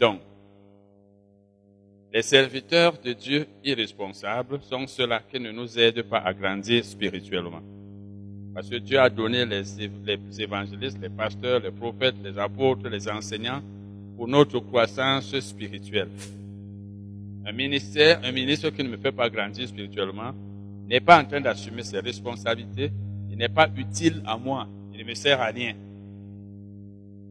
[0.00, 0.20] Donc,
[2.12, 7.60] les serviteurs de Dieu irresponsables sont ceux-là qui ne nous aident pas à grandir spirituellement.
[8.54, 9.82] Parce que Dieu a donné les,
[10.40, 13.62] évangélistes, les pasteurs, les prophètes, les apôtres, les enseignants
[14.16, 16.08] pour notre croissance spirituelle.
[17.46, 20.32] Un ministère, un ministre qui ne me fait pas grandir spirituellement
[20.88, 22.90] n'est pas en train d'assumer ses responsabilités,
[23.30, 25.74] il n'est pas utile à moi, il ne me sert à rien.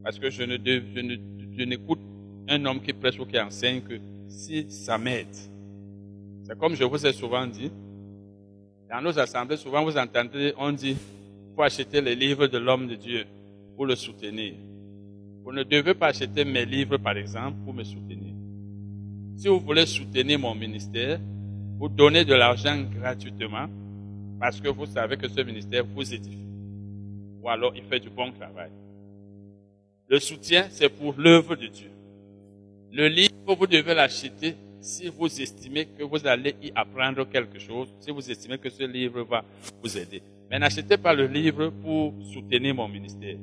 [0.04, 0.58] Parce que je ne,
[1.58, 2.00] je n'écoute
[2.48, 5.36] un homme qui prêche ou qui enseigne que si ça m'aide.
[6.43, 7.71] C'est comme je vous ai souvent dit,
[8.89, 12.88] dans nos assemblées, souvent vous entendez, on dit, il faut acheter les livres de l'homme
[12.88, 13.25] de Dieu
[13.75, 14.54] pour le soutenir.
[15.43, 18.33] Vous ne devez pas acheter mes livres, par exemple, pour me soutenir.
[19.38, 21.19] Si vous voulez soutenir mon ministère,
[21.77, 23.68] vous donnez de l'argent gratuitement
[24.39, 26.38] parce que vous savez que ce ministère vous édifie.
[27.41, 28.71] Ou alors il fait du bon travail.
[30.07, 31.91] Le soutien, c'est pour l'œuvre de Dieu.
[32.91, 37.94] Le livre, vous devez l'acheter si vous estimez que vous allez y apprendre quelque chose,
[37.99, 39.44] si vous estimez que ce livre va
[39.83, 40.21] vous aider.
[40.49, 43.35] Mais n'achetez pas le livre pour soutenir mon ministère.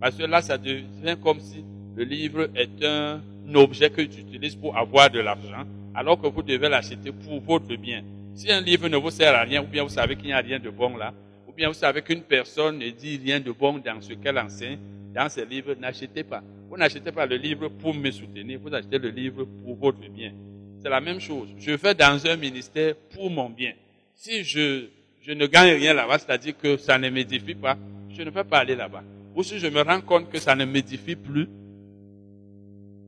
[0.00, 1.64] Parce que là, ça devient comme si
[1.96, 3.20] le livre est un
[3.54, 5.64] objet que j'utilise pour avoir de l'argent,
[5.94, 8.02] alors que vous devez l'acheter pour votre bien.
[8.34, 10.38] Si un livre ne vous sert à rien, ou bien vous savez qu'il n'y a
[10.40, 11.12] rien de bon là,
[11.50, 14.78] ou bien vous savez qu'une personne ne dit rien de bon dans ce qu'elle enseigne,
[15.12, 16.44] dans ses livres, n'achetez pas.
[16.68, 20.32] Vous n'achetez pas le livre pour me soutenir, vous achetez le livre pour votre bien.
[20.80, 21.48] C'est la même chose.
[21.58, 23.72] Je vais dans un ministère pour mon bien.
[24.14, 24.86] Si je,
[25.26, 27.76] ne gagne rien là-bas, c'est-à-dire que ça ne m'édifie pas,
[28.16, 29.02] je ne vais pas aller là-bas.
[29.34, 31.48] Ou si je me rends compte que ça ne m'édifie plus,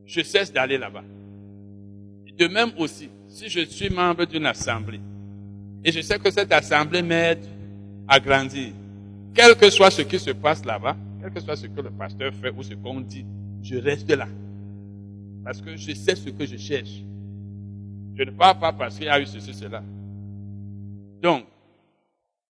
[0.04, 1.04] je cesse d'aller là-bas.
[2.36, 5.00] De même aussi, si je suis membre d'une assemblée
[5.84, 7.44] et je sais que cette assemblée m'aide
[8.08, 8.72] à grandir,
[9.34, 12.32] quel que soit ce qui se passe là-bas, quel que soit ce que le pasteur
[12.34, 13.24] fait ou ce qu'on dit,
[13.62, 14.28] je reste là.
[15.44, 17.02] Parce que je sais ce que je cherche.
[18.14, 19.82] Je ne parle pas parce qu'il y a eu ceci, cela.
[21.22, 21.46] Donc,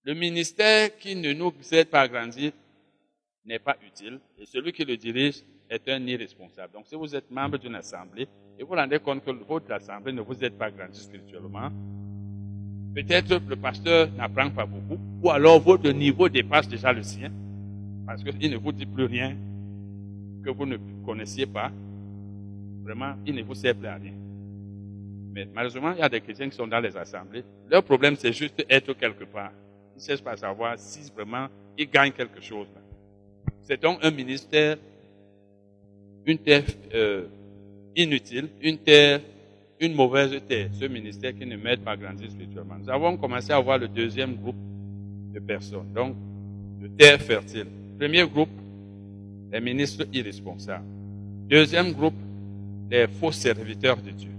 [0.05, 2.53] le ministère qui ne nous aide pas à grandir
[3.45, 6.73] n'est pas utile et celui qui le dirige est un irresponsable.
[6.73, 8.27] Donc, si vous êtes membre d'une assemblée
[8.59, 11.71] et vous rendez compte que votre assemblée ne vous aide pas à grandir spirituellement,
[12.95, 17.31] peut-être le pasteur n'apprend pas beaucoup ou alors votre niveau dépasse déjà le sien
[18.07, 19.37] parce qu'il ne vous dit plus rien
[20.45, 21.71] que vous ne connaissiez pas.
[22.83, 24.13] Vraiment, il ne vous sert plus à rien.
[25.33, 27.45] Mais malheureusement, il y a des chrétiens qui sont dans les assemblées.
[27.71, 29.53] Leur problème, c'est juste être quelque part.
[29.95, 31.47] Ils ne cherchent pas à savoir si vraiment
[31.79, 32.67] ils gagnent quelque chose.
[33.63, 34.77] C'est donc un ministère,
[36.27, 37.27] une terre euh,
[37.97, 39.21] inutile, une terre,
[39.83, 42.77] une mauvaise terre, ce ministère qui ne m'aide pas à grandir spirituellement.
[42.81, 44.57] Nous avons commencé à voir le deuxième groupe
[45.35, 46.15] de personnes, donc
[46.81, 47.67] de terre fertile.
[47.99, 48.49] Premier groupe,
[49.51, 50.85] les ministres irresponsables.
[51.49, 52.15] Deuxième groupe,
[52.89, 54.31] les faux serviteurs de Dieu.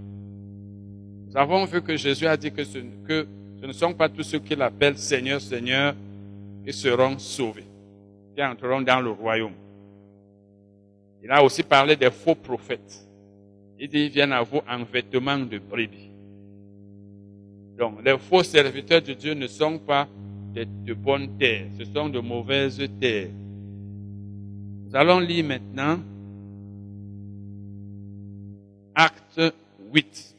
[1.28, 3.26] Nous avons vu que Jésus a dit que ce, que
[3.60, 5.94] ce ne sont pas tous ceux qu'il appelle Seigneur, Seigneur
[6.64, 7.66] qui seront sauvés,
[8.34, 9.52] qui entreront dans le royaume.
[11.22, 13.06] Il a aussi parlé des faux prophètes.
[13.78, 16.10] Il dit, ils viennent à vous en vêtements de brebis.
[17.76, 20.08] Donc, les faux serviteurs de Dieu ne sont pas
[20.54, 23.30] de, de bonnes terres, ce sont de mauvaises terres.
[24.86, 25.98] Nous allons lire maintenant
[28.94, 29.40] Acte
[29.92, 30.36] 8.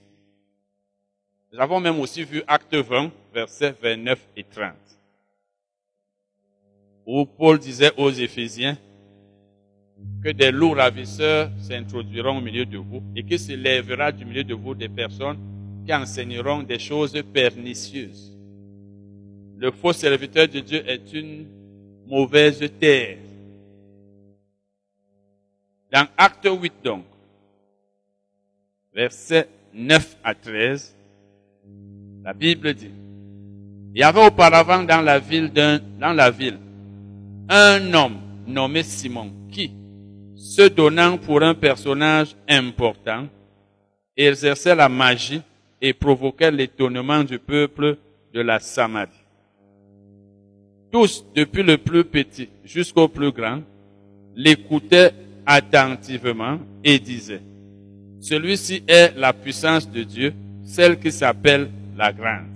[1.51, 4.73] Nous avons même aussi vu Acte 20, versets 29 et 30.
[7.05, 8.77] Où Paul disait aux Éphésiens
[10.23, 14.43] que des loups ravisseurs s'introduiront au milieu de vous et qu'il se lèvera du milieu
[14.43, 15.37] de vous des personnes
[15.85, 18.35] qui enseigneront des choses pernicieuses.
[19.57, 21.45] Le faux serviteur de Dieu est une
[22.07, 23.17] mauvaise terre.
[25.91, 27.05] Dans Acte 8 donc,
[28.93, 30.95] versets 9 à 13,
[32.23, 32.89] la Bible dit,
[33.93, 36.57] il y avait auparavant dans la ville d'un, dans la ville,
[37.47, 38.17] un homme
[38.47, 39.71] nommé Simon qui,
[40.45, 43.27] se donnant pour un personnage important,
[44.15, 45.41] exerçait la magie
[45.81, 47.97] et provoquait l'étonnement du peuple
[48.31, 49.09] de la Samarie.
[50.91, 53.61] Tous, depuis le plus petit jusqu'au plus grand,
[54.35, 55.13] l'écoutaient
[55.47, 57.41] attentivement et disaient,
[58.21, 60.33] celui-ci est la puissance de Dieu,
[60.63, 62.55] celle qui s'appelle la grande.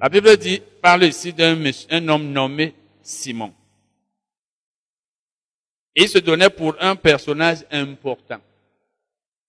[0.00, 2.72] La Bible dit, parle ici d'un homme nommé
[3.02, 3.52] Simon.
[5.94, 8.40] Il se donnait pour un personnage important,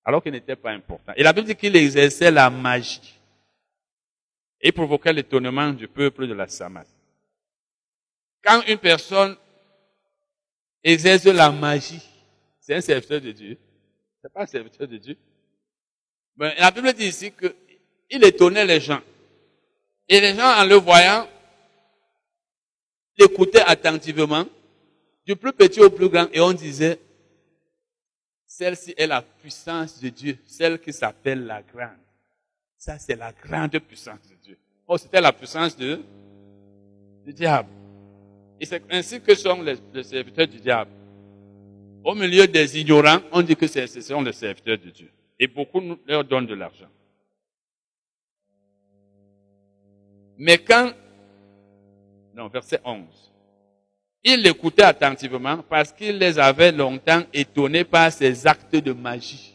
[0.03, 1.13] alors qu'il n'était pas important.
[1.15, 3.19] Et la Bible dit qu'il exerçait la magie
[4.59, 6.87] et provoquait l'étonnement du peuple de la Samarie.
[8.43, 9.37] Quand une personne
[10.83, 12.01] exerce la magie,
[12.59, 13.57] c'est un serviteur de Dieu.
[14.21, 15.17] C'est pas un serviteur de Dieu.
[16.35, 19.01] Mais la Bible dit ici qu'il étonnait les gens.
[20.09, 21.27] Et les gens, en le voyant,
[23.17, 24.45] l'écoutaient attentivement,
[25.25, 26.99] du plus petit au plus grand, et on disait,
[28.45, 31.89] celle-ci est la puissance de Dieu, celle qui s'appelle la grande.
[32.77, 34.57] Ça, c'est la grande puissance de Dieu.
[34.87, 36.01] Oh, c'était la puissance de,
[37.25, 37.69] du diable.
[38.59, 40.91] Et c'est ainsi que sont les, serviteurs du diable.
[42.03, 45.09] Au milieu des ignorants, on dit que ce sont les serviteurs de Dieu.
[45.39, 46.89] Et beaucoup leur donnent de l'argent.
[50.37, 50.91] Mais quand,
[52.35, 53.32] non, verset 11,
[54.23, 59.53] ils l'écoutaient attentivement parce qu'il les avait longtemps étonnés par ses actes de magie.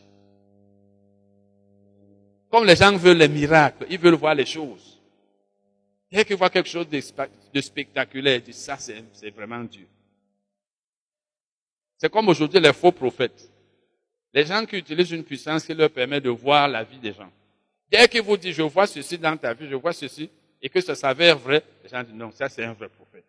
[2.51, 4.99] Comme les gens veulent les miracles, ils veulent voir les choses.
[6.11, 9.87] Dès qu'ils voient quelque chose de spectaculaire, ils disent ça, c'est vraiment Dieu.
[11.99, 13.51] C'est comme aujourd'hui les faux prophètes.
[14.33, 17.31] Les gens qui utilisent une puissance qui leur permet de voir la vie des gens.
[17.91, 20.31] Dès qu'ils vous disent, je vois ceci dans ta vie, je vois ceci,
[20.61, 23.25] et que ça s'avère vrai, les gens disent, non, ça c'est un vrai prophète.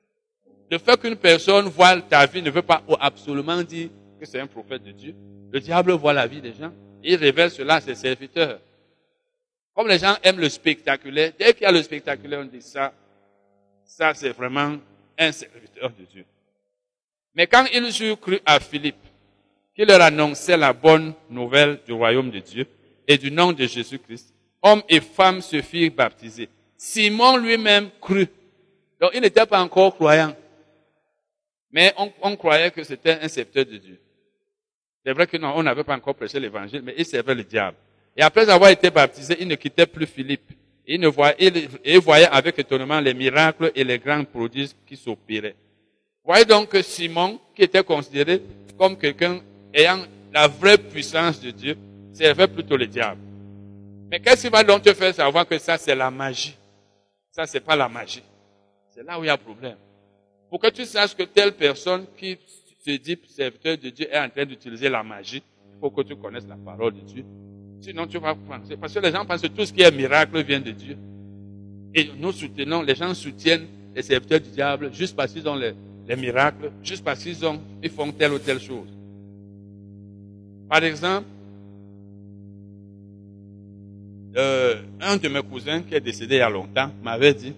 [0.69, 3.89] Le fait qu'une personne voit ta vie ne veut pas absolument dire
[4.19, 5.15] que c'est un prophète de Dieu.
[5.51, 6.71] Le diable voit la vie des gens.
[7.03, 8.59] Il révèle cela à ses serviteurs.
[9.73, 12.93] Comme les gens aiment le spectaculaire, dès qu'il y a le spectaculaire, on dit ça,
[13.85, 14.75] ça c'est vraiment
[15.17, 16.25] un serviteur de Dieu.
[17.33, 18.97] Mais quand ils eurent cru à Philippe,
[19.75, 22.67] qui leur annonçait la bonne nouvelle du royaume de Dieu
[23.07, 26.49] et du nom de Jésus-Christ, hommes et femmes se firent baptiser.
[26.75, 28.29] Simon lui-même crut.
[28.99, 30.35] Donc il n'était pas encore croyant.
[31.71, 33.99] Mais on, croyait que c'était un serviteur de Dieu.
[35.05, 37.77] C'est vrai que non, on n'avait pas encore prêché l'évangile, mais il servait le diable.
[38.17, 40.51] Et après avoir été baptisé, il ne quittait plus Philippe.
[40.85, 45.55] Il, ne voyait, il, voyait avec étonnement les miracles et les grands prodiges qui s'opéraient.
[46.23, 48.41] Voyez donc que Simon, qui était considéré
[48.77, 49.41] comme quelqu'un
[49.73, 49.99] ayant
[50.33, 51.77] la vraie puissance de Dieu,
[52.11, 53.21] servait plutôt le diable.
[54.09, 56.57] Mais qu'est-ce qui va donc te faire savoir que ça c'est la magie?
[57.31, 58.23] Ça c'est pas la magie.
[58.89, 59.77] C'est là où il y a problème.
[60.49, 62.37] Pour que tu saches que telle personne qui
[62.85, 66.15] se dit serviteur de Dieu est en train d'utiliser la magie, il faut que tu
[66.15, 67.25] connaisses la parole de Dieu.
[67.81, 68.75] Sinon, tu vas penser.
[68.75, 70.97] Parce que les gens pensent que tout ce qui est miracle vient de Dieu.
[71.93, 75.73] Et nous soutenons, les gens soutiennent les serviteurs du diable juste parce qu'ils ont les,
[76.15, 78.87] miracles, juste parce qu'ils ont, ils font telle ou telle chose.
[80.67, 81.27] Par exemple,
[84.35, 87.53] euh, un de mes cousins qui est décédé il y a longtemps m'avait dit,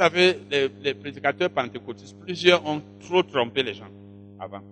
[0.00, 0.38] savez,
[0.82, 3.90] les, prédicateurs pentecôtistes, plusieurs ont trop trompé les gens
[4.38, 4.62] avant.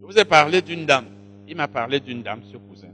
[0.00, 1.06] Je vous ai parlé d'une dame.
[1.46, 2.88] Il m'a parlé d'une dame, ce cousin.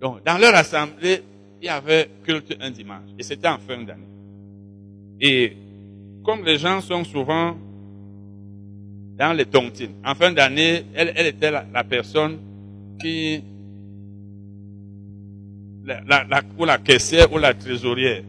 [0.00, 1.22] Donc, dans leur assemblée,
[1.60, 3.10] il y avait culte un dimanche.
[3.18, 4.06] Et c'était en fin d'année.
[5.20, 5.56] Et
[6.22, 7.56] comme les gens sont souvent
[9.18, 12.38] dans les tontines, en fin d'année, elle, elle, était la, personne
[13.00, 13.42] qui,
[15.84, 18.22] la, la, ou la caissière ou la trésorière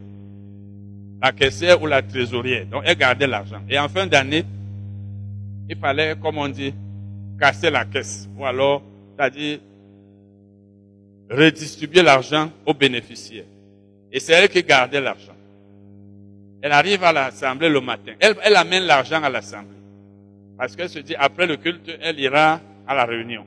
[1.20, 2.66] la caissière ou la trésorière.
[2.66, 3.60] Donc, elle gardait l'argent.
[3.68, 4.44] Et en fin d'année,
[5.68, 6.72] il fallait, comme on dit,
[7.38, 8.28] casser la caisse.
[8.36, 8.82] Ou alors,
[9.16, 9.58] c'est-à-dire,
[11.30, 13.44] redistribuer l'argent aux bénéficiaires.
[14.10, 15.34] Et c'est elle qui gardait l'argent.
[16.62, 18.12] Elle arrive à l'assemblée le matin.
[18.18, 19.76] Elle, elle amène l'argent à l'assemblée.
[20.56, 23.44] Parce qu'elle se dit, après le culte, elle ira à la réunion.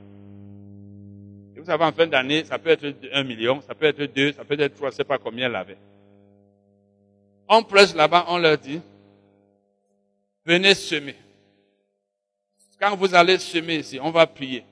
[1.56, 4.32] Et vous savez, en fin d'année, ça peut être un million, ça peut être deux,
[4.32, 5.78] ça peut être trois, je ne sais pas combien elle avait.
[7.54, 8.80] On presse là-bas, on leur dit,
[10.46, 11.16] venez semer.
[12.80, 14.64] Quand vous allez semer ici, on va prier.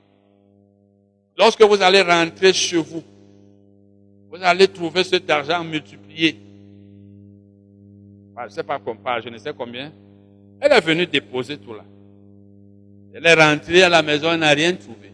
[1.37, 3.03] Lorsque vous allez rentrer chez vous,
[4.29, 6.39] vous allez trouver cet argent multiplié.
[8.37, 9.91] Je ne sais pas combien, je ne sais combien.
[10.61, 11.83] Elle est venue déposer tout là.
[13.13, 15.11] Elle est rentrée à la maison, elle n'a rien trouvé.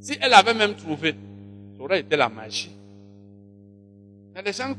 [0.00, 1.14] Si elle avait même trouvé,
[1.76, 2.72] ça aurait été la magie.
[4.42, 4.74] Les gens,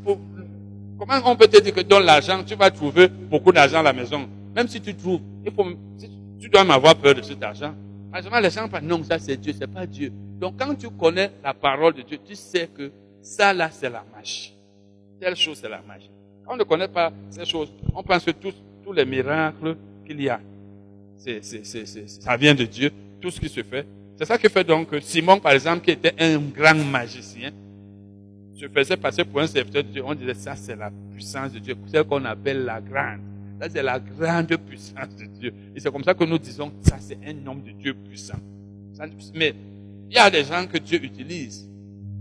[0.97, 3.93] Comment on peut te dire que donne l'argent, tu vas trouver beaucoup d'argent à la
[3.93, 4.27] maison?
[4.55, 5.21] Même si tu trouves,
[6.39, 7.73] tu dois m'avoir peur de cet argent.
[8.11, 10.11] Malheureusement, les gens pensent, non, ça c'est Dieu, c'est pas Dieu.
[10.39, 14.03] Donc quand tu connais la parole de Dieu, tu sais que ça là, c'est la
[14.15, 14.53] magie.
[15.19, 16.11] Telle chose, c'est la magie.
[16.47, 18.53] On ne connaît pas ces choses, on pense que tous,
[18.93, 20.39] les miracles qu'il y a,
[21.17, 23.87] ça vient de Dieu, tout ce qui se fait.
[24.17, 27.51] C'est ça qui fait donc que Simon, par exemple, qui était un grand magicien,
[28.53, 30.03] se faisait passer pour un serviteur de Dieu.
[30.05, 33.19] On disait, ça c'est la puissance de Dieu, celle qu'on appelle la grande.
[33.59, 35.53] Ça c'est la grande puissance de Dieu.
[35.75, 38.39] Et c'est comme ça que nous disons, ça c'est un homme de Dieu puissant.
[39.33, 39.55] Mais
[40.09, 41.67] il y a des gens que Dieu utilise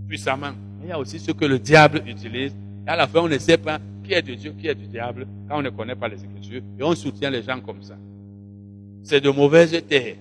[0.09, 0.53] puissamment.
[0.81, 2.55] Mais il y a aussi ceux que le diable utilise.
[2.87, 4.87] Et à la fin, on ne sait pas qui est de Dieu, qui est du
[4.87, 6.62] diable, quand on ne connaît pas les Écritures.
[6.79, 7.97] Et on soutient les gens comme ça.
[9.03, 10.17] c'est de mauvaises terres.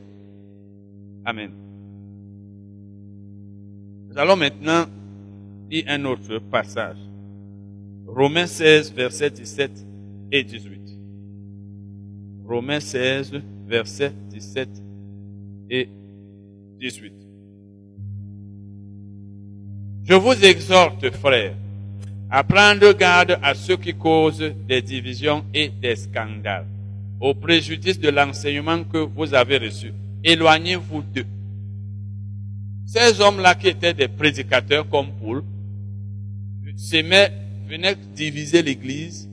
[1.25, 1.51] Amen.
[4.09, 4.85] Nous allons maintenant
[5.71, 6.97] lire un autre passage.
[8.05, 9.71] Romains 16, versets 17
[10.31, 10.81] et 18.
[12.45, 14.69] Romains 16, versets 17
[15.69, 15.87] et
[16.79, 17.13] 18.
[20.03, 21.55] Je vous exhorte, frères,
[22.29, 26.65] à prendre garde à ceux qui causent des divisions et des scandales,
[27.21, 29.93] au préjudice de l'enseignement que vous avez reçu.
[30.23, 31.25] Éloignez-vous d'eux.
[32.85, 35.43] Ces hommes-là qui étaient des prédicateurs comme Paul,
[36.75, 39.29] venaient diviser l'Église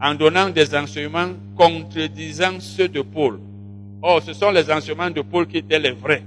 [0.00, 3.40] en donnant des enseignements contredisant ceux de Paul.
[4.02, 6.22] Or, ce sont les enseignements de Paul qui étaient les vrais.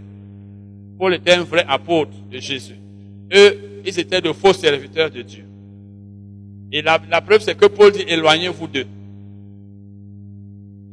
[0.98, 2.75] Paul était un vrai apôtre de Jésus.
[3.34, 5.46] Eux, ils étaient de faux serviteurs de Dieu.
[6.72, 8.88] Et la, preuve, c'est que Paul dit, éloignez-vous d'eux.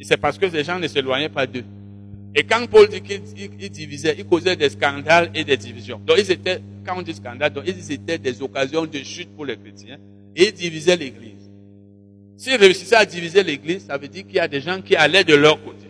[0.00, 1.64] Et c'est parce que ces gens ne s'éloignaient pas d'eux.
[2.38, 3.20] Et quand Paul dit qu'il
[3.68, 6.00] divisait, il causait des scandales et des divisions.
[6.06, 9.44] Donc ils étaient, quand on dit scandale, donc ils étaient des occasions de chute pour
[9.44, 9.96] les chrétiens.
[10.36, 11.50] Et ils divisaient l'église.
[12.36, 15.24] S'ils réussissaient à diviser l'église, ça veut dire qu'il y a des gens qui allaient
[15.24, 15.88] de leur côté.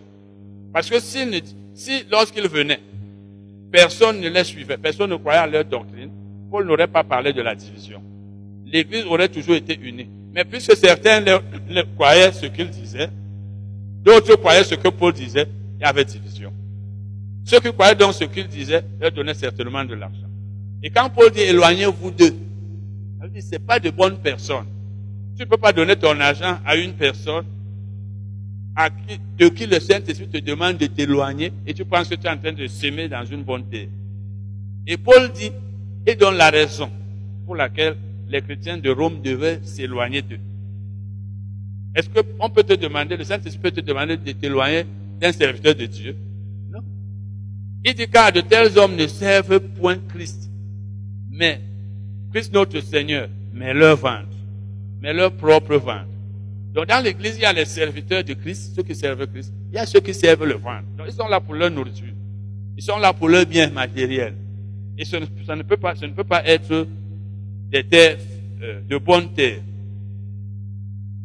[0.72, 1.18] Parce que si,
[1.74, 2.80] si lorsqu'ils venaient,
[3.70, 6.08] personne ne les suivait, personne ne croyait à leur doctrine,
[6.50, 8.00] Paul n'aurait pas parlé de la division.
[8.64, 10.08] L'église aurait toujours été unie.
[10.32, 11.22] Mais puisque certains
[11.94, 13.10] croyaient ce qu'ils disaient,
[14.02, 15.46] d'autres croyaient ce que Paul disait,
[15.78, 16.52] il y avait division.
[17.44, 20.28] Ceux qui croyaient donc ce qu'il disait, leur donnaient certainement de l'argent.
[20.82, 22.34] Et quand Paul dit éloignez-vous d'eux,
[23.24, 24.66] il dit c'est pas de bonnes personnes.
[25.36, 27.44] Tu ne peux pas donner ton argent à une personne
[29.38, 32.38] de qui le Saint-Esprit te demande de t'éloigner et tu penses que tu es en
[32.38, 33.88] train de s'aimer dans une bonne terre.
[34.86, 35.50] Et Paul dit,
[36.06, 36.90] et donne la raison
[37.44, 37.96] pour laquelle
[38.28, 40.40] les chrétiens de Rome devaient s'éloigner d'eux.
[41.94, 44.84] Est-ce qu'on peut te demander, le Saint-Esprit peut te demander de t'éloigner
[45.20, 46.16] d'un serviteur de Dieu.
[46.70, 46.80] Non.
[47.84, 50.50] Il dit car de tels hommes ne servent point Christ,
[51.30, 51.60] mais
[52.32, 54.28] Christ notre Seigneur, mais leur ventre,
[55.00, 56.06] mais leur propre ventre.
[56.72, 59.52] Donc dans l'église, il y a les serviteurs de Christ, ceux qui servent Christ.
[59.70, 60.84] Il y a ceux qui servent le ventre.
[60.96, 62.14] Donc ils sont là pour leur nourriture.
[62.76, 64.34] Ils sont là pour leur bien matériel.
[64.96, 66.86] Et ça ne, peut, pas, ne peut pas être
[67.70, 68.18] des terres,
[68.62, 69.60] euh, de bonnes terres.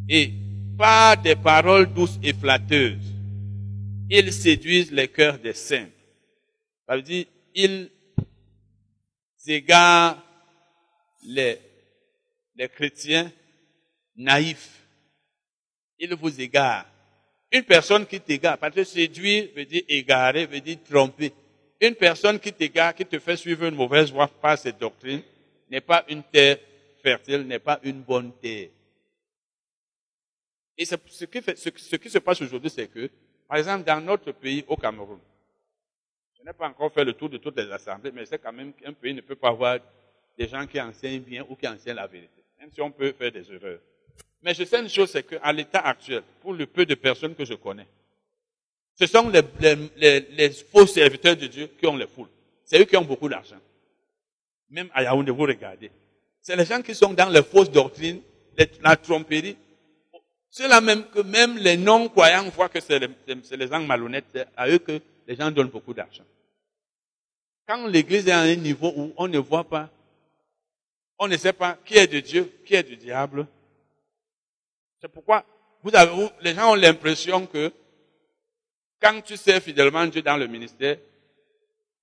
[0.09, 0.33] Et
[0.77, 3.12] pas des paroles douces et flatteuses
[4.15, 5.89] ils séduisent les cœurs des saints.
[6.87, 7.89] Ça veut dire, ils
[9.47, 10.23] égarent
[11.23, 11.59] les,
[12.75, 13.31] chrétiens
[14.15, 14.85] naïfs.
[15.97, 16.85] Ils vous égarent.
[17.51, 21.33] Une personne qui t'égare, parce que séduire veut dire égarer, veut dire tromper.
[21.81, 25.23] Une personne qui t'égare, qui te fait suivre une mauvaise voie par ses doctrines,
[25.71, 26.59] n'est pas une terre
[27.01, 28.69] fertile, n'est pas une bonne terre.
[30.77, 33.09] Et ce qui se passe aujourd'hui, c'est que
[33.53, 35.19] par exemple, dans notre pays, au Cameroun,
[36.35, 38.73] je n'ai pas encore fait le tour de toutes les assemblées, mais c'est quand même
[38.73, 39.77] qu'un pays ne peut pas avoir
[40.35, 43.31] des gens qui enseignent bien ou qui enseignent la vérité, même si on peut faire
[43.31, 43.77] des erreurs.
[44.41, 47.45] Mais je sais une chose, c'est qu'à l'état actuel, pour le peu de personnes que
[47.45, 47.85] je connais,
[48.95, 52.29] ce sont les, faux serviteurs de Dieu qui ont les foules.
[52.65, 53.59] C'est eux qui ont beaucoup d'argent.
[54.71, 55.91] Même à Yaoundé, vous regardez.
[56.41, 58.19] C'est les gens qui sont dans les fausses doctrines,
[58.81, 59.55] la tromperie,
[60.55, 64.69] c'est là même que même les non-croyants voient que c'est les, gens malhonnêtes, c'est à
[64.69, 66.23] eux que les gens donnent beaucoup d'argent.
[67.67, 69.89] Quand l'église est à un niveau où on ne voit pas,
[71.17, 73.47] on ne sait pas qui est de Dieu, qui est du diable,
[75.01, 75.43] c'est pourquoi
[75.81, 77.73] vous avez, les gens ont l'impression que
[79.01, 80.97] quand tu sais fidèlement Dieu dans le ministère,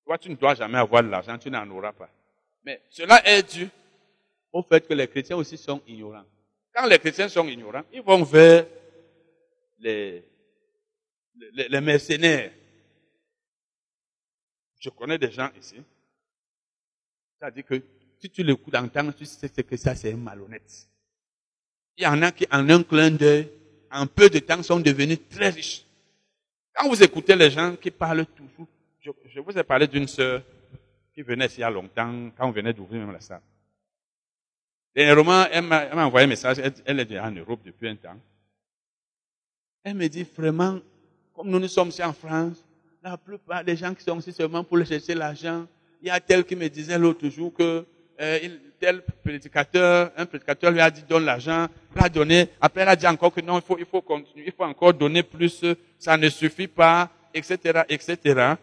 [0.04, 2.11] toi, tu ne dois jamais avoir de l'argent, tu n'en auras pas.
[2.64, 3.69] Mais cela est dû
[4.52, 6.25] au fait que les chrétiens aussi sont ignorants.
[6.75, 8.67] Quand les chrétiens sont ignorants, ils vont vers
[9.79, 10.25] les,
[11.53, 12.53] les, mercenaires.
[14.79, 15.77] Je connais des gens ici.
[17.39, 17.83] C'est-à-dire que
[18.19, 20.89] si tu l'écoutes entendre, tu sais que ça, c'est malhonnête.
[21.97, 23.50] Il y en a qui, en un clin d'œil,
[23.91, 25.85] en peu de temps, sont devenus très riches.
[26.73, 28.69] Quand vous écoutez les gens qui parlent toujours,
[29.00, 30.43] je, je vous ai parlé d'une sœur
[31.12, 33.43] qui venait il y a longtemps, quand on venait d'ouvrir même la salle.
[34.94, 38.16] Dernièrement, elle m'a envoyé un message, elle, est en Europe depuis un temps.
[39.85, 40.80] Elle me dit vraiment,
[41.35, 42.64] comme nous nous sommes ici en France,
[43.02, 45.66] la plupart des gens qui sont ici seulement pour chercher l'argent,
[46.02, 47.87] il y a tel qui me disait l'autre jour que
[48.20, 48.38] euh,
[48.78, 52.49] tel prédicateur, un prédicateur lui a dit donne l'argent, l'a donné.
[52.61, 54.92] Après, elle a dit encore que non, il faut, il faut continuer, il faut encore
[54.92, 55.64] donner plus,
[55.99, 58.54] ça ne suffit pas, etc., etc.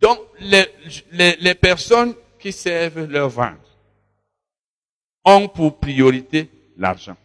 [0.00, 0.66] Donc, les,
[1.12, 3.67] les, les personnes qui servent leur vente,
[5.28, 7.16] ont pour priorité l'argent.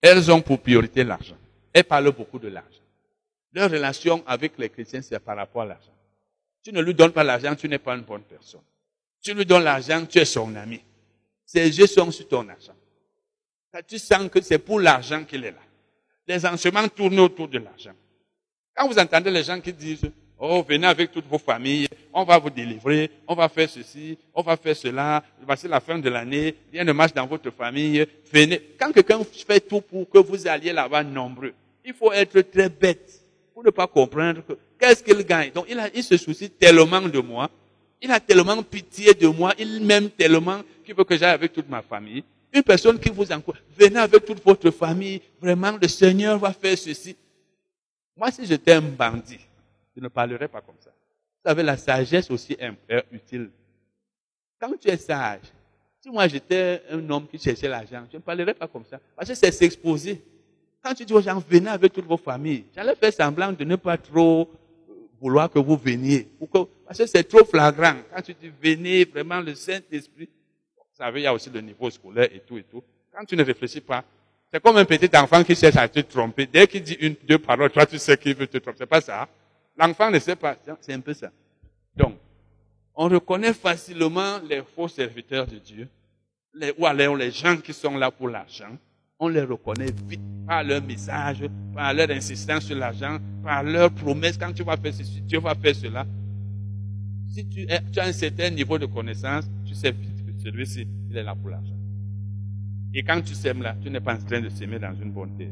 [0.00, 1.36] Elles ont pour priorité l'argent.
[1.72, 2.68] elles parlent beaucoup de l'argent.
[3.52, 5.92] Leur relation avec les chrétiens, c'est par rapport à l'argent.
[6.62, 8.60] Tu ne lui donnes pas l'argent, tu n'es pas une bonne personne.
[9.22, 10.80] Tu lui donnes l'argent, tu es son ami.
[11.46, 12.74] Ses yeux sont sur ton argent.
[13.86, 15.58] Tu sens que c'est pour l'argent qu'il est là.
[16.26, 17.94] Les enseignements tournent autour de l'argent.
[18.74, 22.38] Quand vous entendez les gens qui disent, oh, venez avec toutes vos familles, on va
[22.38, 26.54] vous délivrer, on va faire ceci, on va faire cela, voici la fin de l'année,
[26.74, 28.60] a une marche dans votre famille, venez.
[28.78, 31.52] Quand quelqu'un fait tout pour que vous alliez là-bas nombreux,
[31.84, 33.20] il faut être très bête
[33.52, 35.50] pour ne pas comprendre que qu'est-ce qu'il gagne.
[35.52, 37.50] Donc il, a, il se soucie tellement de moi,
[38.00, 41.68] il a tellement pitié de moi, il m'aime tellement qu'il veut que j'aille avec toute
[41.68, 42.22] ma famille.
[42.52, 46.78] Une personne qui vous encourage, venez avec toute votre famille, vraiment le Seigneur va faire
[46.78, 47.16] ceci.
[48.16, 49.40] Moi, si j'étais un bandit,
[49.96, 50.90] je ne parlerais pas comme ça.
[50.90, 52.72] Vous savez, la sagesse aussi est
[53.12, 53.50] utile.
[54.58, 55.42] Quand tu es sage,
[56.00, 58.98] si moi j'étais un homme qui cherchait l'argent, je ne parlerais pas comme ça.
[59.16, 60.22] Parce que c'est s'exposer.
[60.82, 63.76] Quand tu dis aux gens, venez avec toute vos familles, j'allais faire semblant de ne
[63.76, 64.50] pas trop
[64.88, 66.28] euh, vouloir que vous veniez.
[66.86, 67.94] Parce que c'est trop flagrant.
[68.14, 70.28] Quand tu dis venez, vraiment le Saint-Esprit,
[70.76, 72.82] vous savez, il y a aussi le niveau scolaire et tout et tout.
[73.12, 74.04] Quand tu ne réfléchis pas,
[74.52, 76.46] c'est comme un petit enfant qui cherche à te tromper.
[76.46, 78.78] Dès qu'il dit une, deux paroles, toi tu sais qu'il veut te tromper.
[78.78, 79.28] C'est pas ça.
[79.76, 80.56] L'enfant ne sait pas.
[80.80, 81.30] C'est un peu ça.
[81.96, 82.14] Donc,
[82.94, 85.88] on reconnaît facilement les faux serviteurs de Dieu,
[86.78, 88.76] ou alors les gens qui sont là pour l'argent.
[89.18, 94.36] On les reconnaît vite par leur message, par leur insistance sur l'argent, par leur promesse.
[94.36, 96.06] Quand tu vas faire ceci, tu vas faire cela.
[97.28, 100.14] Si tu, as un certain niveau de connaissance, tu sais vite
[100.44, 101.74] celui-ci, il est là pour l'argent.
[102.92, 105.48] Et quand tu sèmes là, tu n'es pas en train de s'aimer dans une terre.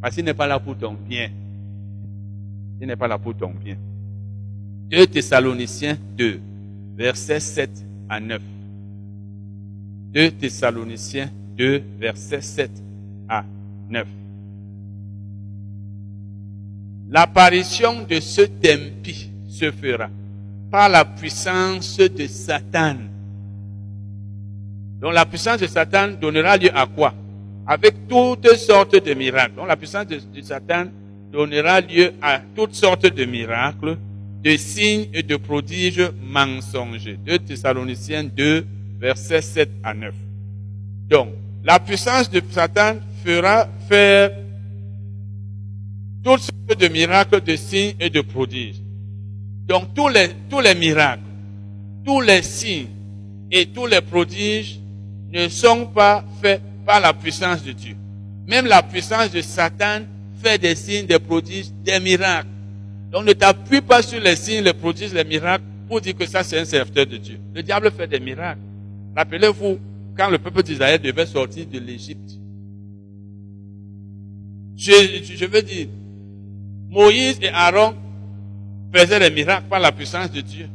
[0.00, 1.30] Parce qu'il n'est pas là pour ton bien.
[2.80, 3.76] Il n'est pas là pour ton bien.
[4.90, 6.40] 2 Thessaloniciens 2,
[6.96, 7.70] versets 7
[8.08, 8.40] à 9.
[10.12, 12.70] 2 Thessaloniciens 2, versets 7
[13.28, 13.44] à
[13.88, 14.06] 9.
[17.10, 20.08] L'apparition de ce tempi se fera
[20.70, 22.96] par la puissance de Satan
[25.00, 27.14] donc la puissance de Satan donnera lieu à quoi?
[27.66, 29.54] Avec toutes sortes de miracles.
[29.56, 30.86] Donc la puissance de, Satan
[31.32, 33.96] donnera lieu à toutes sortes de miracles,
[34.42, 37.18] de signes et de prodiges mensongers.
[37.24, 38.66] 2 Thessaloniciens 2,
[38.98, 40.14] versets 7 à 9.
[41.08, 41.28] Donc,
[41.62, 44.30] la puissance de Satan fera faire
[46.22, 48.80] toutes sortes de miracles, de signes et de prodiges.
[49.66, 51.22] Donc, tous les, tous les miracles,
[52.04, 52.88] tous les signes
[53.50, 54.80] et tous les prodiges
[55.32, 57.96] ne sont pas faits par la puissance de Dieu.
[58.46, 60.00] Même la puissance de Satan
[60.42, 62.48] fait des signes, des prodiges, des miracles.
[63.10, 66.44] Donc ne t'appuie pas sur les signes, les prodiges, les miracles pour dire que ça
[66.44, 67.38] c'est un serviteur de Dieu.
[67.54, 68.60] Le diable fait des miracles.
[69.16, 69.78] Rappelez-vous,
[70.16, 72.38] quand le peuple d'Israël devait sortir de l'Égypte,
[74.76, 75.88] je, veux dire,
[76.88, 77.94] Moïse et Aaron
[78.94, 80.68] faisaient des miracles par la puissance de Dieu.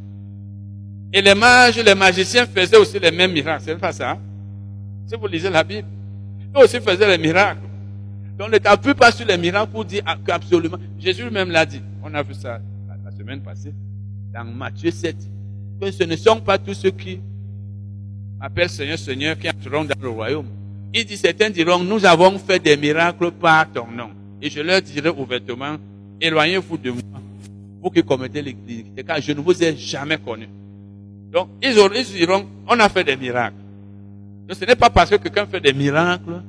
[1.12, 3.62] Et les mages, les magiciens faisaient aussi les mêmes miracles.
[3.64, 4.12] C'est pas ça?
[4.12, 4.18] Hein?
[5.06, 5.88] Si vous lisez la Bible,
[6.54, 7.60] eux aussi faisaient les miracles.
[8.38, 10.76] Donc ne t'appuie pas sur les miracles pour dire qu'absolument.
[10.98, 11.80] Jésus lui-même l'a dit.
[12.02, 12.60] On a vu ça
[13.04, 13.72] la, semaine passée.
[14.32, 15.16] Dans Matthieu 7.
[15.80, 17.20] Que ce ne sont pas tous ceux qui
[18.40, 20.46] appellent Seigneur, Seigneur qui entreront dans le royaume.
[20.94, 24.10] Il dit, certains diront, nous avons fait des miracles par ton nom.
[24.40, 25.76] Et je leur dirai ouvertement,
[26.20, 27.20] éloignez-vous de moi,
[27.82, 30.48] vous qui commettez l'iniquité, car je ne vous ai jamais connu.
[31.32, 31.74] Donc, ils
[32.14, 33.56] diront, on a fait des miracles.
[34.48, 36.42] Donc ce n'est pas parce que quelqu'un fait des miracles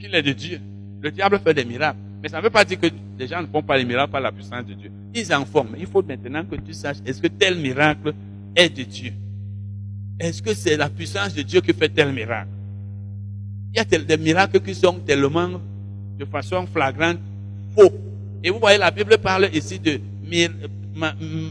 [0.00, 0.60] qu'il est de Dieu.
[1.00, 1.98] Le diable fait des miracles.
[2.22, 2.86] Mais ça ne veut pas dire que
[3.18, 4.90] les gens ne font pas les miracles par la puissance de Dieu.
[5.14, 5.66] Ils en font.
[5.78, 8.14] il faut maintenant que tu saches, est-ce que tel miracle
[8.54, 9.12] est de Dieu?
[10.18, 12.50] Est-ce que c'est la puissance de Dieu qui fait tel miracle?
[13.72, 15.60] Il y a des miracles qui sont tellement,
[16.18, 17.18] de façon flagrante,
[17.74, 17.92] faux.
[18.42, 20.00] Et vous voyez, la Bible parle ici de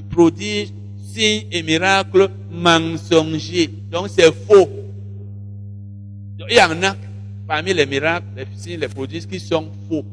[0.10, 0.70] prodiges,
[1.02, 3.70] signes et miracles mensongers.
[3.90, 4.70] Donc c'est faux
[6.50, 6.96] il y en a
[7.50, 10.06] parmi les miracles, les signes, les prodiges qui sont faux.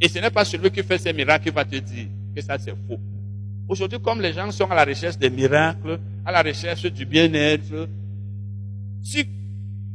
[0.00, 2.56] Et ce n'est pas celui qui fait ces miracles qui va te dire que ça
[2.58, 2.98] c'est faux.
[3.68, 7.86] Aujourd'hui, comme les gens sont à la recherche des miracles, à la recherche du bien-être,
[9.02, 9.28] si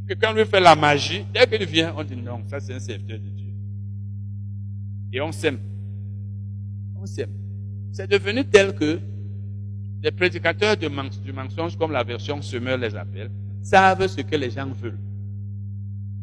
[0.07, 3.17] quelqu'un lui fait la magie, dès qu'il vient, on dit non, ça c'est un serviteur
[3.17, 3.53] de Dieu.
[5.11, 5.57] Et on s'aime.
[7.01, 7.31] On s'aime.
[7.93, 8.99] C'est devenu tel que
[10.03, 10.87] les prédicateurs du
[11.33, 13.31] mensonge, comme la version Semeur les appelle,
[13.63, 15.08] savent ce que les gens veulent.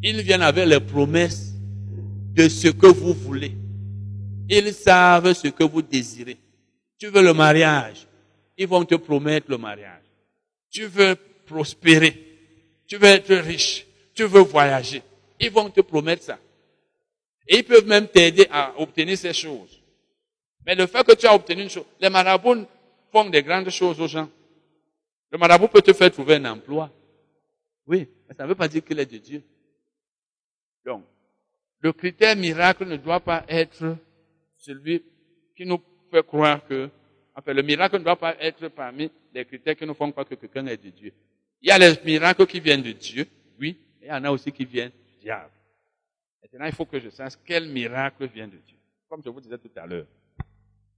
[0.02, 1.52] Ils viennent avec les promesses
[2.34, 3.52] de ce que vous voulez.
[4.48, 6.36] Ils savent ce que vous désirez.
[6.98, 8.06] Tu veux le mariage,
[8.56, 10.02] ils vont te promettre le mariage.
[10.70, 12.16] Tu veux prospérer,
[12.86, 15.02] tu veux être riche, tu veux voyager,
[15.40, 16.38] ils vont te promettre ça.
[17.48, 19.80] Et ils peuvent même t'aider à obtenir ces choses.
[20.64, 22.66] Mais le fait que tu as obtenu une chose, les marabouts
[23.12, 24.28] font des grandes choses aux gens.
[25.30, 26.90] Le marabout peut te faire trouver un emploi.
[27.86, 29.42] Oui, mais ça ne veut pas dire qu'il est de Dieu.
[30.86, 31.04] Donc,
[31.80, 33.96] le critère miracle ne doit pas être
[34.56, 35.02] celui
[35.56, 36.88] qui nous fait croire que,
[37.34, 40.36] enfin, le miracle ne doit pas être parmi les critères qui nous font croire que
[40.36, 41.12] quelqu'un est de Dieu.
[41.60, 43.26] Il y a les miracles qui viennent de Dieu,
[43.58, 45.50] oui, et il y en a aussi qui viennent du diable.
[46.40, 48.76] Maintenant, il faut que je sache quel miracle vient de Dieu.
[49.08, 50.06] Comme je vous disais tout à l'heure.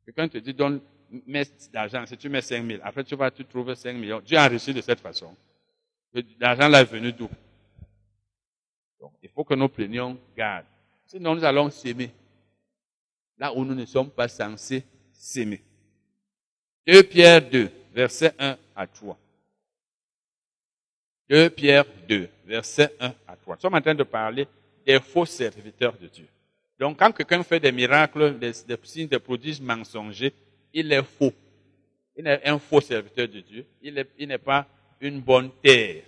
[0.05, 0.81] Quelqu'un te dit, donne,
[1.27, 4.21] mets d'argent, si tu mets 5 000, après tu vas te trouver 5 millions.
[4.21, 5.35] Dieu a reçu de cette façon.
[6.39, 7.29] L'argent là est venu d'où?
[9.01, 10.67] Donc, il faut que nous prenions garde.
[11.07, 12.11] Sinon, nous allons s'aimer.
[13.39, 15.63] Là où nous ne sommes pas censés s'aimer.
[16.87, 19.17] 2 Pierre 2, verset 1 à 3.
[21.29, 23.57] 2 Pierre 2, verset 1 à 3.
[23.57, 24.49] Nous sommes en train de parler
[24.85, 26.27] des faux serviteurs de Dieu.
[26.79, 30.33] Donc, quand quelqu'un fait des miracles, des, signes, des prodiges mensongers,
[30.73, 31.33] il est faux.
[32.17, 33.67] Il est un faux serviteur de Dieu.
[33.83, 33.95] Il
[34.27, 34.67] n'est pas
[35.01, 36.03] une bonne terre.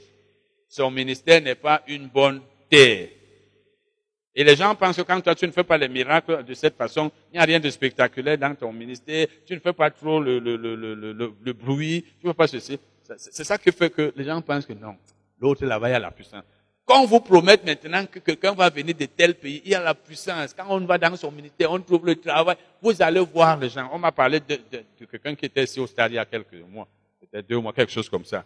[0.68, 2.40] Son ministère n'est pas une bonne
[2.72, 6.76] Et les gens pensent que quand toi tu ne fais pas les miracles de cette
[6.76, 10.20] façon, il n'y a rien de spectaculaire dans ton ministère, tu ne fais pas trop
[10.20, 12.78] le, le, le, le bruit, tu ne fais pas ceci.
[13.16, 14.96] C'est ça qui fait que les gens pensent que non,
[15.40, 16.44] l'autre là-bas, il y a la puissance.
[16.86, 19.80] Quand on vous promet maintenant que quelqu'un va venir de tel pays, il y a
[19.82, 20.54] la puissance.
[20.54, 23.88] Quand on va dans son ministère, on trouve le travail, vous allez voir les gens.
[23.92, 26.24] On m'a parlé de, de, de quelqu'un qui était ici au stade il y a
[26.24, 26.88] quelques mois,
[27.20, 28.44] peut-être deux mois, quelque chose comme ça.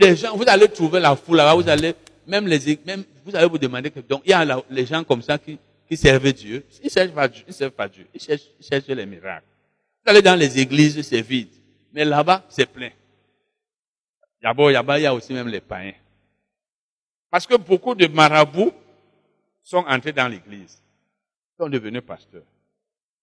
[0.00, 1.94] Les gens, vous allez trouver la foule là-bas, vous allez,
[2.28, 5.22] même les, même, vous allez vous demander que, donc, il y a les gens comme
[5.22, 6.64] ça qui, qui servent Dieu.
[6.82, 7.12] Ils ils servent
[7.72, 8.06] pas Dieu.
[8.14, 9.46] Ils cherchent, les miracles.
[10.04, 11.48] Vous allez dans les églises, c'est vide.
[11.92, 12.90] Mais là-bas, c'est plein.
[14.42, 15.94] D'abord, il y a aussi même les païens.
[17.30, 18.72] Parce que beaucoup de marabouts
[19.62, 20.80] sont entrés dans l'église.
[21.58, 22.42] sont devenus pasteurs.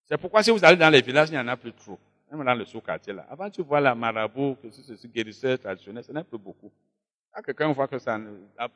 [0.07, 1.97] C'est pourquoi si vous allez dans les villages, il n'y en a plus trop.
[2.31, 3.25] Même dans le sous-quartier là.
[3.29, 6.71] Avant, tu vois la marabout, que c'est ce guérisseur traditionnel, ce n'est plus beaucoup.
[7.35, 8.17] Quand quelqu'un voit que ça,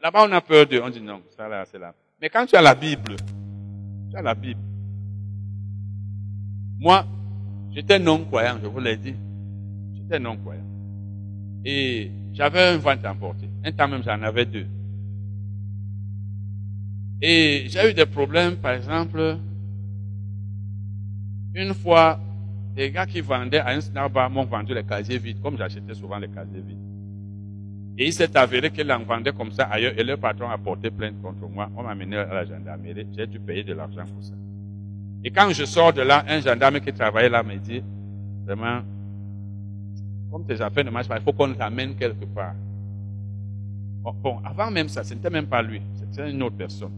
[0.04, 1.94] là-bas on a peur de, on dit non, ça là, c'est là.
[2.22, 3.16] Mais quand tu as la Bible,
[4.12, 4.60] tu as la Bible.
[6.78, 7.06] Moi,
[7.72, 9.16] j'étais non-croyant, je vous l'ai dit.
[9.96, 10.66] J'étais non-croyant.
[11.64, 13.48] Et j'avais un ventre emporté.
[13.64, 14.68] Un temps même, j'en avais deux.
[17.22, 19.38] Et j'ai eu des problèmes, par exemple,
[21.54, 22.20] une fois,
[22.76, 26.18] des gars qui vendaient à un snack m'ont vendu les casiers vides, comme j'achetais souvent
[26.18, 26.89] les casiers vides.
[28.02, 30.90] Et il s'est avéré qu'ils en vendaient comme ça ailleurs et le patron a porté
[30.90, 31.70] plainte contre moi.
[31.76, 33.06] On m'a amené à la gendarmerie.
[33.16, 34.32] J'ai dû payer de l'argent pour ça.
[35.22, 37.84] Et quand je sors de là, un gendarme qui travaillait là me dit,
[38.46, 38.80] vraiment,
[40.32, 42.54] comme tes affaires ne marchent pas, il faut qu'on t'amène quelque part.
[44.24, 46.94] Bon, avant même ça, ce n'était même pas lui, c'était une autre personne.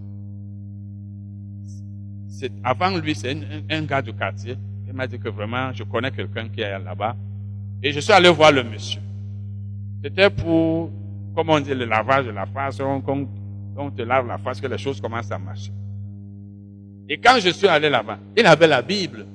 [2.64, 3.36] Avant lui, c'est
[3.72, 4.56] un, gars du quartier.
[4.88, 7.16] Il m'a dit que vraiment, je connais quelqu'un qui est là-bas.
[7.82, 9.02] Et je suis allé voir le monsieur.
[10.04, 10.90] C'était pour,
[11.36, 13.02] comment on dit, le lavage de la face, on,
[13.78, 15.72] on te lave la face, que les choses commencent à marcher.
[17.08, 19.26] Et quand je suis allé là-bas, il avait la Bible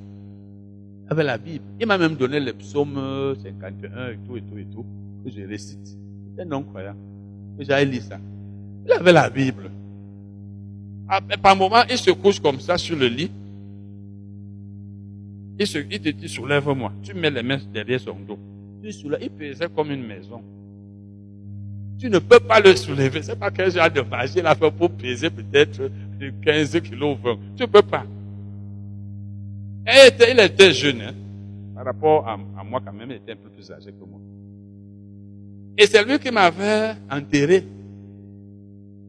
[1.09, 1.65] avait la Bible.
[1.81, 4.85] Il m'a même donné le psaume 51 et tout et tout et tout,
[5.25, 5.97] que je récite.
[6.37, 6.97] C'est non-croyant.
[7.59, 8.19] J'avais lu ça.
[8.85, 9.71] Il avait la Bible.
[11.09, 13.31] Ah, par moment, il se couche comme ça sur le lit.
[15.59, 16.93] Il, se, il te dit, soulève-moi.
[17.03, 18.39] Tu mets les mains derrière son dos.
[19.20, 20.42] Il pesait comme une maison.
[21.99, 23.22] Tu ne peux pas le soulever.
[23.22, 25.90] C'est pas quel genre de magie il a fait pour peser peut-être
[26.42, 27.38] 15 kilos ou 20.
[27.57, 28.05] Tu ne peux pas.
[29.87, 31.14] Il était, il était jeune, hein.
[31.75, 34.20] par rapport à, moi quand même, il était un peu plus âgé que moi.
[35.79, 37.64] Et c'est lui qui m'avait enterré.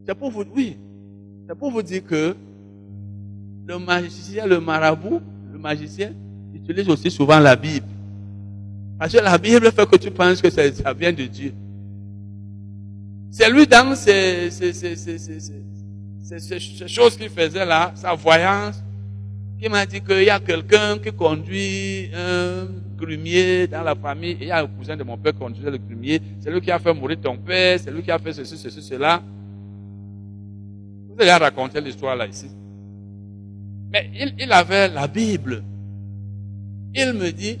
[0.06, 0.76] C'est pour vous, oui,
[1.48, 2.36] c'est pour vous dire que
[3.66, 5.20] le magicien, le marabout,
[5.52, 6.12] le magicien,
[6.54, 7.86] utilise aussi souvent la Bible.
[8.98, 11.54] Parce que la Bible fait que tu penses que ça, vient de Dieu.
[13.30, 14.96] C'est lui dans ces, ces, ces,
[16.38, 18.82] ces choses qu'il faisait là, sa voyance,
[19.60, 24.36] qui m'a dit qu'il y a quelqu'un qui conduit un grumier dans la famille.
[24.40, 26.20] il y a un cousin de mon père qui conduisait le grumier.
[26.40, 27.78] C'est lui qui a fait mourir ton père.
[27.80, 29.22] C'est lui qui a fait ceci, ceci, cela.
[31.08, 32.50] Vous allez raconter l'histoire là ici.
[33.90, 35.62] Mais il avait la Bible.
[36.94, 37.58] Il me dit,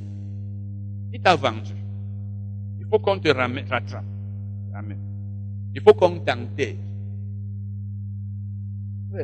[1.12, 1.74] il t'a vendu.
[2.78, 4.04] Il faut qu'on te ramène, rattrape.
[5.74, 6.74] Il faut qu'on t'enterre.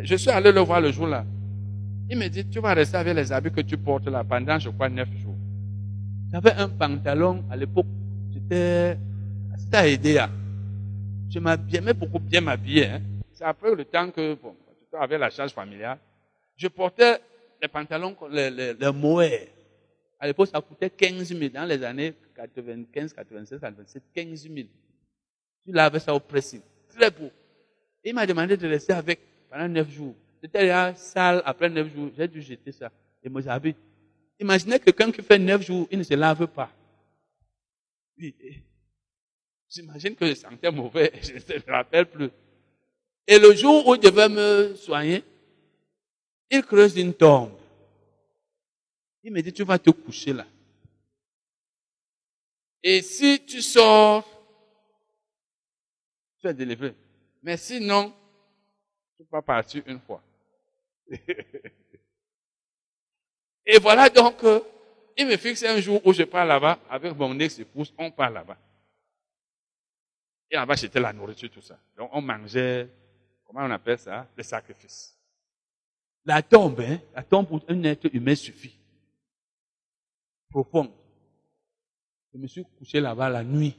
[0.02, 1.24] Je suis allé le voir le jour là.
[2.08, 4.68] Il me dit, tu vas rester avec les habits que tu portes là pendant, je
[4.68, 5.36] crois, neuf jours.
[6.30, 7.86] J'avais un pantalon à l'époque,
[8.32, 8.98] c'était,
[9.72, 10.28] à Edea.
[11.30, 12.86] Je m'aimais beaucoup bien m'habiller.
[12.86, 13.00] Hein.
[13.32, 14.54] C'est après le temps que, bon,
[15.00, 15.98] avais la charge familiale.
[16.56, 17.18] Je portais
[17.60, 19.48] les pantalons, les, les, les mohair.
[20.24, 21.50] À l'époque, ça coûtait 15 000.
[21.52, 24.54] Dans les années 95, 96, 97, 15 000.
[25.66, 26.62] Tu lavais ça au pressing.
[26.88, 27.30] Très beau.
[28.02, 30.14] il m'a demandé de rester avec pendant 9 jours.
[30.42, 32.10] J'étais déjà sale après 9 jours.
[32.16, 32.90] J'ai dû jeter ça.
[33.22, 33.76] Et moi, j'avais.
[34.40, 36.70] Imaginez quelqu'un qui fait 9 jours, il ne se lave pas.
[38.16, 38.34] Oui.
[39.68, 41.12] J'imagine que je sentais mauvais.
[41.22, 42.30] Je ne me rappelle plus.
[43.26, 45.22] Et le jour où je devais me soigner,
[46.50, 47.50] il creuse une tombe.
[49.24, 50.46] Il me dit, tu vas te coucher là.
[52.82, 54.22] Et si tu sors,
[56.38, 56.94] tu es délivré.
[57.42, 58.14] Mais sinon,
[59.16, 60.22] tu vas partir une fois.
[63.66, 64.44] Et voilà donc,
[65.16, 68.58] il me fixe un jour où je pars là-bas avec mon ex-épouse, on part là-bas.
[70.50, 71.78] Et là-bas, c'était la nourriture, tout ça.
[71.96, 72.90] Donc, on mangeait,
[73.46, 74.28] comment on appelle ça?
[74.36, 75.18] Le sacrifice.
[76.26, 78.83] La tombe, hein, la tombe pour un être humain suffit.
[80.54, 80.88] Profond.
[82.32, 83.76] Je me suis couché là-bas la nuit.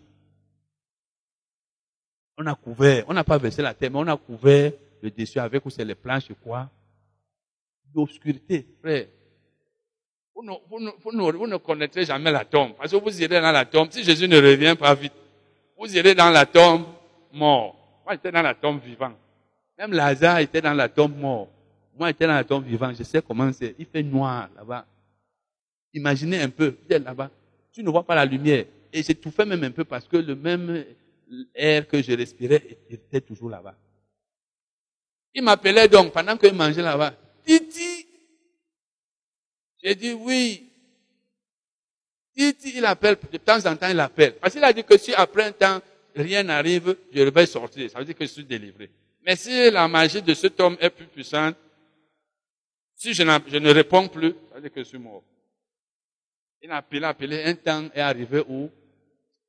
[2.37, 5.39] On a couvert, on n'a pas versé la terre, mais on a couvert le dessus
[5.39, 6.69] avec où c'est les planches quoi.
[7.95, 9.07] L'obscurité, frère.
[10.35, 10.51] Vous ne,
[11.37, 12.73] vous, ne, connaîtrez jamais la tombe.
[12.73, 13.89] Parce que vous irez dans la tombe.
[13.89, 15.13] Si Jésus ne revient pas vite,
[15.77, 16.87] vous irez dans la tombe
[17.31, 18.01] mort.
[18.03, 19.15] Moi, j'étais dans la tombe vivante.
[19.77, 21.47] Même Lazare était dans la tombe mort.
[21.97, 22.97] Moi, j'étais dans la tombe vivante.
[22.97, 23.75] Je sais comment c'est.
[23.79, 24.85] Il fait noir là-bas.
[25.95, 27.31] Imaginez un peu, là-bas.
[27.71, 28.65] Tu ne vois pas la lumière.
[28.91, 30.83] Et j'étouffais même un peu parce que le même
[31.55, 33.75] air que je respirais était toujours là-bas.
[35.33, 37.15] Il m'appelait donc pendant qu'il mangeait là-bas.
[37.45, 38.07] Titi.
[39.81, 40.69] J'ai dit oui.
[42.35, 44.35] Titi, il appelle, de temps en temps, il appelle.
[44.35, 45.81] Parce qu'il a dit que si après un temps,
[46.13, 47.89] rien n'arrive, je vais sortir.
[47.89, 48.91] Ça veut dire que je suis délivré.
[49.25, 51.55] Mais si la magie de cet homme est plus puissante,
[52.95, 55.23] si je, je ne réponds plus, ça veut dire que je suis mort.
[56.65, 58.71] Il a appelé, appelé, un temps est arrivé où,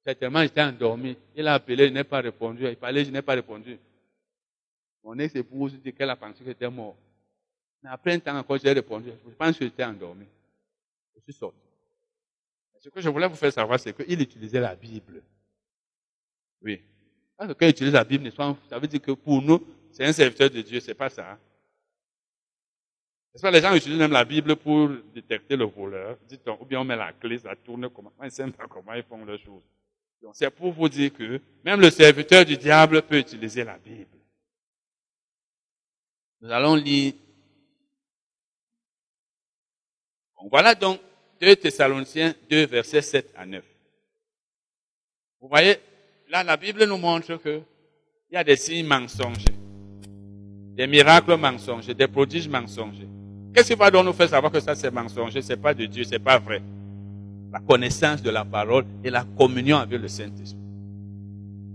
[0.04, 1.16] certainement j'étais endormi.
[1.34, 2.68] Il a appelé, je n'ai pas répondu.
[2.68, 3.78] Il parlait, je n'ai pas répondu.
[5.02, 6.94] Mon ex-épouse dit qu'elle a pensé que j'étais mort.
[7.82, 9.08] Mais après un temps encore, j'ai répondu.
[9.26, 10.26] Je pense que j'étais endormi.
[11.14, 11.56] Je suis sorti.
[12.80, 15.22] Ce que je voulais vous faire savoir, c'est qu'il utilisait la Bible.
[16.60, 16.82] Oui.
[17.38, 20.60] Quand il utilise la Bible, ça veut dire que pour nous, c'est un serviteur de
[20.60, 21.38] Dieu, c'est pas ça.
[23.36, 26.16] N'est-ce pas, les gens utilisent même la Bible pour détecter le voleur?
[26.26, 28.10] Dites-on, ou bien on met la clé, ça tourne comment.
[28.22, 29.60] Ils ne savent pas comment ils font leurs choses.
[30.22, 34.06] Donc c'est pour vous dire que même le serviteur du diable peut utiliser la Bible.
[36.40, 37.12] Nous allons lire.
[40.50, 40.98] voilà donc
[41.38, 43.62] 2 Thessaloniciens 2, versets 7 à 9.
[45.42, 45.76] Vous voyez,
[46.30, 47.60] là, la Bible nous montre que
[48.30, 49.54] il y a des signes mensongers,
[50.74, 53.08] des miracles mensongers, des prodiges mensongers.
[53.56, 56.04] Qu'est-ce qui va donc nous faire savoir que ça c'est mensonger, c'est pas de Dieu,
[56.04, 56.60] c'est pas vrai?
[57.50, 60.60] La connaissance de la parole et la communion avec le Saint-Esprit.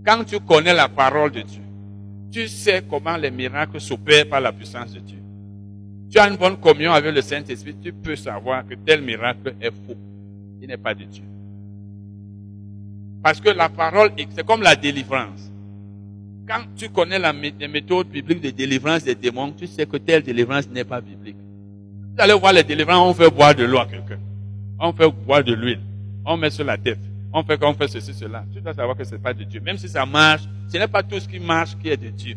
[0.06, 1.62] Quand tu connais la parole de Dieu,
[2.30, 5.18] tu sais comment les miracles s'opèrent par la puissance de Dieu.
[6.08, 9.72] Tu as une bonne communion avec le Saint-Esprit, tu peux savoir que tel miracle est
[9.72, 9.96] faux.
[10.60, 11.24] Il n'est pas de Dieu.
[13.24, 15.50] Parce que la parole, c'est comme la délivrance.
[16.46, 20.22] Quand tu connais la, les méthodes bibliques de délivrance des démons, tu sais que telle
[20.22, 21.34] délivrance n'est pas biblique.
[22.14, 24.18] Vous allez voir les délivrants, on fait boire de l'eau à quelqu'un.
[24.78, 25.80] On fait boire de l'huile.
[26.24, 26.98] On met sur la tête.
[27.32, 28.44] On fait qu'on fait ceci, cela.
[28.52, 29.60] Tu dois savoir que ce n'est pas de Dieu.
[29.60, 32.36] Même si ça marche, ce n'est pas tout ce qui marche qui est de Dieu.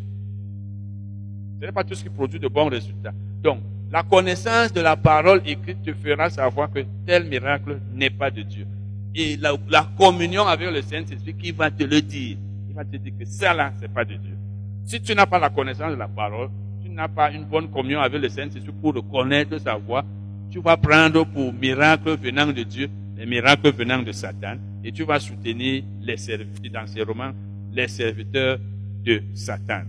[1.60, 3.12] Ce n'est pas tout ce qui produit de bons résultats.
[3.42, 3.60] Donc,
[3.90, 8.42] la connaissance de la parole écrite te fera savoir que tel miracle n'est pas de
[8.42, 8.66] Dieu.
[9.14, 12.38] Et la, communion avec le Saint-Esprit qui va te le dire.
[12.68, 14.36] Il va te dire que ça là, c'est pas de Dieu.
[14.84, 16.48] Si tu n'as pas la connaissance de la parole,
[16.96, 20.04] n'as pas une bonne communion avec le Saint-Esprit pour reconnaître sa voix,
[20.50, 25.04] tu vas prendre pour miracle venant de Dieu les miracles venant de Satan et tu
[25.04, 27.32] vas soutenir les serviteurs, dans ces romans,
[27.72, 28.58] les serviteurs
[29.04, 29.82] de Satan.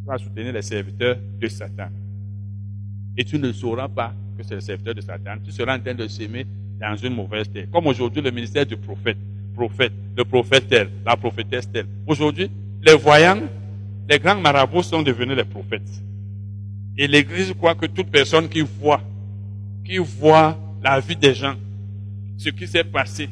[0.00, 1.88] Tu vas soutenir les serviteurs de Satan.
[3.16, 5.36] Et tu ne sauras pas que c'est le serviteur de Satan.
[5.44, 6.46] Tu seras en train de s'aimer
[6.80, 7.66] dans une mauvaise terre.
[7.72, 9.18] Comme aujourd'hui, le ministère du prophète,
[9.54, 11.86] prophète, le prophète tel, la prophétesse telle.
[12.06, 12.50] Aujourd'hui,
[12.82, 13.40] les voyants
[14.08, 16.02] les grands marabouts sont devenus les prophètes.
[16.96, 19.00] Et l'Église croit que toute personne qui voit,
[19.84, 21.56] qui voit la vie des gens,
[22.36, 23.28] ce qui s'est passé,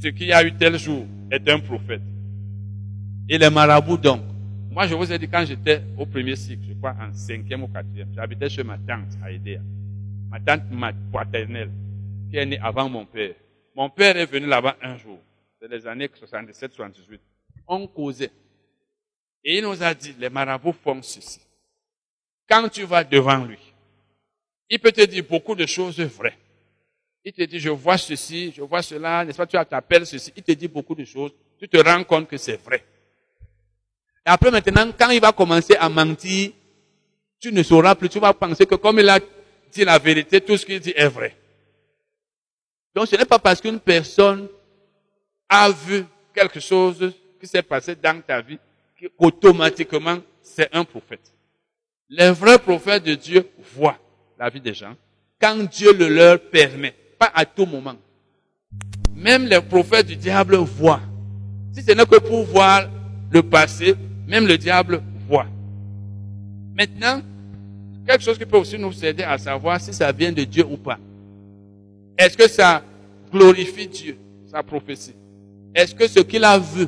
[0.00, 2.02] ce qu'il y a eu tel jour, est un prophète.
[3.28, 4.22] Et les marabouts donc,
[4.70, 7.68] moi je vous ai dit quand j'étais au premier cycle, je crois en cinquième ou
[7.68, 9.28] quatrième, j'habitais chez ma tante à.
[10.30, 11.70] Ma tante ma paternelle,
[12.30, 13.34] qui est née avant mon père.
[13.76, 15.18] Mon père est venu là-bas un jour,
[15.60, 17.18] c'est les années 77-78.
[17.68, 18.30] On causait.
[19.44, 21.40] Et il nous a dit, les marabouts font ceci.
[22.48, 23.58] Quand tu vas devant lui,
[24.70, 26.38] Il peut te dire beaucoup de choses vraies.
[27.24, 30.32] Il te dit, je vois ceci, je vois cela, n'est-ce pas, tu t'appelles ceci.
[30.36, 31.32] Il te dit beaucoup de choses.
[31.58, 32.84] Tu te rends compte que c'est vrai.
[34.26, 36.50] Et après maintenant, quand il va commencer à mentir,
[37.38, 39.20] tu ne sauras plus, tu vas penser que comme il a
[39.70, 41.36] dit la vérité, tout ce qu'il dit est vrai.
[42.94, 44.48] Donc ce n'est pas parce qu'une personne
[45.48, 46.04] a vu
[46.34, 48.58] quelque chose qui s'est passé dans ta vie
[49.10, 51.32] qu'automatiquement c'est un prophète.
[52.08, 53.98] Les vrais prophètes de Dieu voient
[54.38, 54.94] la vie des gens
[55.40, 57.96] quand Dieu le leur permet, pas à tout moment.
[59.14, 61.00] Même les prophètes du diable voient.
[61.72, 62.88] Si ce n'est que pour voir
[63.30, 63.94] le passé,
[64.26, 65.46] même le diable voit.
[66.74, 67.20] Maintenant,
[68.06, 70.76] quelque chose qui peut aussi nous aider à savoir si ça vient de Dieu ou
[70.76, 70.98] pas.
[72.16, 72.82] Est-ce que ça
[73.30, 74.16] glorifie Dieu,
[74.50, 75.14] sa prophétie?
[75.74, 76.86] Est-ce que ce qu'il a vu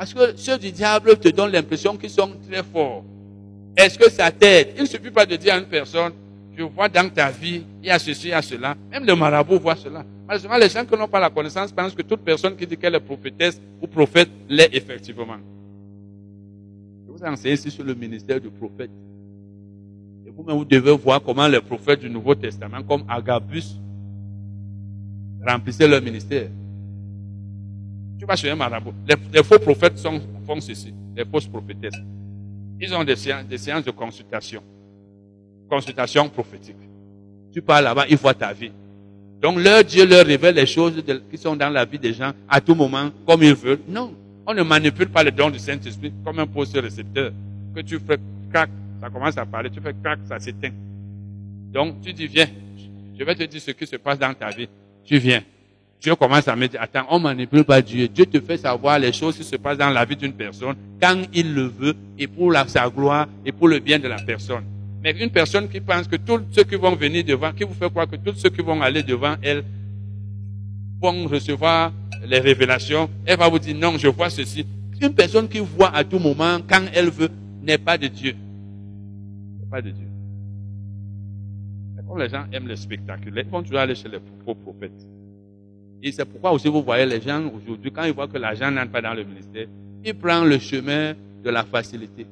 [0.00, 3.04] Parce que ceux du diable te donnent l'impression qu'ils sont très forts.
[3.76, 4.68] Est-ce que ça t'aide?
[4.76, 6.12] Il ne suffit pas de dire à une personne,
[6.56, 8.74] je vois dans ta vie, il y a ceci, il y a cela.
[8.90, 10.02] Même le marabout voit cela.
[10.26, 12.94] Malheureusement, les gens qui n'ont pas la connaissance pensent que toute personne qui dit qu'elle
[12.94, 15.36] est prophétesse ou prophète l'est effectivement.
[17.06, 18.90] Je vous ai ici sur le ministère du prophète.
[20.26, 23.76] Et vous-même, vous devez voir comment les prophètes du Nouveau Testament, comme Agabus,
[25.46, 26.48] remplissaient leur ministère.
[28.20, 28.92] Tu vas chez un marabout.
[29.08, 31.96] Les, faux prophètes font ceci, les fausses prophétesses.
[32.78, 34.62] Ils ont des séances, des séances de consultation.
[35.70, 36.76] Consultation prophétique.
[37.50, 38.72] Tu parles là-bas, ils voient ta vie.
[39.40, 42.60] Donc leur Dieu leur révèle les choses qui sont dans la vie des gens à
[42.60, 43.80] tout moment, comme ils veulent.
[43.88, 44.12] Non.
[44.46, 47.32] On ne manipule pas le don du Saint-Esprit comme un poste récepteur.
[47.74, 48.20] Que tu fais
[48.52, 48.68] crac,
[49.00, 50.72] ça commence à parler, tu fais crac, ça s'éteint.
[51.72, 52.48] Donc tu dis, viens,
[53.18, 54.68] je vais te dire ce qui se passe dans ta vie.
[55.06, 55.42] Tu viens.
[56.00, 58.08] Dieu commence à me dire, attends, on manipule pas Dieu.
[58.08, 61.22] Dieu te fait savoir les choses qui se passent dans la vie d'une personne quand
[61.34, 64.64] il le veut et pour la, sa gloire et pour le bien de la personne.
[65.02, 67.90] Mais une personne qui pense que tous ceux qui vont venir devant, qui vous fait
[67.90, 69.62] croire que tous ceux qui vont aller devant elle
[71.02, 71.92] vont recevoir
[72.26, 74.66] les révélations, elle va vous dire non, je vois ceci.
[75.00, 77.30] Une personne qui voit à tout moment, quand elle veut,
[77.62, 78.34] n'est pas de Dieu.
[79.70, 80.06] Pas de Dieu.
[82.18, 85.06] les gens aiment le spectaculaire, ils vont toujours aller chez les faux prophètes.
[86.02, 88.90] Et c'est pourquoi aussi vous voyez les gens aujourd'hui, quand ils voient que l'argent n'entre
[88.90, 89.66] pas dans le ministère,
[90.04, 92.26] ils prennent le chemin de la facilité.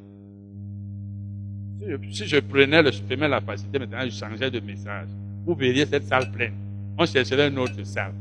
[2.11, 5.09] Si je, prenais le chemin de la facilité, maintenant je changeais de message.
[5.45, 6.55] Vous verriez cette salle pleine.
[6.99, 8.13] On chercherait une autre salle.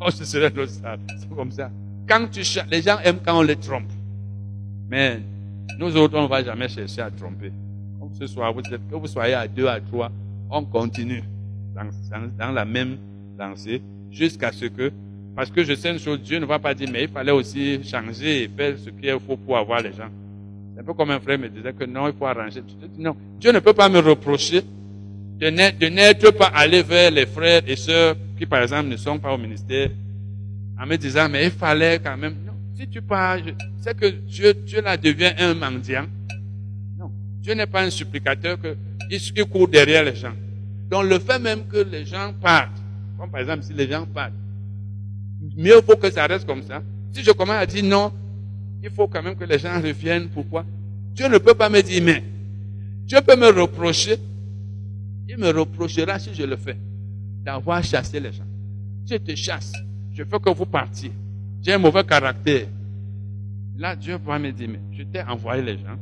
[0.00, 1.00] On chercherait une autre salle.
[1.18, 1.70] C'est comme ça.
[2.06, 3.90] Quand tu les gens aiment quand on les trompe.
[4.88, 5.20] Mais
[5.78, 7.52] nous autres, on ne va jamais chercher à tromper.
[8.18, 10.10] Que vous soyez à deux, à trois,
[10.50, 11.22] on continue
[11.74, 11.88] dans,
[12.38, 12.96] dans la même
[13.38, 14.92] lancée jusqu'à ce que,
[15.34, 17.82] parce que je sais une chose, Dieu ne va pas dire, mais il fallait aussi
[17.84, 20.10] changer et faire ce qu'il faut pour avoir les gens.
[20.74, 22.62] C'est un peu comme un frère me disait que non, il faut arranger.
[22.98, 24.62] Non, Dieu ne peut pas me reprocher
[25.38, 29.32] de n'être pas allé vers les frères et sœurs qui, par exemple, ne sont pas
[29.32, 29.90] au ministère
[30.80, 32.34] en me disant, mais il fallait quand même.
[32.46, 36.06] Non, si tu parles, c'est que Dieu, Dieu là devient un mendiant.
[36.98, 38.76] Non, Dieu n'est pas un supplicateur que
[39.10, 40.34] il court derrière les gens.
[40.90, 42.82] Donc le fait même que les gens partent,
[43.18, 44.32] comme par exemple si les gens partent,
[45.56, 46.82] mieux vaut que ça reste comme ça.
[47.12, 48.12] Si je commence à dire non,
[48.82, 50.28] il faut quand même que les gens reviennent.
[50.28, 50.64] Pourquoi?
[51.14, 52.22] Dieu ne peut pas me dire mais.
[53.04, 54.16] Dieu peut me reprocher.
[55.28, 56.76] Il me reprochera si je le fais.
[57.44, 58.44] D'avoir chassé les gens.
[59.08, 59.72] Je te chasse.
[60.12, 61.12] Je veux que vous partiez.
[61.62, 62.66] J'ai un mauvais caractère.
[63.76, 65.96] Là, Dieu va me dire, mais je t'ai envoyé les gens.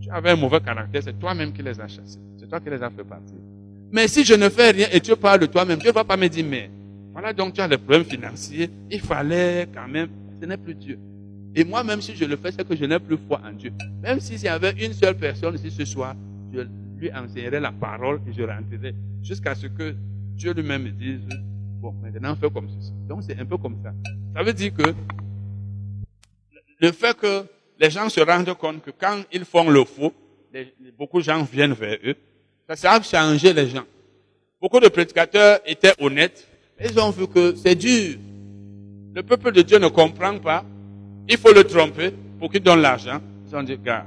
[0.00, 2.18] Tu avais un mauvais caractère, c'est toi-même qui les as chassés.
[2.38, 3.36] C'est toi qui les as fait partir.
[3.92, 6.16] Mais si je ne fais rien et tu parles de toi-même, Dieu ne va pas
[6.16, 6.70] me dire, mais
[7.12, 10.08] voilà donc tu as des problèmes financiers, il fallait quand même,
[10.40, 10.98] ce n'est plus Dieu.
[11.54, 13.70] Et moi, même si je le fais, c'est que je n'ai plus foi en Dieu.
[14.02, 16.16] Même s'il y avait une seule personne ici ce soir,
[16.54, 16.60] je
[16.98, 19.94] lui enseignerais la parole et je rentrerai jusqu'à ce que
[20.34, 21.20] Dieu lui-même me dise,
[21.78, 22.92] bon, maintenant fais comme ceci.
[23.06, 23.92] Donc c'est un peu comme ça.
[24.34, 24.94] Ça veut dire que
[26.80, 27.44] le fait que
[27.78, 30.14] les gens se rendent compte que quand ils font le faux,
[30.98, 32.16] beaucoup de gens viennent vers eux,
[32.74, 33.84] ça a changé les gens.
[34.60, 36.46] Beaucoup de prédicateurs étaient honnêtes,
[36.82, 38.16] ils ont vu que c'est dur.
[39.14, 40.64] Le peuple de Dieu ne comprend pas
[41.28, 43.20] il faut le tromper pour qu'il donne l'argent.
[43.46, 44.06] Ils ont dit, gars,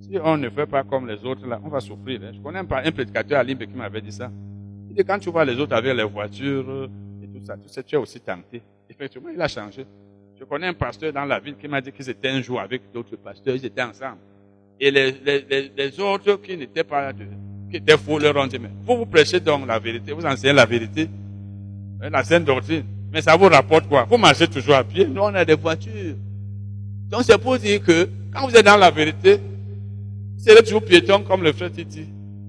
[0.00, 2.20] si on ne fait pas comme les autres, là, on va souffrir.
[2.22, 2.32] Hein.
[2.34, 4.30] Je connais un, un prédicateur à Limbe qui m'avait dit ça.
[4.90, 6.88] Il dit, quand tu vois les autres avec les voitures
[7.22, 8.60] et tout ça, tu sais, tu es aussi tenté.
[8.90, 9.86] Effectivement, il a changé.
[10.38, 12.82] Je connais un pasteur dans la ville qui m'a dit qu'ils étaient un jour avec
[12.92, 14.18] d'autres pasteurs, ils étaient ensemble.
[14.84, 17.12] Et les, autres qui n'étaient pas,
[17.70, 20.52] qui étaient faux, leur ont dit, mais vous vous prêchez donc la vérité, vous enseignez
[20.52, 21.08] la vérité,
[22.00, 22.82] hein, la sainte doctrine.
[23.12, 24.04] Mais ça vous rapporte quoi?
[24.10, 25.06] Vous marchez toujours à pied?
[25.06, 26.16] Nous, on a des voitures.
[27.08, 29.38] Donc c'est pour dire que quand vous êtes dans la vérité,
[30.36, 32.04] c'est toujours piéton comme le frère Titi.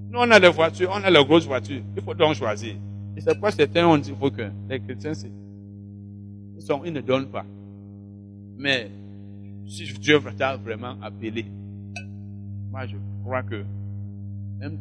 [0.09, 1.83] Nous, on a les voitures, on a les grosses voitures.
[1.95, 2.73] Il faut donc choisir.
[3.15, 5.11] Et c'est pourquoi certains ont dit que les chrétiens,
[6.83, 7.45] ils ne donnent pas.
[8.57, 8.89] Mais
[9.67, 11.45] si Dieu t'a vraiment appelé,
[12.73, 13.63] moi je crois que
[14.59, 14.77] même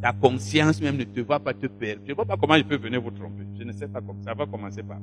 [0.00, 2.00] ta, conscience même ne te va pas te perdre.
[2.04, 3.42] Je ne vois pas comment je peux venir vous tromper.
[3.58, 4.22] Je ne sais pas comment.
[4.24, 4.96] Ça va commencer par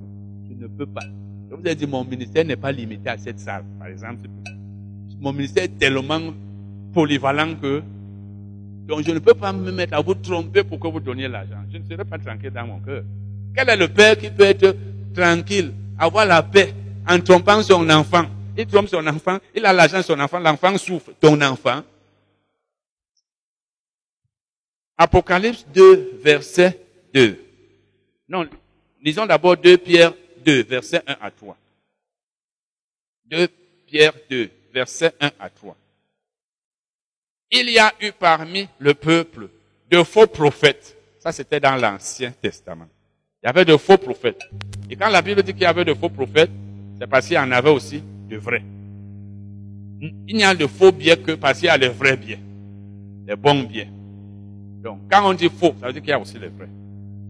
[0.50, 1.04] Je ne peux pas.
[1.50, 4.28] Je vous ai dit, mon ministère n'est pas limité à cette salle, par exemple.
[5.20, 6.20] Mon ministère est tellement
[6.94, 7.84] polyvalent que
[8.88, 11.64] donc je ne peux pas me mettre à vous tromper pour que vous donniez l'argent.
[11.72, 13.04] Je ne serai pas tranquille dans mon cœur.
[13.56, 14.76] Quel est le père qui peut être
[15.14, 16.74] tranquille, avoir la paix
[17.08, 18.26] en trompant son enfant?
[18.58, 21.12] Il trompe son enfant, il a l'argent de son enfant, l'enfant souffre.
[21.20, 21.82] Ton enfant.
[25.02, 26.80] Apocalypse 2, verset
[27.14, 27.38] 2.
[28.30, 28.48] Non,
[29.02, 30.14] lisons d'abord 2 Pierre
[30.46, 31.58] 2, verset 1 à 3.
[33.26, 33.48] 2
[33.88, 35.76] Pierre 2, verset 1 à 3
[37.52, 39.50] il y a eu parmi le peuple
[39.90, 40.98] de faux prophètes.
[41.20, 42.88] Ça, c'était dans l'Ancien Testament.
[43.44, 44.42] Il y avait de faux prophètes.
[44.90, 46.52] Et quand la Bible dit qu'il y avait de faux prophètes,
[47.00, 48.64] c'est parce qu'il y en avait aussi de vrais.
[50.28, 52.40] Il n'y a de faux biens que parce qu'il y a les vrais biens.
[53.28, 53.88] Les bons biens.
[54.84, 56.70] Donc, quand on dit faux, ça veut dire qu'il y a aussi les vrais.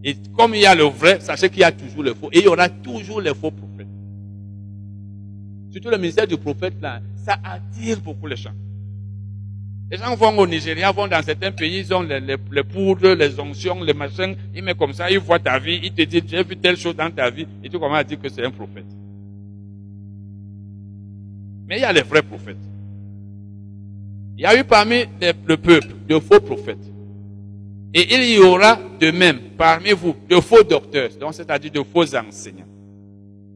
[0.04, 2.30] Et comme il y a le vrai, sachez qu'il y a toujours le faux.
[2.32, 3.88] Et il y aura toujours les faux prophètes.
[5.72, 8.54] Surtout le ministère du prophète, là, ça attire beaucoup les gens.
[9.89, 13.38] Les gens vont au Nigeria, vont dans certains pays, ils ont les, les, poudres, les
[13.39, 16.43] onctions, les machins, ils mettent comme ça, ils voient ta vie, ils te disent, j'ai
[16.43, 18.86] vu telle chose dans ta vie, et tu commences à dire que c'est un prophète.
[21.68, 22.56] Mais il y a les vrais prophètes.
[24.38, 25.04] Il y a eu parmi
[25.45, 26.91] le peuple de faux prophètes.
[27.94, 32.16] Et il y aura de même parmi vous de faux docteurs, donc c'est-à-dire de faux
[32.16, 32.66] enseignants.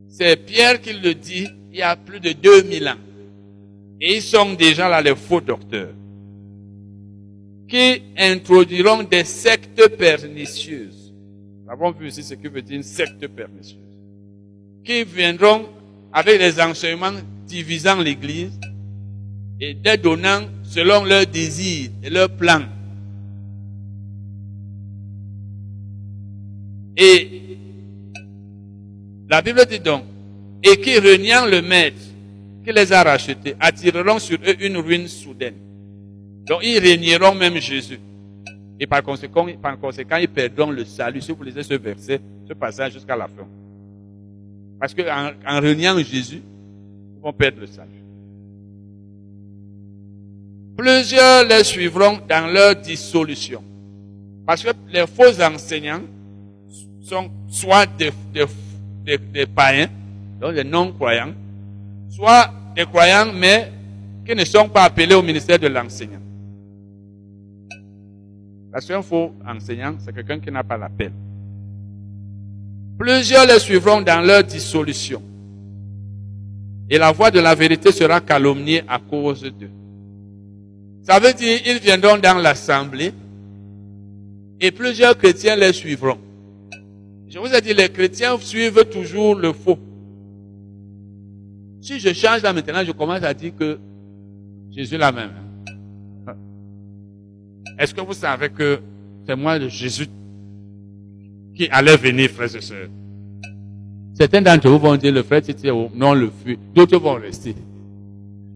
[0.10, 2.96] C'est Pierre qui le dit il y a plus de 2000 ans.
[4.02, 5.94] Et ils sont déjà là les faux docteurs
[7.68, 11.14] qui introduiront des sectes pernicieuses.
[11.64, 13.80] Nous avons vu ici ce que veut dire une secte pernicieuse.
[14.84, 15.66] Qui viendront
[16.14, 18.60] avec des enseignements divisant l'Église
[19.60, 22.66] et dédonnant selon leurs désirs et leurs plans.
[26.98, 27.58] Et
[29.30, 30.04] la Bible dit donc,
[30.64, 31.98] et qui reniant le maître
[32.64, 35.56] qui les a rachetés, attireront sur eux une ruine soudaine.
[36.46, 38.00] Donc ils régneront même Jésus.
[38.80, 41.22] Et par conséquent, par conséquent, ils perdront le salut.
[41.22, 43.48] Si vous lisez ce verset, ce passage jusqu'à la fin.
[44.80, 46.42] Parce qu'en en, reniant Jésus,
[47.16, 47.90] ils vont perdre le salut.
[50.78, 53.64] Plusieurs les suivront dans leur dissolution.
[54.46, 56.02] Parce que les faux enseignants
[57.06, 58.12] sont soit des,
[59.06, 59.90] des, païens,
[60.42, 61.34] donc des non-croyants,
[62.10, 63.72] soit des croyants, mais
[64.26, 66.20] qui ne sont pas appelés au ministère de l'enseignant.
[68.72, 71.12] Parce qu'un faux enseignant, c'est quelqu'un qui n'a pas l'appel.
[72.98, 75.22] Plusieurs les suivront dans leur dissolution.
[76.90, 79.70] Et la voix de la vérité sera calomniée à cause d'eux.
[81.04, 83.14] Ça veut dire, ils viendront dans l'assemblée
[84.60, 86.18] et plusieurs chrétiens les suivront.
[87.36, 89.78] Je vous ai dit, les chrétiens suivent toujours le faux.
[91.82, 93.78] Si je change là maintenant, je commence à dire que
[94.72, 95.32] Jésus la même.
[97.78, 98.80] Est-ce que vous savez que
[99.28, 100.08] c'est moi, Jésus,
[101.54, 102.88] qui allait venir, frères et sœurs?
[104.14, 106.58] Certains d'entre vous vont dire, le frère Titi, non, le fut.
[106.74, 107.54] D'autres vont rester.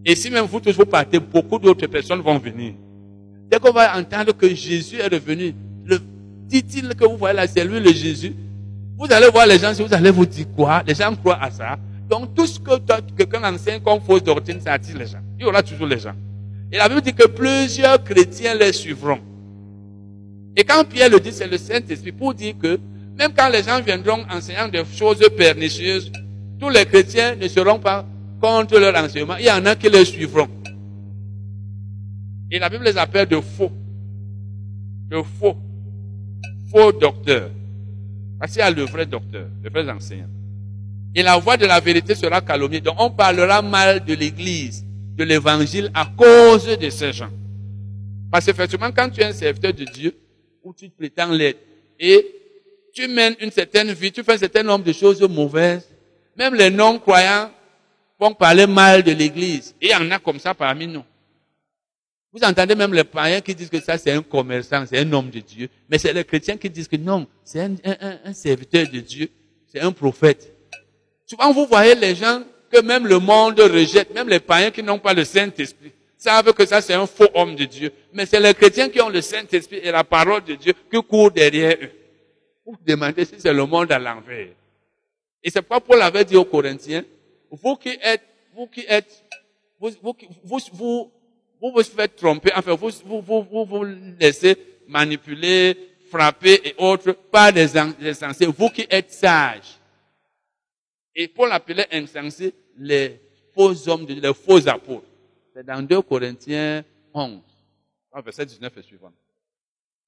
[0.06, 2.72] Et si même vous tous vous partez, beaucoup d'autres personnes vont venir.
[3.50, 5.52] Dès qu'on va entendre que Jésus est revenu,
[5.84, 5.98] le
[6.48, 8.32] dit-il que vous voyez là, c'est lui le Jésus.
[9.00, 11.50] Vous allez voir les gens, si vous allez vous dire quoi, les gens croient à
[11.50, 11.78] ça.
[12.06, 12.78] Donc tout ce que
[13.16, 15.22] quelqu'un enseigne comme fausse doctrine, ça attire les gens.
[15.38, 16.12] Il y aura toujours les gens.
[16.70, 19.20] Et la Bible dit que plusieurs chrétiens les suivront.
[20.54, 22.78] Et quand Pierre le dit, c'est le Saint-Esprit pour dire que
[23.16, 26.12] même quand les gens viendront enseignant des choses pernicieuses,
[26.58, 28.04] tous les chrétiens ne seront pas
[28.38, 29.36] contre leur enseignement.
[29.38, 30.48] Il y en a qui les suivront.
[32.50, 33.72] Et la Bible les appelle de faux.
[35.08, 35.56] De faux.
[36.70, 37.48] Faux docteurs.
[38.40, 40.30] Parce qu'il y a le vrai docteur, le vrai enseignant.
[41.14, 42.80] Et la voix de la vérité sera calomniée.
[42.80, 44.84] Donc on parlera mal de l'Église
[45.14, 47.30] de l'évangile à cause de ces gens.
[48.30, 50.16] Parce qu'effectivement, quand tu es un serviteur de Dieu,
[50.62, 51.58] ou tu prétends l'être,
[51.98, 52.26] et
[52.94, 55.86] tu mènes une certaine vie, tu fais un certain nombre de choses mauvaises,
[56.36, 57.50] même les non-croyants
[58.18, 59.74] vont parler mal de l'église.
[59.80, 61.04] Et il y en a comme ça parmi nous.
[62.32, 65.30] Vous entendez même les païens qui disent que ça c'est un commerçant, c'est un homme
[65.30, 65.68] de Dieu.
[65.88, 67.74] Mais c'est les chrétiens qui disent que non, c'est un,
[68.24, 69.28] un serviteur de Dieu,
[69.66, 70.54] c'est un prophète.
[71.26, 74.98] Souvent vous voyez les gens que même le monde rejette, même les païens qui n'ont
[74.98, 75.92] pas le Saint-Esprit.
[76.16, 77.92] savent que ça c'est un faux homme de Dieu.
[78.12, 81.32] Mais c'est les chrétiens qui ont le Saint-Esprit et la parole de Dieu qui courent
[81.32, 81.90] derrière eux.
[82.64, 84.48] Vous vous demandez si c'est le monde à l'envers.
[85.42, 87.04] Et c'est pourquoi Paul avait dit aux Corinthiens,
[87.50, 88.22] vous qui êtes,
[88.54, 89.24] vous qui êtes,
[89.80, 90.14] vous, vous,
[90.44, 91.10] vous, vous,
[91.60, 93.84] vous vous faites tromper, enfin, vous vous, vous, vous,
[94.18, 94.56] laissez
[94.88, 95.76] manipuler,
[96.10, 99.78] frapper et autres par des insensés, vous qui êtes sages.
[101.14, 103.20] Et Paul appelait insensés les
[103.54, 105.06] faux hommes, les faux apôtres.
[105.54, 106.82] C'est dans 2 Corinthiens
[107.12, 107.40] 11,
[108.24, 109.12] verset 19 et suivant.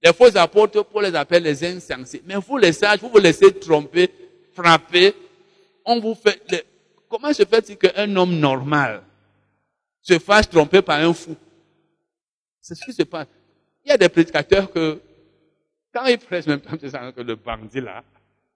[0.02, 2.22] Les faux apôtres, Paul les appelle les insensés.
[2.24, 4.10] Mais vous les sages, vous vous laissez tromper,
[4.52, 5.14] frapper.
[5.84, 6.66] On vous fait,
[7.08, 9.02] comment se fait-il qu'un homme normal
[10.02, 11.36] se fasse tromper par un fou?
[12.60, 13.28] C'est ce qui se passe.
[13.84, 15.00] Il y a des prédicateurs que,
[15.92, 18.04] quand ils prêchent même temps, que le bandit là,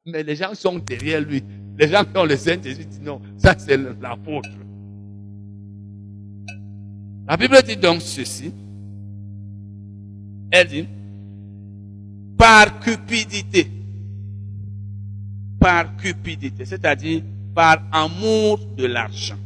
[0.05, 1.43] mais les gens sont derrière lui.
[1.79, 4.49] Les gens qui ont le Saint-Esprit disent non, ça c'est l'apôtre.
[7.29, 8.53] La Bible dit donc ceci.
[10.53, 10.87] Elle dit,
[12.39, 13.69] par cupidité.
[15.59, 17.23] Par cupidité, c'est-à-dire
[17.53, 19.39] par amour de l'argent.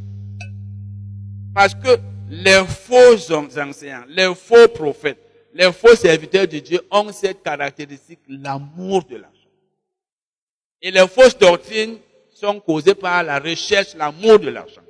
[1.54, 1.98] Parce que
[2.28, 5.18] les faux enseignants, les faux prophètes,
[5.52, 9.36] les faux serviteurs de Dieu ont cette caractéristique, l'amour de l'argent.
[10.80, 11.98] Et les fausses doctrines
[12.32, 14.80] sont causées par la recherche, l'amour de l'argent.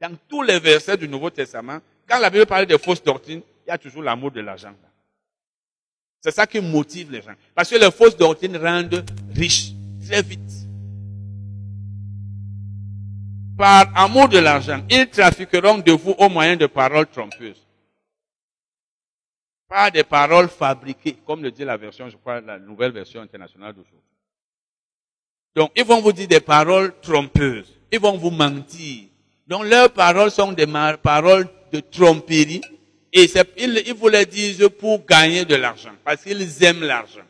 [0.00, 1.78] Dans tous les versets du Nouveau Testament,
[2.08, 4.74] quand la Bible parle de fausses doctrines, il y a toujours l'amour de l'argent.
[6.20, 7.34] C'est ça qui motive les gens.
[7.54, 9.72] Parce que les fausses doctrines rendent riches
[10.06, 10.40] très vite.
[13.62, 17.64] Par amour de l'argent, ils trafiqueront de vous au moyen de paroles trompeuses.
[19.68, 23.72] Pas des paroles fabriquées, comme le dit la version, je crois, la nouvelle version internationale
[23.72, 24.00] d'aujourd'hui.
[25.54, 27.72] Donc, ils vont vous dire des paroles trompeuses.
[27.92, 29.04] Ils vont vous mentir.
[29.46, 30.66] Donc, leurs paroles sont des
[31.00, 32.62] paroles de tromperie.
[33.12, 35.92] Et ils, vous les disent pour gagner de l'argent.
[36.04, 37.22] Parce qu'ils aiment l'argent.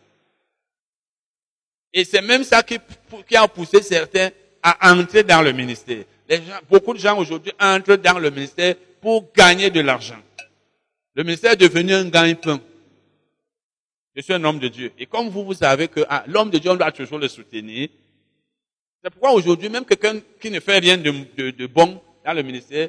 [1.93, 2.79] Et c'est même ça qui,
[3.37, 4.31] a poussé certains
[4.63, 6.05] à entrer dans le ministère.
[6.71, 10.19] Beaucoup de gens aujourd'hui entrent dans le ministère pour gagner de l'argent.
[11.15, 12.61] Le ministère est devenu un gagne-pain.
[14.15, 14.93] Je suis un homme de Dieu.
[14.99, 17.89] Et comme vous, vous savez que ah, l'homme de Dieu, on doit toujours le soutenir.
[19.03, 22.43] C'est pourquoi aujourd'hui, même quelqu'un qui ne fait rien de, de, de, bon dans le
[22.43, 22.89] ministère,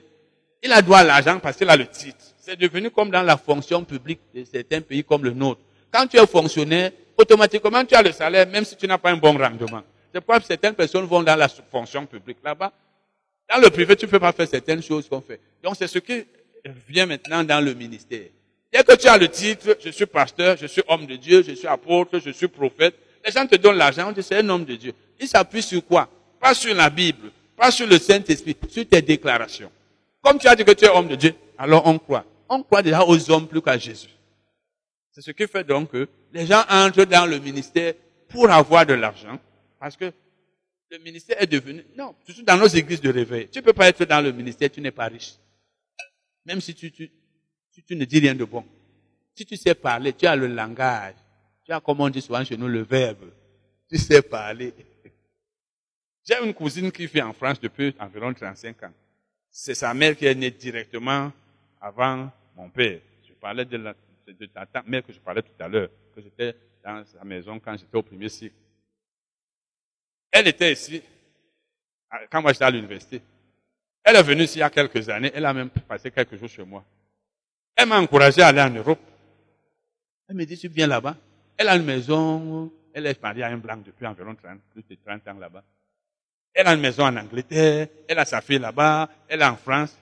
[0.62, 2.24] il a droit à l'argent parce qu'il a le titre.
[2.40, 5.62] C'est devenu comme dans la fonction publique de certains pays comme le nôtre.
[5.92, 9.18] Quand tu es fonctionnaire, automatiquement tu as le salaire même si tu n'as pas un
[9.18, 9.82] bon rendement.
[10.14, 12.72] C'est pourquoi certaines personnes vont dans la fonction publique là-bas.
[13.54, 15.40] Dans le privé, tu ne peux pas faire certaines choses qu'on fait.
[15.62, 16.26] Donc c'est ce qui
[16.88, 18.28] vient maintenant dans le ministère.
[18.72, 21.54] Dès que tu as le titre, je suis pasteur, je suis homme de Dieu, je
[21.54, 24.66] suis apôtre, je suis prophète, les gens te donnent l'argent, on dit c'est un homme
[24.66, 24.94] de Dieu.
[25.20, 26.10] Il s'appuie sur quoi?
[26.40, 29.72] Pas sur la Bible, pas sur le Saint-Esprit, sur tes déclarations.
[30.24, 32.26] Comme tu as dit que tu es homme de Dieu, alors on croit.
[32.50, 34.10] On croit déjà aux hommes plus qu'à Jésus.
[35.12, 37.94] C'est ce qui fait donc que les gens entrent dans le ministère
[38.30, 39.38] pour avoir de l'argent,
[39.80, 40.12] parce que
[40.94, 43.50] le ministère est devenu, non, surtout dans nos églises de réveil.
[43.50, 45.34] Tu ne peux pas être dans le ministère, tu n'es pas riche.
[46.46, 47.10] Même si tu, tu,
[47.88, 48.64] tu, ne dis rien de bon.
[49.34, 51.16] Si tu sais parler, tu as le langage.
[51.66, 53.32] Tu as, comme on dit souvent chez nous, le verbe.
[53.90, 54.72] Tu sais parler.
[56.24, 58.94] J'ai une cousine qui vit en France depuis environ 35 ans.
[59.50, 61.32] C'est sa mère qui est née directement
[61.82, 63.00] avant mon père.
[63.28, 63.96] Je parlais de la,
[64.86, 68.04] mère que je parlais tout à l'heure, que j'étais dans sa maison quand j'étais au
[68.04, 68.54] premier cycle.
[70.34, 71.00] Elle était ici,
[72.32, 73.22] quand moi j'étais à l'université.
[74.04, 76.50] Elle est venue ici il y a quelques années, elle a même passé quelques jours
[76.50, 76.84] chez moi.
[77.76, 79.00] Elle m'a encouragé à aller en Europe.
[80.28, 81.16] Elle me dit, tu viens là-bas.
[81.56, 84.98] Elle a une maison, elle est mariée à un blanc depuis environ 30, plus de
[85.06, 85.64] 30 ans là-bas.
[86.52, 89.96] Elle a une maison en Angleterre, elle a sa fille là-bas, elle est en France.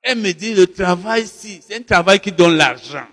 [0.00, 3.06] Elle me dit, le travail ici, c'est un travail qui donne l'argent.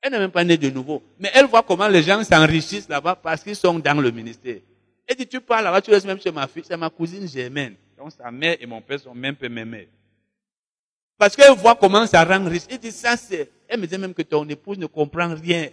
[0.00, 1.02] Elle n'est même pas née de nouveau.
[1.18, 4.60] Mais elle voit comment les gens s'enrichissent là-bas parce qu'ils sont dans le ministère.
[5.08, 7.76] Elle dit, tu parles là-bas, tu restes même chez ma fille, c'est ma cousine Germaine.
[7.96, 9.88] Donc sa mère et mon père sont même peu mes
[11.16, 12.64] Parce qu'elle voit comment ça rend riche.
[12.68, 15.70] Elle dit, ça c'est, elle me dit même que ton épouse ne comprend rien.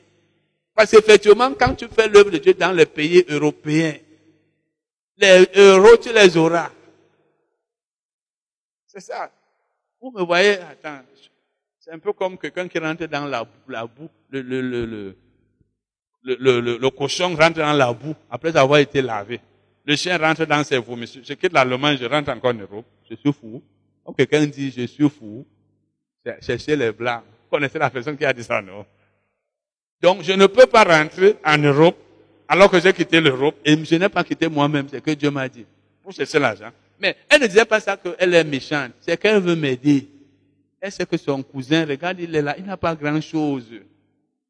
[0.73, 3.95] Parce qu'effectivement, quand tu fais l'œuvre de Dieu dans les pays européens,
[5.17, 6.71] les euros, tu les auras.
[8.87, 9.29] C'est ça.
[10.01, 11.01] Vous me voyez, attends,
[11.79, 15.17] c'est un peu comme quelqu'un qui rentre dans la, la boue, le, le, le, le,
[16.25, 19.39] le, cochon rentre dans la boue après avoir été lavé.
[19.85, 21.21] Le chien rentre dans ses vomissures.
[21.23, 22.85] Je quitte l'Allemagne, je rentre encore en Europe.
[23.09, 23.61] Je suis fou.
[24.03, 25.45] Quand quelqu'un dit je suis fou,
[26.41, 27.21] cherchez les blancs.
[27.43, 28.85] Vous connaissez la personne qui a dit ça, non?
[30.01, 31.97] Donc, je ne peux pas rentrer en Europe
[32.47, 34.87] alors que j'ai quitté l'Europe et je n'ai pas quitté moi-même.
[34.89, 35.65] C'est que Dieu m'a dit.
[36.03, 36.69] Pour chercher l'argent.
[36.99, 38.91] Mais elle ne disait pas ça qu'elle est méchante.
[39.01, 40.07] C'est qu'elle veut m'aider.
[40.81, 43.65] Elle sait que son cousin, regarde, il est là, il n'a pas grand-chose.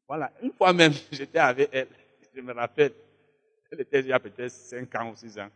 [0.08, 0.30] Voilà.
[0.42, 1.88] Une fois même, j'étais avec elle,
[2.34, 2.92] je me rappelle,
[3.70, 5.48] elle était il y a peut-être 5 ans ou 6 ans.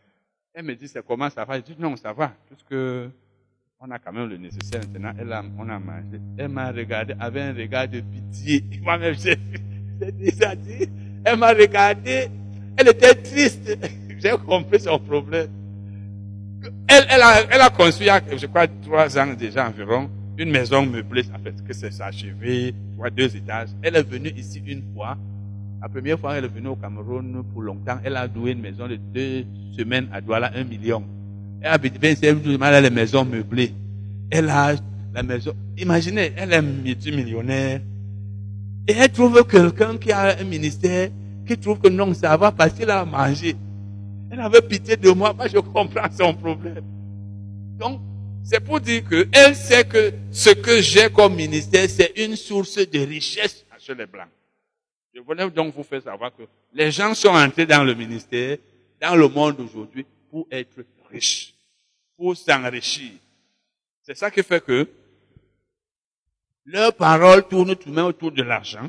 [0.53, 1.57] Elle me dit, c'est comment ça va?
[1.57, 2.75] Je dis, non, ça va, puisque
[3.83, 5.13] on a quand même le nécessaire maintenant.
[5.19, 6.21] Elle a, on a mangé.
[6.37, 8.65] Elle m'a regardé avec un regard de pitié.
[8.83, 9.37] Moi-même, j'ai
[10.13, 10.89] déjà dit.
[11.25, 12.29] Elle m'a regardé.
[12.77, 13.79] Elle était triste.
[14.19, 15.49] J'ai compris son problème.
[16.89, 20.11] Elle, elle, a, elle a construit, je crois, trois ans déjà environ,
[20.41, 23.69] une maison meublée, en fait, que c'est achevé, soit deux étages.
[23.83, 25.19] Elle est venue ici une fois.
[25.83, 27.99] La première fois, elle est venue au Cameroun pour longtemps.
[28.03, 29.45] Elle a loué une maison de deux
[29.77, 31.05] semaines à Douala, un million.
[31.61, 33.75] Elle habite 25 jours, elle a les maisons meublées.
[34.31, 34.75] Elle a
[35.13, 35.53] la maison.
[35.77, 37.83] Imaginez, elle est multimillionnaire.
[38.89, 41.11] Et elle trouve quelqu'un qui a un ministère,
[41.47, 43.57] qui trouve que non, ça va parce qu'il a mangé.
[44.31, 46.85] Elle avait pitié de moi, moi je comprends son problème.
[47.79, 48.01] Donc,
[48.45, 52.77] c'est pour dire que elle sait que ce que j'ai comme ministère, c'est une source
[52.77, 54.29] de richesse chez les Blancs.
[55.15, 58.59] Je voulais donc vous faire savoir que les gens sont entrés dans le ministère,
[59.01, 61.55] dans le monde aujourd'hui, pour être riches,
[62.17, 63.13] pour s'enrichir.
[64.03, 64.89] C'est ça qui fait que
[66.65, 68.89] leur parole tourne tout de même autour de l'argent.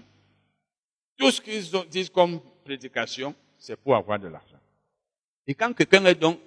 [1.18, 4.60] Tout ce qu'ils disent comme prédication, c'est pour avoir de l'argent.
[5.48, 6.40] Et quand quelqu'un est donc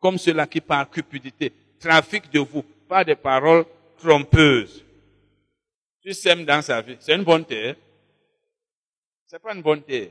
[0.00, 1.52] comme cela qui parle cupidité,
[1.82, 3.64] trafic de vous, pas des paroles
[3.98, 4.84] trompeuses,
[6.00, 7.76] tu sèmes dans sa vie, c'est une bonne terre.
[9.26, 10.08] C'est pas une bonne terre.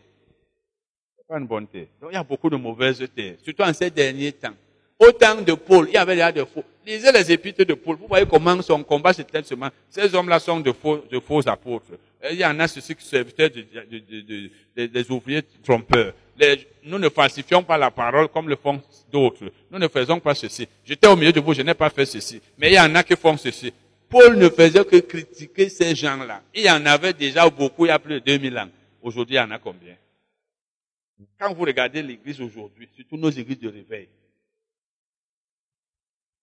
[1.16, 1.88] C'est pas une bonne terre.
[2.02, 4.54] Donc il y a beaucoup de mauvaises terres, surtout en ces derniers temps.
[4.98, 6.64] Autant de Paul, il y avait déjà de faux.
[6.86, 7.98] Lisez les épîtres de Paul.
[7.98, 9.70] Vous voyez comment son combat se tellement.
[9.90, 11.94] Ces hommes-là sont de faux, de faux apôtres.
[12.32, 16.14] il y en a ceux qui servitaient des ouvriers trompeurs.
[16.84, 18.82] Nous ne falsifions pas la parole comme le font
[19.12, 19.52] d'autres.
[19.70, 20.68] Nous ne faisons pas ceci.
[20.84, 22.42] J'étais au milieu de vous, je n'ai pas fait ceci.
[22.58, 23.74] Mais il y en a qui font ceci.
[24.10, 26.44] Paul ne faisait que critiquer ces gens-là.
[26.54, 28.70] Il y en avait déjà beaucoup il y a plus de 2000 ans.
[29.02, 29.96] Aujourd'hui, il y en a combien?
[31.40, 34.10] Quand vous regardez l'église aujourd'hui, surtout nos églises de réveil,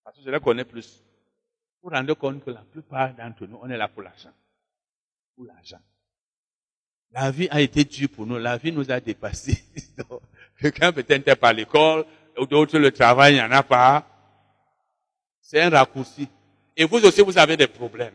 [0.05, 1.03] parce que je les connais plus.
[1.83, 4.33] Vous vous rendez compte que la plupart d'entre nous, on est là pour l'argent.
[5.37, 5.81] Pour l'argent.
[7.13, 8.39] La vie a été dure pour nous.
[8.39, 9.63] La vie nous a dépassés.
[10.61, 12.05] Quelqu'un peut-être n'est pas à l'école,
[12.49, 14.07] d'autres le travail, il n'y en a pas.
[15.41, 16.29] C'est un raccourci.
[16.77, 18.15] Et vous aussi, vous avez des problèmes.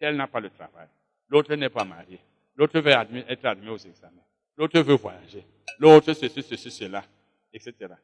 [0.00, 0.88] Elle n'a pas le travail.
[1.28, 2.18] L'autre n'est pas marié.
[2.56, 4.22] L'autre veut être admis aux examens.
[4.56, 5.44] L'autre veut voyager.
[5.78, 7.04] L'autre ceci, ceci, cela,
[7.52, 7.94] etc.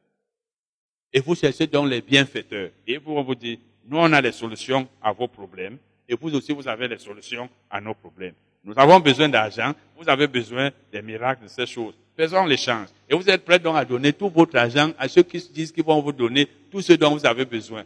[1.13, 2.71] Et vous cherchez donc les bienfaiteurs.
[2.87, 5.77] Et vous, on vous dit, nous, on a les solutions à vos problèmes.
[6.07, 8.33] Et vous aussi, vous avez les solutions à nos problèmes.
[8.63, 9.73] Nous avons besoin d'argent.
[9.97, 11.93] Vous avez besoin des miracles, de ces choses.
[12.15, 12.87] Faisons l'échange.
[13.09, 15.83] Et vous êtes prêts donc à donner tout votre argent à ceux qui disent qu'ils
[15.83, 17.83] vont vous donner tout ce dont vous avez besoin.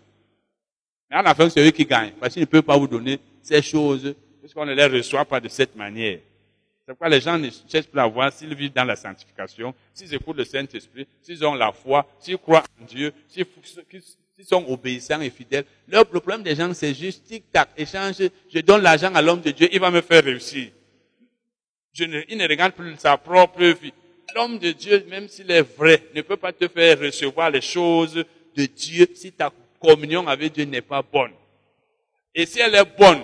[1.10, 2.14] Mais à la fin, c'est eux qui gagnent.
[2.20, 5.48] Parce qu'ils ne peuvent pas vous donner ces choses, puisqu'on ne les reçoit pas de
[5.48, 6.20] cette manière.
[6.86, 10.14] C'est pourquoi les gens ne cherchent plus à voir s'ils vivent dans la sanctification, s'ils
[10.14, 13.46] écoutent le Saint-Esprit, s'ils ont la foi, s'ils croient en Dieu, s'ils
[14.46, 15.64] sont obéissants et fidèles.
[15.88, 18.16] le problème des gens, c'est juste tic-tac, échange,
[18.54, 20.72] je donne l'argent à l'homme de Dieu, il va me faire réussir.
[21.98, 23.94] Il ne regarde plus sa propre vie.
[24.36, 28.26] L'homme de Dieu, même s'il est vrai, ne peut pas te faire recevoir les choses
[28.56, 31.32] de Dieu si ta communion avec Dieu n'est pas bonne.
[32.36, 33.24] Et si elle est bonne,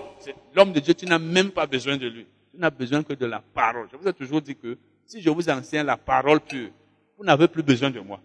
[0.55, 2.25] l'homme de Dieu, tu n'as même pas besoin de lui
[2.59, 3.87] n'a besoin que de la parole.
[3.91, 6.69] Je vous ai toujours dit que si je vous enseigne la parole pure,
[7.17, 8.19] vous n'avez plus besoin de moi.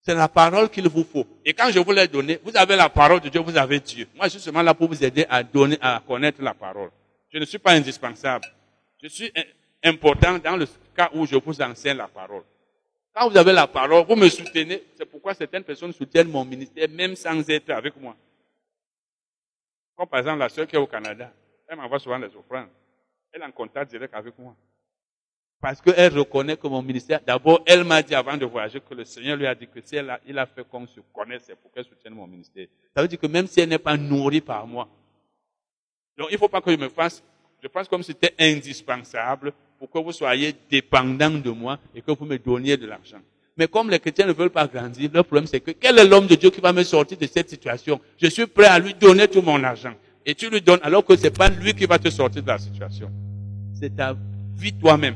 [0.00, 1.26] C'est la parole qu'il vous faut.
[1.44, 4.06] Et quand je vous l'ai donnée, vous avez la parole de Dieu, vous avez Dieu.
[4.14, 6.90] Moi, je suis seulement là pour vous aider à donner, à connaître la parole.
[7.30, 8.46] Je ne suis pas indispensable.
[9.02, 9.30] Je suis
[9.82, 10.66] important dans le
[10.96, 12.42] cas où je vous enseigne la parole.
[13.14, 14.82] Quand vous avez la parole, vous me soutenez.
[14.96, 18.16] C'est pourquoi certaines personnes soutiennent mon ministère même sans être avec moi.
[19.96, 21.32] Comme par exemple la sœur qui est au Canada.
[21.68, 22.68] Elle m'envoie souvent les offrandes.
[23.30, 24.56] Elle est en contact direct avec moi.
[25.60, 29.04] Parce qu'elle reconnaît que mon ministère, d'abord, elle m'a dit avant de voyager que le
[29.04, 31.56] Seigneur lui a dit que si elle a, il a fait qu'on se connaisse, c'est
[31.56, 32.68] pour qu'elle soutienne mon ministère.
[32.94, 34.88] Ça veut dire que même si elle n'est pas nourrie par moi.
[36.16, 37.22] Donc, il ne faut pas que je me fasse,
[37.60, 42.12] je pense comme si c'était indispensable pour que vous soyez dépendant de moi et que
[42.12, 43.20] vous me donniez de l'argent.
[43.56, 46.28] Mais comme les chrétiens ne veulent pas grandir, leur problème c'est que quel est l'homme
[46.28, 48.00] de Dieu qui va me sortir de cette situation?
[48.16, 49.94] Je suis prêt à lui donner tout mon argent
[50.28, 52.58] et tu lui donnes alors que c'est pas lui qui va te sortir de la
[52.58, 53.10] situation.
[53.72, 54.14] C'est ta
[54.58, 55.14] vie toi-même.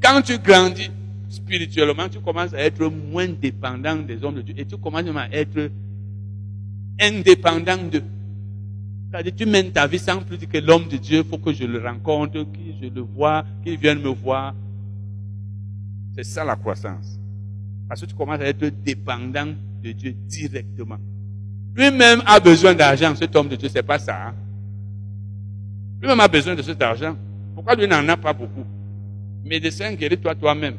[0.00, 0.88] Quand tu grandis
[1.28, 5.28] spirituellement, tu commences à être moins dépendant des hommes de Dieu et tu commences à
[5.32, 5.68] être
[7.00, 8.04] indépendant d'eux.
[9.10, 11.52] C'est-à-dire, tu mènes ta vie sans plus dire que l'homme de Dieu, il faut que
[11.52, 14.54] je le rencontre, que je le vois, qu'il vienne me voir.
[16.14, 17.18] C'est ça la croissance.
[17.88, 20.98] Parce que tu commences à être dépendant de Dieu directement.
[21.74, 24.28] Lui-même a besoin d'argent, cet homme de Dieu, c'est pas ça.
[24.28, 24.34] Hein?
[26.00, 27.16] Lui-même a besoin de cet argent.
[27.54, 28.64] Pourquoi lui n'en a pas beaucoup?
[29.44, 30.76] Médecin, guéris-toi toi-même.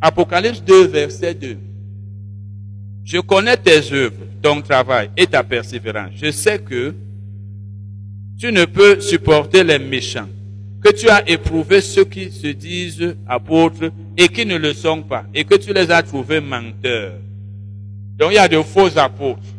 [0.00, 1.58] Apocalypse 2, verset 2.
[3.04, 6.10] Je connais tes œuvres, ton travail et ta persévérance.
[6.14, 6.94] Je sais que
[8.38, 10.28] tu ne peux supporter les méchants,
[10.82, 15.24] que tu as éprouvé ceux qui se disent apôtres et qui ne le sont pas,
[15.34, 17.14] et que tu les as trouvés menteurs.
[18.16, 19.55] Donc il y a de faux apôtres.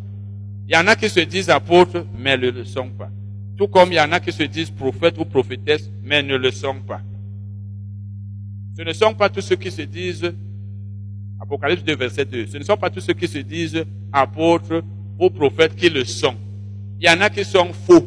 [0.67, 3.09] Il y en a qui se disent apôtres, mais ne le sont pas.
[3.57, 6.51] Tout comme il y en a qui se disent prophètes ou prophétesses, mais ne le
[6.51, 7.01] sont pas.
[8.75, 10.31] Ce ne sont pas tous ceux qui se disent,
[11.39, 14.83] Apocalypse 2, verset 2, ce ne sont pas tous ceux qui se disent apôtres
[15.17, 16.35] ou prophètes qui le sont.
[16.99, 18.05] Il y en a qui sont faux.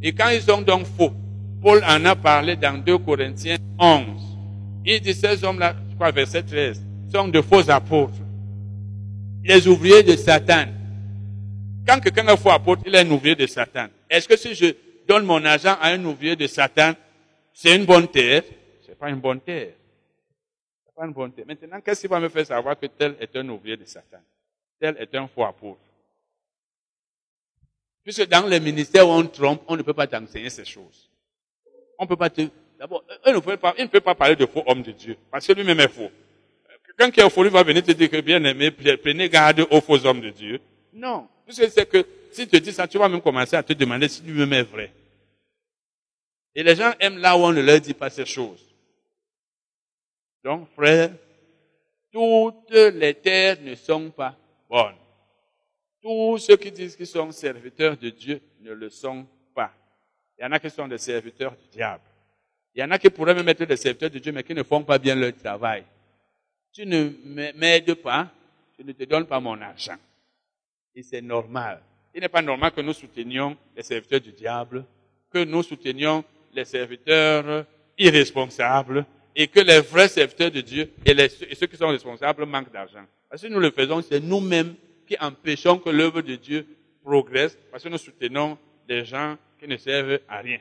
[0.00, 1.12] Et quand ils sont donc faux,
[1.60, 4.04] Paul en a parlé dans 2 Corinthiens 11.
[4.86, 6.80] Il dit ces hommes-là, je crois verset 13,
[7.12, 8.20] sont de faux apôtres.
[9.42, 10.66] Les ouvriers de Satan.
[11.88, 13.86] Quand quelqu'un est faux apôtre, il est un ouvrier de Satan.
[14.10, 14.74] Est-ce que si je
[15.06, 16.92] donne mon argent à un ouvrier de Satan,
[17.54, 18.42] c'est une bonne terre?
[18.84, 19.72] C'est pas une bonne terre.
[20.84, 21.46] C'est pas une bonne terre.
[21.46, 24.18] Maintenant, qu'est-ce qui va me faire savoir que tel est un ouvrier de Satan?
[24.78, 25.80] Tel est un faux apôtre.
[28.04, 31.08] Puisque dans les ministères où on trompe, on ne peut pas t'enseigner ces choses.
[31.98, 32.42] On ne peut pas te...
[32.78, 35.16] D'abord, il ne, peut pas, il ne peut pas parler de faux homme de Dieu,
[35.30, 36.10] parce que lui-même est faux.
[36.84, 39.80] Quelqu'un qui est faux, lui va venir te dire que bien aimé, prenez garde aux
[39.80, 40.60] faux hommes de Dieu.
[40.92, 41.26] Non.
[41.48, 44.20] Puisque c'est que, si tu dis ça, tu vas même commencer à te demander si
[44.20, 44.92] lui-même est vrai.
[46.54, 48.62] Et les gens aiment là où on ne leur dit pas ces choses.
[50.44, 51.10] Donc, frère,
[52.12, 54.36] toutes les terres ne sont pas
[54.68, 54.96] bonnes.
[56.02, 59.72] Tous ceux qui disent qu'ils sont serviteurs de Dieu ne le sont pas.
[60.38, 62.04] Il y en a qui sont des serviteurs du diable.
[62.74, 64.62] Il y en a qui pourraient même être des serviteurs de Dieu, mais qui ne
[64.62, 65.82] font pas bien leur travail.
[66.74, 67.10] Tu ne
[67.54, 68.30] m'aides pas,
[68.78, 69.96] je ne te donne pas mon argent.
[70.98, 71.80] Et c'est normal.
[72.12, 74.84] Il n'est pas normal que nous soutenions les serviteurs du diable,
[75.30, 77.64] que nous soutenions les serviteurs
[77.96, 82.72] irresponsables, et que les vrais serviteurs de Dieu et, et ceux qui sont responsables manquent
[82.72, 83.04] d'argent.
[83.30, 84.74] Parce que nous le faisons, c'est nous-mêmes
[85.06, 86.66] qui empêchons que l'œuvre de Dieu
[87.04, 90.58] progresse parce que nous soutenons des gens qui ne servent à rien.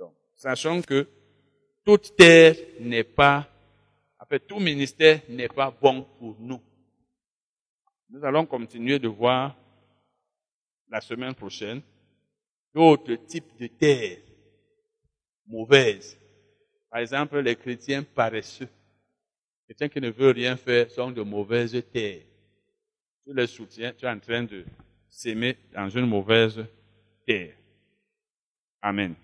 [0.00, 1.06] Donc, sachant que
[1.84, 3.48] toute terre n'est pas,
[4.28, 6.60] fait, tout ministère n'est pas bon pour nous.
[8.10, 9.56] Nous allons continuer de voir
[10.88, 11.82] la semaine prochaine
[12.74, 14.18] d'autres types de terres
[15.46, 16.18] mauvaises.
[16.90, 18.68] Par exemple, les chrétiens paresseux.
[19.68, 22.22] Les chrétiens qui ne veulent rien faire sont de mauvaises terres
[23.28, 24.64] tu les soutiens, tu es en train de
[25.08, 26.64] s'aimer dans une mauvaise
[27.26, 27.54] terre.
[28.80, 29.14] Amen.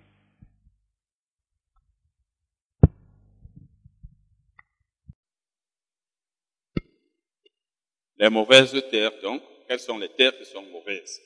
[8.17, 11.21] Les mauvaises terres, donc, quelles sont les terres qui sont mauvaises?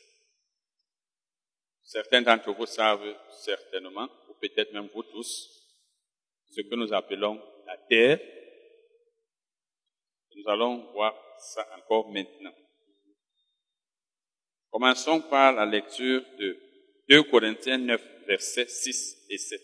[1.82, 5.48] Certains d'entre vous savent certainement, ou peut-être même vous tous,
[6.50, 8.20] ce que nous appelons la terre.
[10.34, 12.54] Nous allons voir ça encore maintenant.
[14.70, 16.58] Commençons par la lecture de
[17.08, 19.60] 2 Corinthiens 9, versets 6 et 7.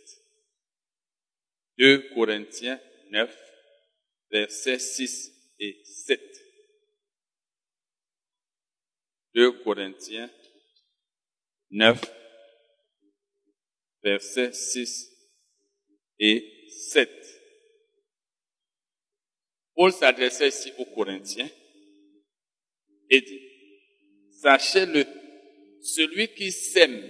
[1.79, 3.39] 2 Corinthiens 9,
[4.31, 6.20] versets 6 et 7.
[9.35, 10.30] 2 Corinthiens
[11.70, 12.01] 9,
[14.03, 15.11] versets 6
[16.20, 17.11] et 7.
[19.74, 21.49] Paul s'adressait ici aux Corinthiens
[23.11, 23.41] et dit,
[24.30, 25.05] Sachez-le,
[25.82, 27.03] celui qui sème,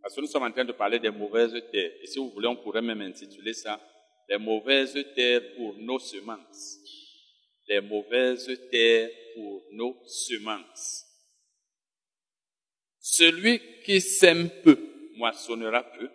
[0.00, 2.48] parce que nous sommes en train de parler des mauvaises terres, et si vous voulez,
[2.48, 3.80] on pourrait même intituler ça
[4.28, 6.78] les mauvaises terres pour nos semences.
[7.66, 11.06] Les mauvaises terres pour nos semences.
[12.98, 14.78] Celui qui sème peu
[15.16, 16.08] moissonnera peu,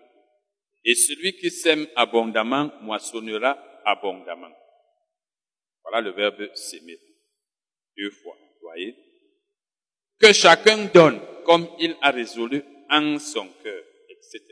[0.83, 4.55] et celui qui sème abondamment moissonnera abondamment.
[5.83, 6.97] Voilà le verbe s'aimer
[7.97, 8.37] deux fois.
[8.61, 8.95] Voyez
[10.19, 14.43] Que chacun donne comme il a résolu en son cœur, etc.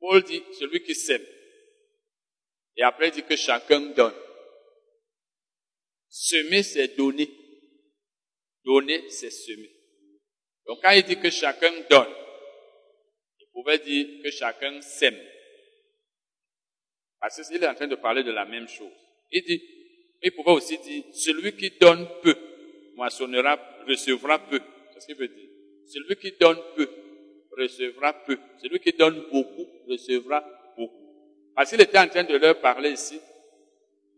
[0.00, 1.24] Paul dit, celui qui sème.
[2.76, 4.14] Et après, il dit que chacun donne.
[6.08, 7.28] Semer, c'est donner.
[8.64, 9.70] Donner, c'est semer.
[10.66, 12.12] Donc quand il dit que chacun donne,
[13.40, 15.18] il pouvait dire que chacun sème.
[17.20, 18.92] Parce qu'il est en train de parler de la même chose.
[19.30, 19.62] Il dit,
[20.22, 22.36] il pouvait aussi dire, celui qui donne peu,
[22.96, 24.60] moissonnera, recevra peu.
[24.92, 25.48] C'est ce qu'il veut dire.
[25.86, 26.88] Celui qui donne peu,
[27.56, 28.38] recevra peu.
[28.62, 30.44] Celui qui donne beaucoup, recevra
[30.76, 31.52] beaucoup.
[31.54, 33.18] Parce qu'il était en train de leur parler ici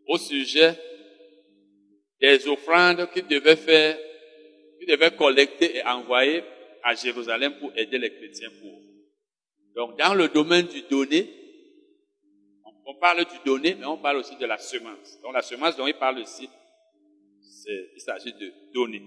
[0.07, 0.75] au sujet
[2.21, 3.99] des offrandes qu'il devait faire,
[4.79, 6.43] qu'il devait collecter et envoyer
[6.83, 8.81] à Jérusalem pour aider les chrétiens pauvres.
[9.75, 11.29] Donc, dans le domaine du donné,
[12.87, 15.21] on parle du donné, mais on parle aussi de la semence.
[15.23, 16.49] Donc, la semence dont il parle ici,
[17.69, 19.03] il s'agit de donner.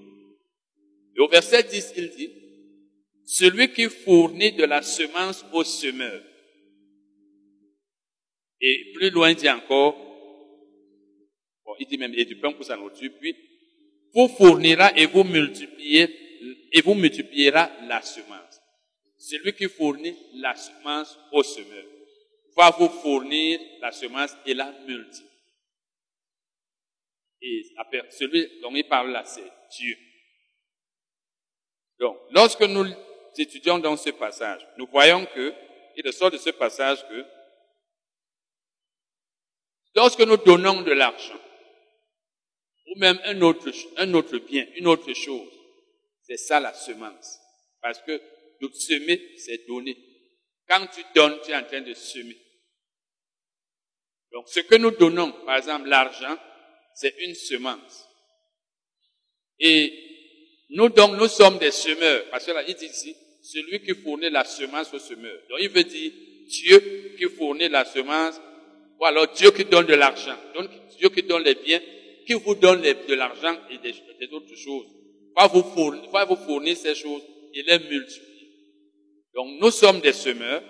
[1.16, 2.32] Et au verset 10, il dit,
[3.26, 6.22] celui qui fournit de la semence au semeur.
[8.62, 10.13] Et plus loin, dit encore,
[11.80, 13.36] il dit même, et du pain pour sa nourriture, puis,
[14.14, 16.10] vous fournira et vous multipliez,
[16.72, 18.62] et vous multipliera la semence.
[19.18, 21.86] Celui qui fournit la semence au semeur
[22.56, 25.30] va vous fournir la semence et la multiplier.
[27.42, 27.64] Et
[28.12, 29.98] celui dont il parle là, c'est Dieu.
[32.00, 32.86] Donc, lorsque nous
[33.38, 35.54] étudions dans ce passage, nous voyons que,
[35.96, 37.26] il ressort de ce passage que,
[39.96, 41.40] lorsque nous donnons de l'argent,
[42.88, 45.52] ou même un autre, un autre bien, une autre chose,
[46.24, 47.40] c'est ça la semence.
[47.82, 48.22] Parce que
[48.62, 49.98] nous semer, c'est donner.
[50.68, 52.38] Quand tu donnes, tu es en train de semer.
[54.32, 56.38] Donc, ce que nous donnons, par exemple l'argent,
[56.96, 58.08] c'est une semence.
[59.60, 59.94] Et
[60.72, 62.30] nous donc, nous sommes des semeurs.
[62.30, 65.38] Parce que là, il dit ici, celui qui fournit la semence au semeur.
[65.50, 66.12] Donc, il veut dire
[66.48, 68.40] Dieu qui fournit la semence,
[69.00, 70.38] ou alors Dieu qui donne de l'argent.
[70.56, 71.82] Donc, Dieu qui donne les biens,
[72.26, 74.88] qui vous donne de l'argent et des, autres choses.
[75.36, 78.52] Va vous fournir, va vous fournir ces choses et les multiplier.
[79.34, 80.64] Donc, nous sommes des semeurs.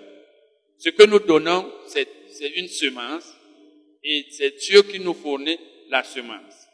[0.78, 2.08] Ce que nous donnons, c'est
[2.56, 3.32] une semence.
[4.02, 6.66] Et c'est Dieu qui nous fournit la semence.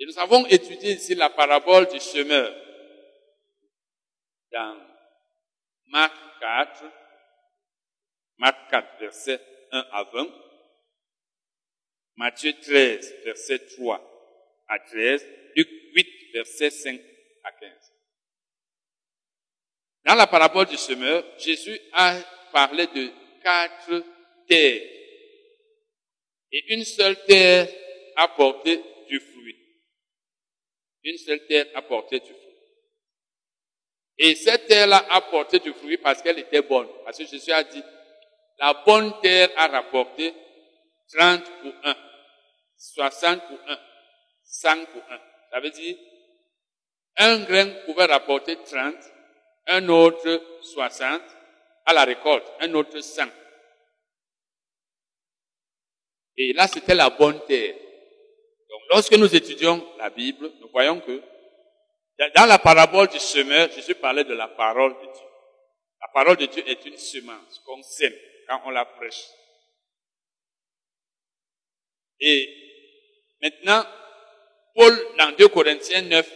[0.00, 2.54] Et nous avons étudié ici la parabole du semeur
[4.52, 4.76] dans
[5.88, 6.84] Marc 4,
[8.38, 9.40] Marc 4, verset
[9.72, 10.28] 1 à 20,
[12.18, 17.00] Matthieu 13, verset 3 à 13, Luc 8, verset 5
[17.44, 17.70] à 15.
[20.04, 22.16] Dans la parabole du semeur, Jésus a
[22.52, 24.04] parlé de quatre
[24.48, 24.82] terres
[26.50, 27.68] et une seule terre
[28.16, 29.56] a porté du fruit.
[31.04, 32.48] Une seule terre a porté du fruit.
[34.18, 36.88] Et cette terre-là a porté du fruit parce qu'elle était bonne.
[37.04, 37.82] Parce que Jésus a dit,
[38.58, 40.34] la bonne terre a rapporté
[41.16, 42.07] 30 pour 1,
[42.78, 43.78] 60 pour 1,
[44.44, 45.20] 100 pour 1.
[45.50, 45.96] Ça veut dire,
[47.16, 48.94] un grain pouvait rapporter 30,
[49.66, 51.20] un autre 60
[51.84, 53.24] à la récolte, un autre 100.
[56.36, 57.74] Et là, c'était la bonne terre.
[57.74, 61.20] Donc, lorsque nous étudions la Bible, nous voyons que
[62.34, 65.26] dans la parabole du semeur, Jésus parlait de la parole de Dieu.
[66.00, 68.14] La parole de Dieu est une semence qu'on sème
[68.48, 69.24] quand on la prêche.
[72.20, 72.67] Et
[73.42, 73.84] maintenant,
[74.74, 76.30] Paul, dans 2 Corinthiens 9,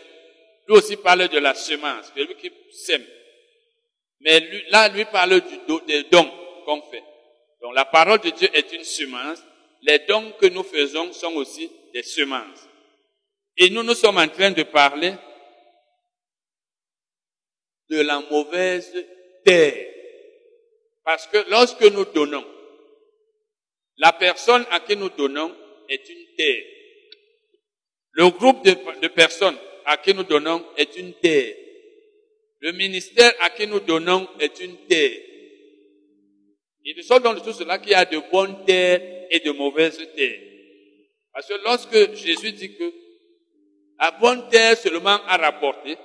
[0.69, 3.05] lui aussi parle de la semence, de lui qui sème.
[4.21, 6.31] Mais lui, là, lui parle du, des dons
[6.65, 7.03] qu'on fait.
[7.61, 9.43] Donc la parole de Dieu est une semence
[9.83, 12.69] les dons que nous faisons sont aussi des semences.
[13.57, 15.15] Et nous, nous sommes en train de parler
[17.91, 18.95] de la mauvaise
[19.45, 19.89] terre.
[21.05, 22.47] Parce que lorsque nous donnons,
[23.97, 25.55] la personne à qui nous donnons
[25.89, 26.65] est une terre.
[28.13, 29.57] Le groupe de, personnes
[29.87, 31.55] à qui nous donnons est une terre.
[32.61, 35.19] Le ministère à qui nous donnons est une terre.
[36.85, 40.41] Nous sommes dans tout cela qu'il y a de bonnes terres et de mauvaises terres.
[41.33, 42.93] Parce que lorsque Jésus dit que
[43.99, 45.97] la bonne terre seulement a rapporté,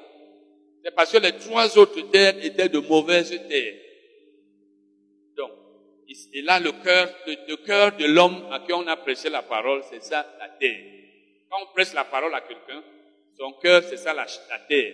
[0.83, 3.75] c'est parce que les trois autres terres étaient de mauvaises terres.
[5.35, 5.51] Donc,
[6.33, 9.83] et là, le cœur, le, cœur de l'homme à qui on a prêché la parole,
[9.91, 10.96] c'est ça, la terre.
[11.49, 12.83] Quand on prêche la parole à quelqu'un,
[13.37, 14.93] son cœur, c'est ça, la, la terre.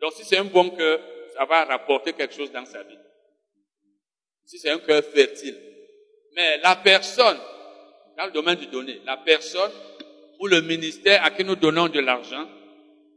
[0.00, 1.00] Donc, si c'est un bon cœur,
[1.34, 2.98] ça va rapporter quelque chose dans sa vie.
[4.44, 5.56] Si c'est un cœur fertile.
[6.34, 7.38] Mais la personne
[8.18, 9.70] dans le domaine du donné, la personne
[10.40, 12.48] ou le ministère à qui nous donnons de l'argent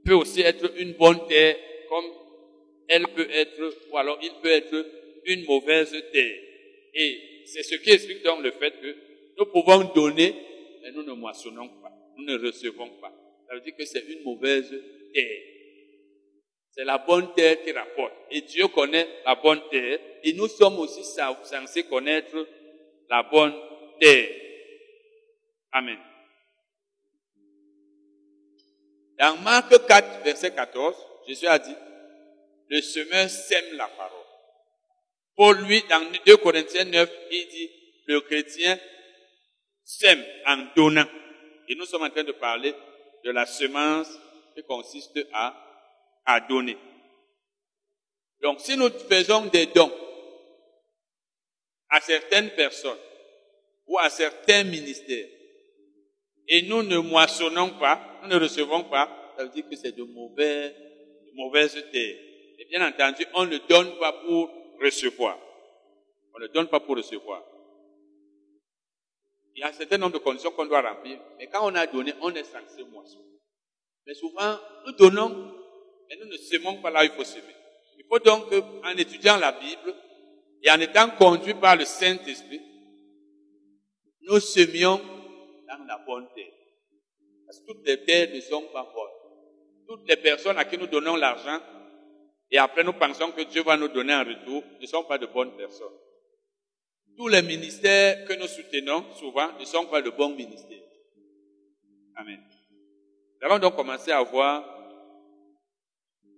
[0.06, 1.58] peut aussi être une bonne terre
[1.90, 2.06] comme
[2.88, 4.86] elle peut être, ou alors il peut être
[5.26, 6.36] une mauvaise terre.
[6.94, 8.96] Et c'est ce qui explique donc le fait que
[9.40, 10.36] nous pouvons donner,
[10.84, 13.12] mais nous ne moissonnons pas, nous ne recevons pas.
[13.48, 14.70] Ça veut dire que c'est une mauvaise
[15.14, 15.42] terre.
[16.72, 18.14] C'est la bonne terre qui rapporte.
[18.32, 20.00] Et Dieu connaît la bonne terre.
[20.24, 22.48] Et nous sommes aussi censés connaître
[23.10, 23.54] la bonne
[24.00, 24.30] terre.
[25.74, 25.98] Amen.
[29.20, 30.96] Dans Marc 4, verset 14,
[31.28, 31.76] Jésus a dit,
[32.70, 34.26] le semeur sème la parole.
[35.36, 37.70] Pour lui, dans 2 Corinthiens 9, il dit,
[38.08, 38.80] le chrétien
[39.84, 41.06] sème en donnant.
[41.68, 42.74] Et nous sommes en train de parler
[43.24, 44.10] de la semence
[44.56, 45.56] qui consiste à,
[46.26, 46.78] à donner.
[48.42, 49.92] Donc, si nous faisons des dons
[51.90, 52.98] à certaines personnes
[53.88, 55.28] ou à certains ministères,
[56.48, 60.04] et nous ne moissonnons pas, nous ne recevons pas, ça veut dire que c'est de
[60.04, 62.18] mauvais, de mauvaises terres.
[62.60, 64.52] Et bien entendu, on ne donne pas pour
[64.82, 65.38] recevoir.
[66.36, 67.44] On ne donne pas pour recevoir.
[69.56, 71.86] Il y a un certain nombre de conditions qu'on doit remplir, mais quand on a
[71.88, 73.26] donné, on est censé moissonner.
[74.08, 75.30] Mais souvent, nous donnons,
[76.10, 77.56] mais nous ne semons pas là où il faut semer.
[77.98, 78.46] Il faut donc,
[78.84, 79.94] en étudiant la Bible
[80.64, 82.62] et en étant conduit par le Saint-Esprit,
[84.22, 84.98] nous semions
[85.68, 86.54] dans la bonne terre.
[87.46, 89.88] Parce que toutes les terres ne sont pas bonnes.
[89.88, 91.60] Toutes les personnes à qui nous donnons l'argent
[92.50, 95.26] et après nous pensons que Dieu va nous donner un retour ne sont pas de
[95.26, 95.98] bonnes personnes.
[97.18, 100.84] Tous les ministères que nous soutenons souvent ne sont pas de bons ministères.
[102.16, 102.40] Amen.
[103.42, 104.64] Nous allons donc commencer à voir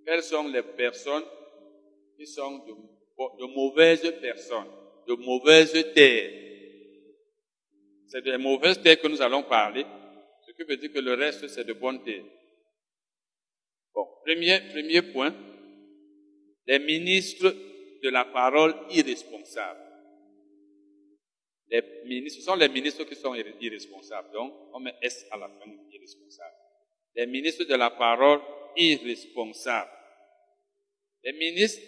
[0.05, 1.23] quelles sont les personnes
[2.17, 4.67] qui sont de, de mauvaises personnes,
[5.07, 6.31] de mauvaises terres.
[8.07, 9.85] C'est des mauvaises terres que nous allons parler,
[10.45, 12.25] ce qui veut dire que le reste, c'est de bonnes terres.
[13.93, 15.33] Bon, premier, premier point,
[16.67, 17.53] les ministres
[18.03, 19.79] de la parole irresponsables.
[21.69, 24.31] Les ministres, ce sont les ministres qui sont irresponsables.
[24.31, 26.55] Donc, on met S à la fin, irresponsables.
[27.15, 28.39] Les ministres de la parole
[28.75, 29.89] irresponsables.
[31.23, 31.81] Les ministres,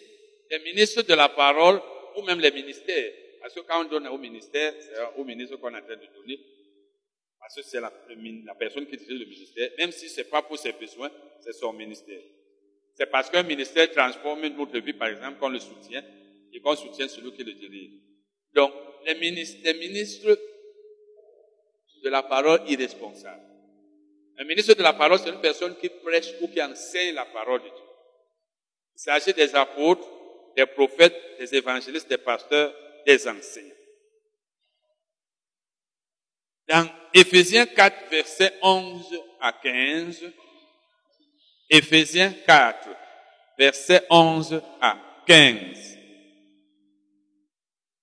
[0.49, 1.81] les ministres de la parole
[2.15, 3.11] ou même les ministères.
[3.41, 6.07] Parce que quand on donne au ministère, c'est au ministre qu'on est en train de
[6.15, 6.39] donner.
[7.39, 7.93] Parce que c'est la,
[8.45, 9.69] la, personne qui dirige le ministère.
[9.77, 11.11] Même si c'est pas pour ses besoins,
[11.41, 12.21] c'est son ministère.
[12.95, 16.03] C'est parce qu'un ministère transforme notre vie, par exemple, qu'on le soutient
[16.51, 17.91] et qu'on soutient celui qui le dirige.
[18.53, 18.71] Donc,
[19.05, 20.37] les ministres,
[22.03, 23.41] de la parole irresponsable.
[24.37, 27.61] Un ministre de la parole, c'est une personne qui prêche ou qui enseigne la parole
[27.61, 27.85] de Dieu.
[28.95, 30.07] Il s'agit des apôtres,
[30.55, 32.73] des prophètes, des évangélistes, des pasteurs,
[33.05, 33.71] des enseignants.
[36.67, 40.31] Dans Éphésiens 4, versets 11 à 15,
[41.69, 42.89] Éphésiens 4,
[43.57, 45.97] versets 11 à 15,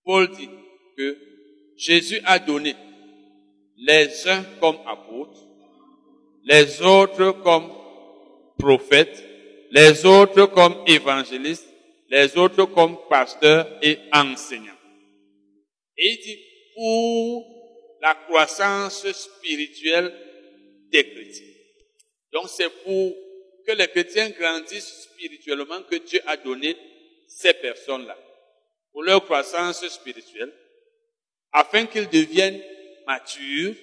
[0.04, 0.48] Paul dit
[1.76, 2.74] Jésus a donné
[3.76, 5.40] les uns comme apôtres,
[6.44, 7.70] les autres comme
[8.58, 9.22] prophètes,
[9.70, 11.68] les autres comme évangélistes,
[12.08, 14.72] les autres comme pasteurs et enseignants.
[15.96, 16.38] Et il dit
[16.74, 17.46] pour
[18.00, 20.12] la croissance spirituelle
[20.90, 21.46] des chrétiens.
[22.32, 23.14] Donc c'est pour
[23.66, 26.76] que les chrétiens grandissent spirituellement que Dieu a donné
[27.26, 28.16] ces personnes-là.
[28.92, 30.52] Pour leur croissance spirituelle,
[31.52, 32.60] afin qu'ils deviennent
[33.06, 33.74] matures,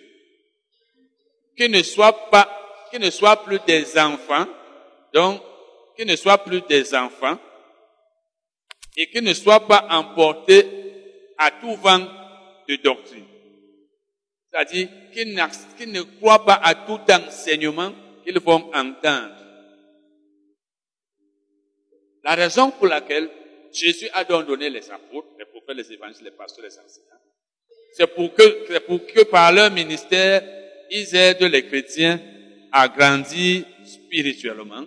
[1.55, 4.47] qu'ils ne soient pas, qu'ils ne soient plus des enfants,
[5.13, 5.41] donc,
[5.95, 7.37] qu'ils ne soient plus des enfants,
[8.97, 10.65] et qu'ils ne soient pas emportés
[11.37, 11.99] à tout vent
[12.67, 13.25] de doctrine.
[14.51, 15.33] C'est-à-dire qu'ils
[15.91, 17.93] ne croient pas à tout enseignement
[18.23, 19.35] qu'ils vont entendre.
[22.23, 23.29] La raison pour laquelle
[23.71, 27.18] Jésus a donc donné les apôtres, les prophètes, les évangélistes, les pasteurs, les enseignants,
[27.93, 30.43] c'est pour que, c'est pour que par leur ministère,
[30.91, 32.19] ils aident les chrétiens
[32.71, 34.85] à grandir spirituellement,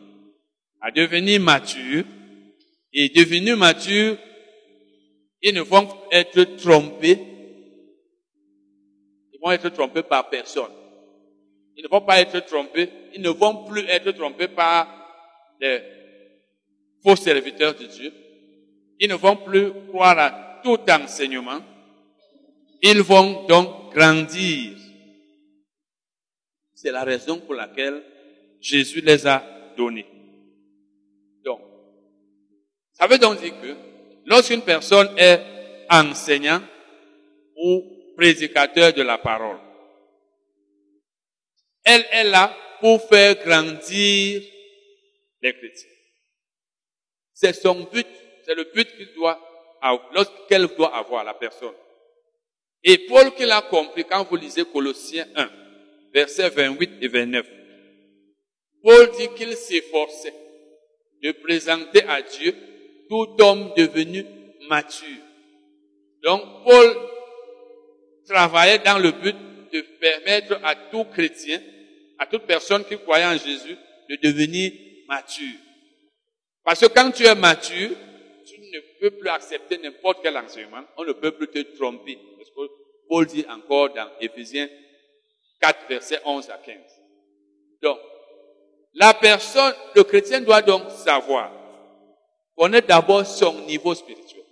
[0.80, 2.04] à devenir matures,
[2.92, 4.16] et devenus matures,
[5.40, 7.18] ils ne vont être trompés.
[9.32, 10.70] Ils vont être trompés par personne.
[11.76, 12.88] Ils ne vont pas être trompés.
[13.14, 14.86] Ils ne vont plus être trompés par
[15.60, 15.82] les
[17.02, 18.12] faux serviteurs de Dieu.
[19.00, 21.60] Ils ne vont plus croire à tout enseignement.
[22.82, 24.76] Ils vont donc grandir.
[26.74, 28.02] C'est la raison pour laquelle
[28.60, 29.42] Jésus les a
[29.76, 30.06] donnés.
[31.44, 31.60] Donc,
[32.92, 33.76] ça veut donc dire que
[34.26, 35.40] lorsqu'une personne est
[35.88, 36.60] enseignant
[37.56, 37.84] ou
[38.16, 39.58] prédicateur de la parole,
[41.84, 44.42] elle est là pour faire grandir
[45.40, 45.88] les chrétiens.
[47.32, 48.06] C'est son but,
[48.44, 49.38] c'est le but qu'il doit
[50.48, 51.74] qu'elle doit avoir, la personne.
[52.84, 55.50] Et Paul qui l'a compris quand vous lisez Colossiens 1,
[56.12, 57.46] versets 28 et 29.
[58.82, 60.34] Paul dit qu'il s'efforçait
[61.22, 62.54] de présenter à Dieu
[63.08, 64.24] tout homme devenu
[64.68, 65.22] mature.
[66.22, 66.96] Donc Paul
[68.26, 69.36] travaillait dans le but
[69.72, 71.60] de permettre à tout chrétien,
[72.18, 73.76] à toute personne qui croyait en Jésus,
[74.08, 74.72] de devenir
[75.08, 75.58] mature.
[76.64, 77.90] Parce que quand tu es mature,
[78.44, 80.82] tu ne peux plus accepter n'importe quel enseignement.
[80.96, 82.18] On ne peut plus te tromper.
[83.12, 84.70] Paul dit encore dans Éphésiens
[85.60, 86.76] 4, versets 11 à 15.
[87.82, 87.98] Donc,
[88.94, 91.52] la personne, le chrétien doit donc savoir,
[92.56, 94.46] connaître d'abord son niveau spirituel.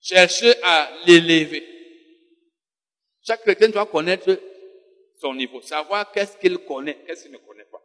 [0.00, 1.66] Chercher à l'élever.
[3.26, 4.38] Chaque chrétien doit connaître
[5.20, 7.82] son niveau, savoir qu'est-ce qu'il connaît, qu'est-ce qu'il ne connaît pas.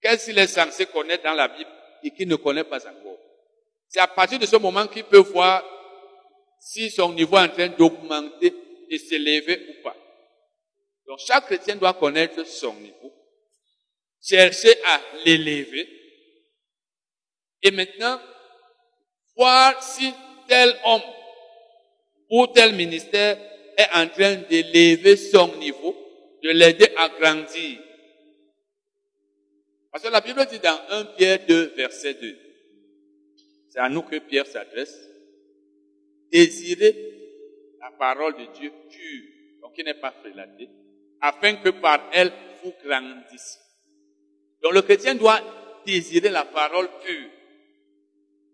[0.00, 1.70] Qu'est-ce qu'il est censé connaître dans la Bible
[2.02, 3.18] et qu'il ne connaît pas encore.
[3.86, 5.62] C'est à partir de ce moment qu'il peut voir
[6.72, 8.54] si son niveau est en train d'augmenter
[8.88, 9.96] et s'élever ou pas.
[11.04, 13.12] Donc chaque chrétien doit connaître son niveau,
[14.22, 15.88] chercher à l'élever
[17.60, 18.20] et maintenant
[19.36, 20.12] voir si
[20.46, 21.02] tel homme
[22.30, 23.36] ou tel ministère
[23.76, 25.96] est en train d'élever son niveau,
[26.44, 27.80] de l'aider à grandir.
[29.90, 32.38] Parce que la Bible dit dans 1 Pierre 2, verset 2,
[33.70, 35.09] c'est à nous que Pierre s'adresse,
[36.30, 36.94] désirez
[37.80, 39.24] la parole de Dieu pure,
[39.62, 40.68] donc qui n'est pas frélatée,
[41.20, 43.60] afin que par elle vous grandissiez.
[44.62, 45.40] Donc le chrétien doit
[45.86, 47.30] désirer la parole pure.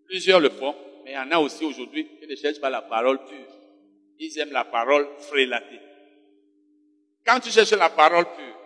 [0.06, 0.74] Plusieurs le font,
[1.04, 3.46] mais il y en a aussi aujourd'hui qui ne cherchent pas la parole pure.
[4.18, 5.80] Ils aiment la parole frélatée.
[7.24, 8.56] Quand tu cherches la parole pure,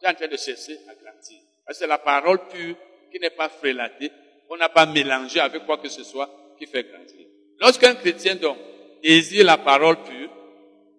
[0.00, 1.40] tu es en train de chercher à grandir.
[1.70, 2.76] C'est la parole pure
[3.10, 4.10] qui n'est pas frélatée,
[4.50, 7.27] on n'a pas mélangé avec quoi que ce soit qui fait grandir.
[7.60, 8.56] Lorsqu'un chrétien donc
[9.02, 10.30] désire la parole pure,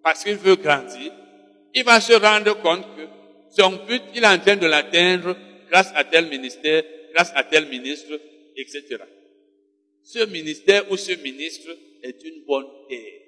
[0.02, 1.12] parce qu'il veut grandir,
[1.74, 3.06] il va se rendre compte que
[3.50, 5.36] son but, il est en train de l'atteindre
[5.70, 6.82] grâce à tel ministère,
[7.14, 8.12] grâce à tel ministre,
[8.56, 8.98] etc.
[10.02, 11.70] Ce ministère ou ce ministre
[12.02, 13.20] est une bonne terre.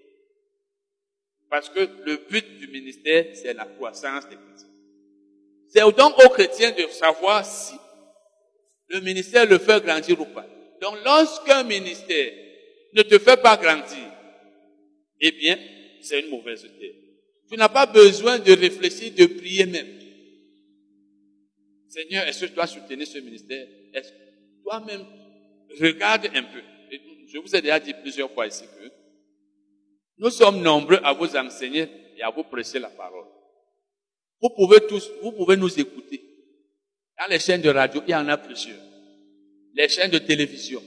[1.50, 4.68] Parce que le but du ministère, c'est la croissance des chrétiens.
[5.68, 7.74] C'est donc aux chrétiens de savoir si
[8.88, 10.46] le ministère le fait grandir ou pas.
[10.80, 12.32] Donc lorsqu'un ministère
[12.92, 14.10] ne te fait pas grandir,
[15.20, 15.58] eh bien,
[16.00, 16.94] c'est une mauvaise idée.
[17.48, 19.86] Tu n'as pas besoin de réfléchir, de prier même.
[21.88, 23.66] Seigneur, est-ce que dois soutenir ce ministère?
[23.92, 24.10] Est-ce
[24.62, 25.04] toi-même,
[25.80, 26.62] regarde un peu.
[27.28, 28.90] Je vous ai déjà dit plusieurs fois ici que
[30.18, 33.26] nous sommes nombreux à vous enseigner et à vous prêcher la parole.
[34.40, 36.22] Vous pouvez tous, vous pouvez nous écouter.
[37.18, 38.80] Dans les chaînes de radio, il y en a plusieurs.
[39.74, 40.82] Les chaînes de télévision.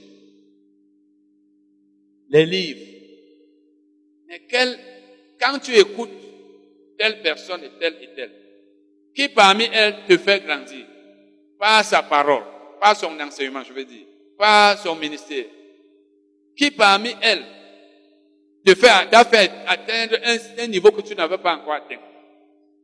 [2.28, 2.80] Les livres.
[4.26, 4.78] Mais quel,
[5.40, 6.10] quand tu écoutes
[6.98, 8.32] telle personne et telle et telle,
[9.14, 10.86] qui parmi elles te fait grandir?
[11.58, 12.42] Par sa parole,
[12.80, 14.06] par son enseignement, je veux dire,
[14.36, 15.46] par son ministère.
[16.56, 17.44] Qui parmi elles
[18.64, 22.00] te fait, atteindre un, un niveau que tu n'avais pas encore atteint?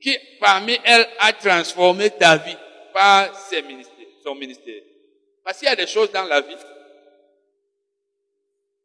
[0.01, 2.57] Qui parmi elles a transformé ta vie
[2.95, 4.83] par ses ministères, son ministère?
[5.45, 6.57] Parce qu'il y a des choses dans la vie,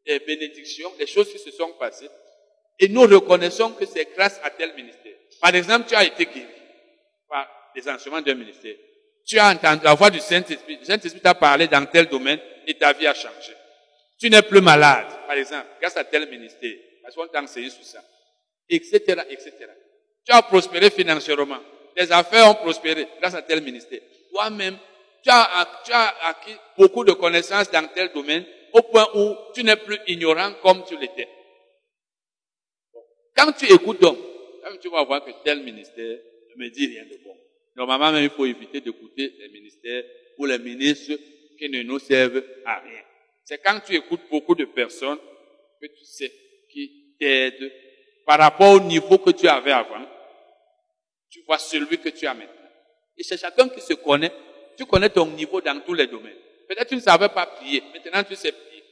[0.07, 2.09] des bénédictions, des choses qui se sont passées,
[2.79, 5.13] et nous reconnaissons que c'est grâce à tel ministère.
[5.41, 6.45] Par exemple, tu as été guéri
[7.27, 8.75] par les enseignements d'un ministère.
[9.25, 10.77] Tu as entendu la voix du Saint-Esprit.
[10.79, 13.53] Le Saint-Esprit t'a parlé dans tel domaine et ta vie a changé.
[14.19, 16.75] Tu n'es plus malade, par exemple, grâce à tel ministère.
[17.03, 17.99] Parce qu'on t'a enseigné sur ça.
[18.69, 18.99] Etc.,
[19.29, 19.53] etc.
[20.25, 21.59] Tu as prospéré financièrement.
[21.95, 23.99] Tes affaires ont prospéré grâce à tel ministère.
[24.31, 24.77] Toi-même,
[25.23, 29.97] tu as acquis beaucoup de connaissances dans tel domaine au point où tu n'es plus
[30.07, 31.27] ignorant comme tu l'étais.
[33.35, 34.17] Quand tu écoutes donc,
[34.81, 36.17] tu vas voir que tel ministère
[36.55, 37.35] ne me dit rien de bon.
[37.75, 40.03] Normalement, même, il faut éviter d'écouter les ministères
[40.37, 41.13] ou les ministres
[41.57, 43.01] qui ne nous servent à rien.
[43.43, 45.19] C'est quand tu écoutes beaucoup de personnes
[45.81, 46.31] que tu sais
[46.71, 47.71] qui t'aident
[48.25, 50.05] par rapport au niveau que tu avais avant
[51.29, 52.53] tu vois celui que tu as maintenant.
[53.17, 54.31] Et c'est chacun qui se connaît.
[54.77, 56.37] Tu connais ton niveau dans tous les domaines.
[56.67, 57.81] Peut-être tu ne savais pas prier.
[57.93, 58.83] Maintenant, tu sais prier.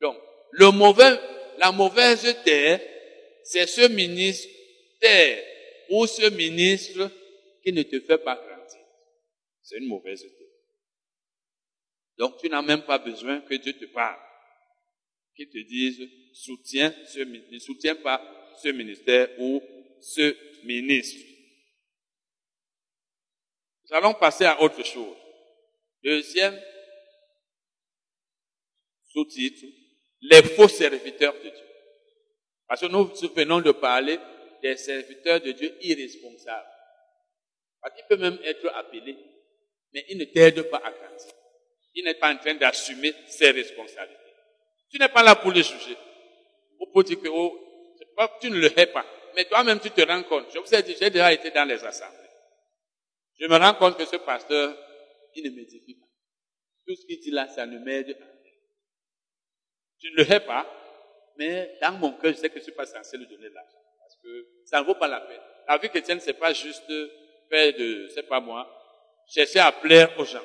[0.00, 0.16] Donc,
[0.52, 1.18] le mauvais,
[1.58, 2.80] la mauvaise terre,
[3.44, 5.44] c'est ce ministère
[5.90, 7.10] ou ce ministre
[7.62, 8.80] qui ne te fait pas grandir.
[9.62, 10.46] C'est une mauvaise terre.
[12.18, 14.20] Donc, tu n'as même pas besoin que Dieu te parle.
[15.36, 18.22] Qu'il te dise, soutiens ce, ne soutiens pas
[18.62, 19.62] ce ministère ou
[20.00, 20.34] ce
[20.64, 21.24] ministre.
[23.84, 25.16] Nous allons passer à autre chose.
[26.02, 26.60] Deuxième
[29.12, 29.64] sous-titre,
[30.20, 31.66] les faux serviteurs de Dieu.
[32.68, 34.18] Parce que nous venons de parler
[34.62, 36.68] des serviteurs de Dieu irresponsables.
[37.80, 39.16] Parce qu'il peut même être appelé,
[39.92, 41.32] mais il ne t'aide pas à grandir.
[41.94, 44.20] Il n'est pas en train d'assumer ses responsabilités.
[44.90, 45.96] Tu n'es pas là pour le juger.
[46.78, 47.58] Ou pour dire que oh,
[48.40, 49.06] tu ne le hais pas.
[49.34, 50.46] Mais toi-même, tu te rends compte.
[50.52, 52.16] Je vous ai dit, j'ai déjà été dans les assemblées.
[53.38, 54.76] Je me rends compte que ce pasteur,
[55.36, 56.06] il ne m'édifie pas.
[56.86, 58.26] Tout ce qu'il dit là, ça ne m'aide pas.
[59.98, 60.66] Je ne le hais pas,
[61.38, 63.78] mais dans mon cœur, je sais que je ne suis pas censé lui donner l'argent.
[63.98, 65.40] Parce que ça ne vaut pas la peine.
[65.68, 66.92] la vie chrétienne, c'est pas juste
[67.48, 68.68] faire de, c'est pas moi,
[69.26, 70.44] chercher à plaire aux gens.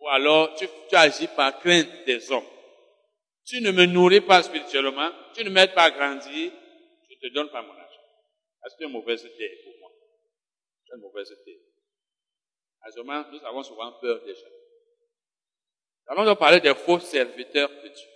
[0.00, 2.46] Ou alors, tu, tu agis par crainte des hommes.
[3.44, 6.52] Tu ne me nourris pas spirituellement, tu ne m'aides pas à grandir,
[7.08, 8.00] je ne te donne pas mon argent.
[8.60, 9.90] Parce que tu es une mauvaise idée pour moi.
[10.84, 11.60] Tu es une mauvaise idée.
[12.96, 14.40] Moment, nous avons souvent peur des gens.
[16.06, 18.08] Nous allons donc parler des faux serviteurs de Dieu.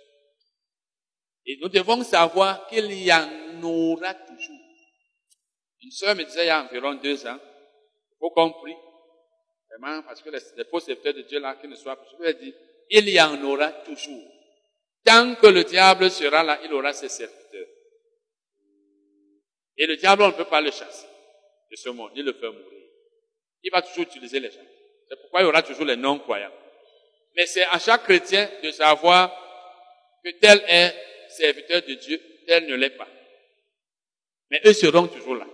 [1.45, 4.59] Et nous devons savoir qu'il y en aura toujours.
[5.81, 8.75] Une sœur me disait il y a environ deux ans, il faut qu'on prie.
[9.69, 12.29] Vraiment, parce que les, faux serviteurs de Dieu là, qui ne soient plus, je lui
[12.29, 12.53] ai dit,
[12.89, 14.31] il y en aura toujours.
[15.03, 17.67] Tant que le diable sera là, il aura ses serviteurs.
[19.77, 21.07] Et le diable, on ne peut pas le chasser
[21.69, 22.76] de ce monde, ni le faire mourir.
[23.67, 24.63] Il va toujours utiliser les gens.
[25.09, 26.53] C'est pourquoi il y aura toujours les non-croyants.
[27.35, 29.29] Mais c'est à chaque chrétien de savoir
[30.23, 30.95] que tel est
[31.27, 33.09] serviteur de Dieu, tel ne l'est pas.
[34.49, 35.45] Mais eux seront toujours là.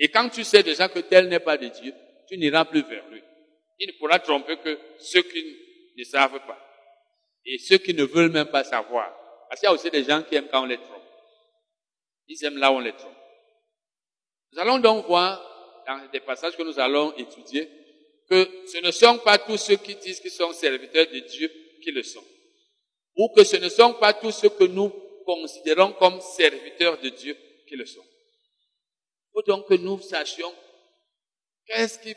[0.00, 1.94] Et quand tu sais déjà que tel n'est pas de Dieu,
[2.28, 3.22] tu n'iras plus vers lui.
[3.78, 5.56] Il ne pourra tromper que ceux qui
[5.96, 6.58] ne savent pas.
[7.44, 9.16] Et ceux qui ne veulent même pas savoir.
[9.48, 11.04] Parce qu'il y a aussi des gens qui aiment quand on les trompe.
[12.26, 13.14] Ils aiment là où on les trompe.
[14.50, 15.55] Nous allons donc voir,
[15.86, 17.68] dans des passages que nous allons étudier,
[18.28, 21.50] que ce ne sont pas tous ceux qui disent qu'ils sont serviteurs de Dieu
[21.82, 22.24] qui le sont.
[23.16, 24.92] Ou que ce ne sont pas tous ceux que nous
[25.24, 27.36] considérons comme serviteurs de Dieu
[27.68, 28.04] qui le sont.
[28.04, 30.52] Il faut donc que nous sachions
[31.66, 32.14] qu'est-ce qui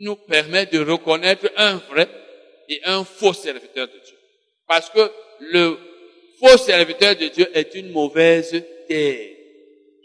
[0.00, 2.08] nous permet de reconnaître un vrai
[2.68, 4.16] et un faux serviteur de Dieu.
[4.66, 5.78] Parce que le
[6.38, 8.50] faux serviteur de Dieu est une mauvaise
[8.86, 9.30] terre.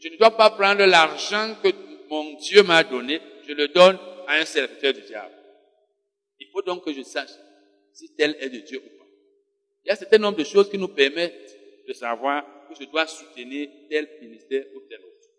[0.02, 1.70] Je ne dois pas prendre l'argent que
[2.14, 5.34] mon Dieu m'a donné, je le donne à un serviteur du diable.
[6.40, 7.32] Il faut donc que je sache
[7.92, 9.08] si tel est de Dieu ou pas.
[9.84, 11.58] Il y a certain nombre de choses qui nous permettent
[11.88, 15.30] de savoir que je dois soutenir tel ministère ou tel autre.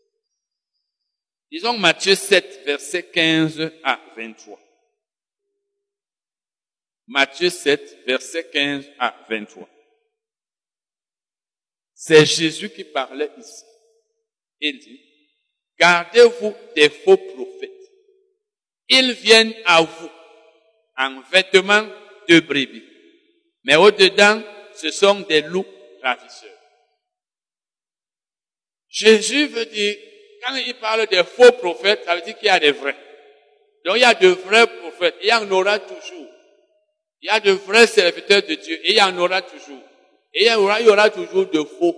[1.50, 4.60] Disons Matthieu 7, verset 15 à 23.
[7.06, 9.68] Matthieu 7, verset 15 à 23.
[11.94, 13.64] C'est Jésus qui parlait ici.
[14.60, 15.13] Il dit,
[15.78, 17.70] gardez-vous des faux prophètes.
[18.88, 20.10] Ils viennent à vous
[20.96, 21.86] en vêtements
[22.28, 22.84] de brebis.
[23.64, 24.42] Mais au-dedans,
[24.74, 25.66] ce sont des loups
[26.02, 26.50] ravisseurs.
[28.88, 29.96] Jésus veut dire,
[30.42, 32.96] quand il parle des faux prophètes, ça veut dire qu'il y a des vrais.
[33.84, 35.16] Donc il y a de vrais prophètes.
[35.22, 36.28] Il y en aura toujours.
[37.20, 39.82] Il y a de vrais serviteurs de Dieu et il y en aura toujours.
[40.32, 41.96] Et il y aura, toujours de faux.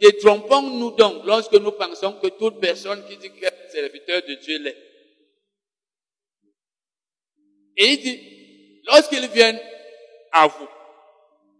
[0.00, 4.58] Détrompons-nous donc lorsque nous pensons que toute personne qui dit qu'elle est serviteur de Dieu
[4.58, 4.76] l'est.
[7.76, 9.60] Et il dit, lorsqu'ils viennent
[10.32, 10.68] à vous,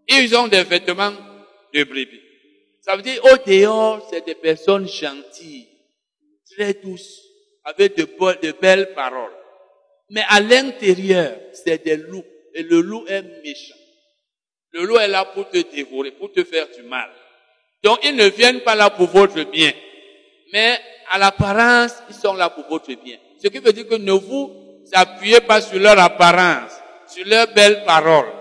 [0.09, 1.13] ils ont des vêtements
[1.73, 2.23] de brebis.
[2.81, 5.69] Ça veut dire, au dehors, c'est des personnes gentilles,
[6.51, 7.23] très douces,
[7.65, 9.37] avec de, de belles paroles.
[10.11, 12.25] Mais à l'intérieur, c'est des loups.
[12.55, 13.77] Et le loup est méchant.
[14.73, 17.11] Le loup est là pour te dévorer, pour te faire du mal.
[17.83, 19.73] Donc ils ne viennent pas là pour votre bien.
[20.53, 20.79] Mais
[21.11, 23.19] à l'apparence, ils sont là pour votre bien.
[23.43, 24.53] Ce qui veut dire que ne vous
[24.93, 26.73] appuyez pas sur leur apparence,
[27.07, 28.33] sur leurs belles paroles,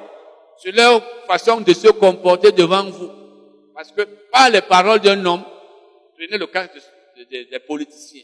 [0.57, 3.11] sur leur façon de se comporter devant vous.
[3.75, 4.01] Parce que
[4.31, 5.43] par les paroles d'un homme,
[6.15, 6.67] prenez le cas
[7.29, 8.23] des politiciens.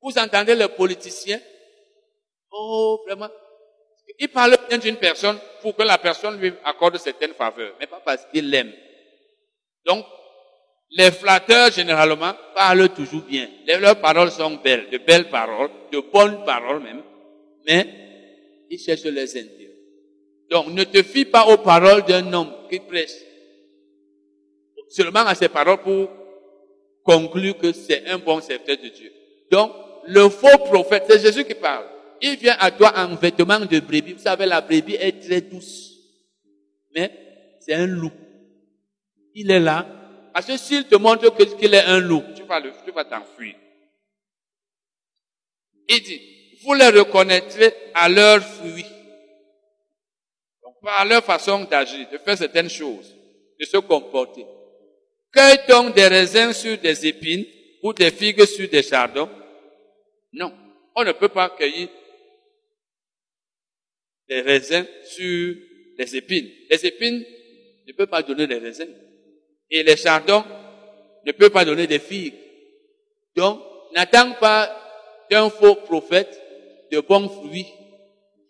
[0.00, 1.40] Vous entendez les politiciens,
[2.50, 3.28] Oh, vraiment.
[4.18, 8.00] Il parle bien d'une personne pour que la personne lui accorde certaines faveurs, mais pas
[8.04, 8.72] parce qu'il l'aime.
[9.88, 10.04] Donc,
[10.90, 13.48] les flatteurs, généralement, parlent toujours bien.
[13.66, 17.02] Leurs paroles sont belles, de belles paroles, de bonnes paroles même,
[17.66, 17.86] mais
[18.70, 19.76] ils cherchent les intérêts.
[20.50, 23.14] Donc, ne te fie pas aux paroles d'un homme qui prêche
[24.90, 26.08] seulement à ses paroles pour
[27.02, 29.12] conclure que c'est un bon serviteur de Dieu.
[29.50, 29.72] Donc,
[30.06, 31.86] le faux prophète, c'est Jésus qui parle.
[32.20, 34.14] Il vient à toi en vêtements de brebis.
[34.14, 35.94] Vous savez, la brebis est très douce.
[36.94, 37.10] Mais
[37.60, 38.12] c'est un loup.
[39.40, 39.86] Il est là.
[40.34, 43.54] Parce que s'il te montre qu'il est un loup, tu vas, le, tu vas t'enfuir.
[45.88, 46.20] Il dit,
[46.64, 48.84] vous les reconnaîtrez à leurs fruits.
[50.60, 53.14] Donc, par leur façon d'agir, de faire certaines choses,
[53.60, 54.44] de se comporter.
[55.32, 57.46] Cueille-t-on des raisins sur des épines
[57.84, 59.30] ou des figues sur des chardons?
[60.32, 60.52] Non.
[60.96, 61.88] On ne peut pas cueillir
[64.28, 65.54] des raisins sur
[65.96, 66.50] les épines.
[66.68, 67.24] Les épines
[67.86, 68.92] ne peuvent pas donner des raisins.
[69.70, 70.44] Et les chardons
[71.24, 72.34] ne peuvent pas donner des figues.
[73.36, 73.60] Donc,
[73.94, 74.74] n'attends pas
[75.30, 76.40] d'un faux prophète
[76.90, 77.66] de bons fruits.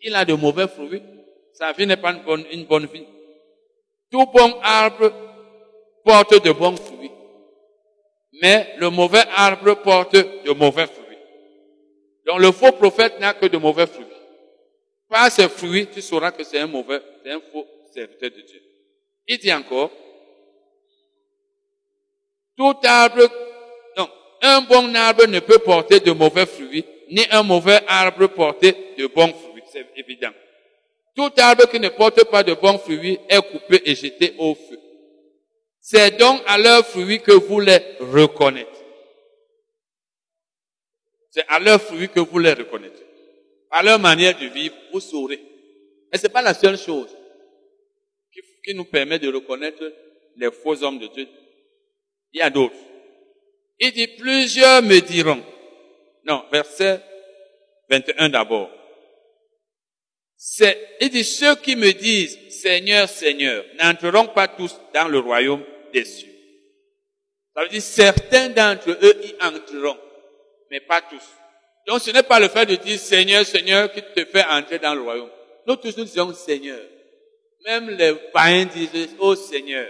[0.01, 1.03] Il a de mauvais fruits.
[1.53, 3.05] Sa vie n'est pas une bonne, une bonne vie.
[4.11, 5.11] Tout bon arbre
[6.03, 7.11] porte de bons fruits.
[8.41, 11.17] Mais le mauvais arbre porte de mauvais fruits.
[12.25, 14.05] Donc le faux prophète n'a que de mauvais fruits.
[15.09, 18.61] Par ses fruits, tu sauras que c'est un mauvais, c'est un faux serviteur de Dieu.
[19.27, 19.91] Il dit encore,
[22.59, 23.31] tout arbre,
[23.95, 24.09] non,
[24.41, 29.07] un bon arbre ne peut porter de mauvais fruits, ni un mauvais arbre porter de
[29.07, 30.31] bons fruits, c'est évident.
[31.15, 34.77] Tout arbre qui ne porte pas de bons fruits est coupé et jeté au feu.
[35.79, 38.85] C'est donc à leurs fruits que vous les reconnaîtrez.
[41.29, 43.05] C'est à leurs fruits que vous les reconnaîtrez.
[43.71, 45.41] À leur manière de vivre, vous saurez.
[46.11, 47.15] Et c'est pas la seule chose
[48.65, 49.93] qui nous permet de reconnaître
[50.35, 51.27] les faux hommes de Dieu.
[52.33, 52.75] Il y a d'autres.
[53.79, 55.43] Il dit, plusieurs me diront.
[56.25, 57.01] Non, verset
[57.89, 58.69] 21 d'abord.
[60.35, 65.63] C'est, il dit, ceux qui me disent, Seigneur, Seigneur, n'entreront pas tous dans le royaume
[65.93, 66.29] des cieux.
[67.55, 69.97] Ça veut dire, certains d'entre eux y entreront,
[70.69, 71.23] mais pas tous.
[71.89, 74.93] Donc ce n'est pas le fait de dire Seigneur, Seigneur qui te fait entrer dans
[74.93, 75.29] le royaume.
[75.65, 76.79] Nous tous nous disons Seigneur.
[77.65, 79.87] Même les païens disent Oh Seigneur.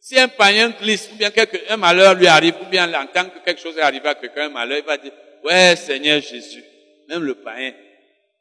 [0.00, 3.28] Si un païen glisse, ou bien quelque, un malheur lui arrive, ou bien en tant
[3.28, 5.12] que quelque chose est arrivé à quelqu'un, un malheur, il va dire
[5.44, 6.64] Ouais Seigneur Jésus.
[7.08, 7.74] Même le païen.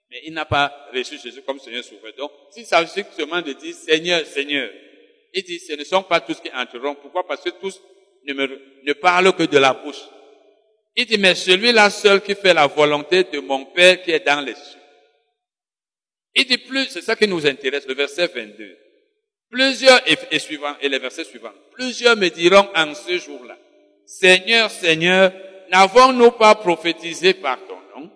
[0.10, 2.14] Mais il n'a pas reçu Jésus comme Seigneur sauveur.
[2.18, 4.70] Donc, s'il s'agit seulement de dire Seigneur, Seigneur,
[5.34, 6.96] il dit ce ne sont pas tous qui entreront.
[6.96, 7.28] Pourquoi?
[7.28, 7.80] Parce que tous
[8.26, 10.02] ne, me, ne parlent que de la bouche.
[10.96, 14.42] Il dit, mais celui-là seul qui fait la volonté de mon Père qui est dans
[14.42, 14.80] les cieux.
[16.36, 18.78] Il dit plus, c'est ça qui nous intéresse, le verset 22.
[19.50, 23.58] Plusieurs, et, suivant, et les versets suivants, plusieurs me diront en ce jour-là,
[24.06, 25.32] Seigneur, Seigneur,
[25.72, 28.10] n'avons-nous pas prophétisé par ton nom?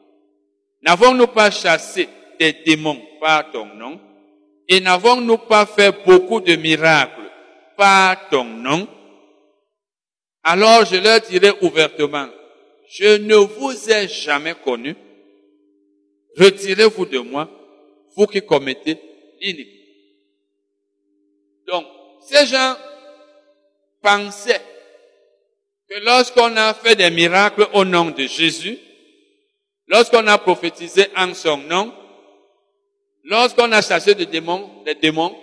[0.82, 2.08] N'avons-nous pas chassé
[2.40, 4.00] des démons par ton nom?
[4.68, 7.30] Et n'avons-nous pas fait beaucoup de miracles
[7.78, 8.88] par ton nom?
[10.44, 12.28] Alors je leur dirai ouvertement,
[12.90, 14.96] je ne vous ai jamais connu.
[16.38, 17.50] Retirez-vous de moi,
[18.16, 18.98] vous qui commettez
[19.42, 19.83] l'iniquité.
[21.74, 21.88] Donc,
[22.22, 22.76] ces gens
[24.00, 24.62] pensaient
[25.90, 28.78] que lorsqu'on a fait des miracles au nom de Jésus,
[29.88, 31.92] lorsqu'on a prophétisé en son nom,
[33.24, 35.36] lorsqu'on a chassé des démons, des démons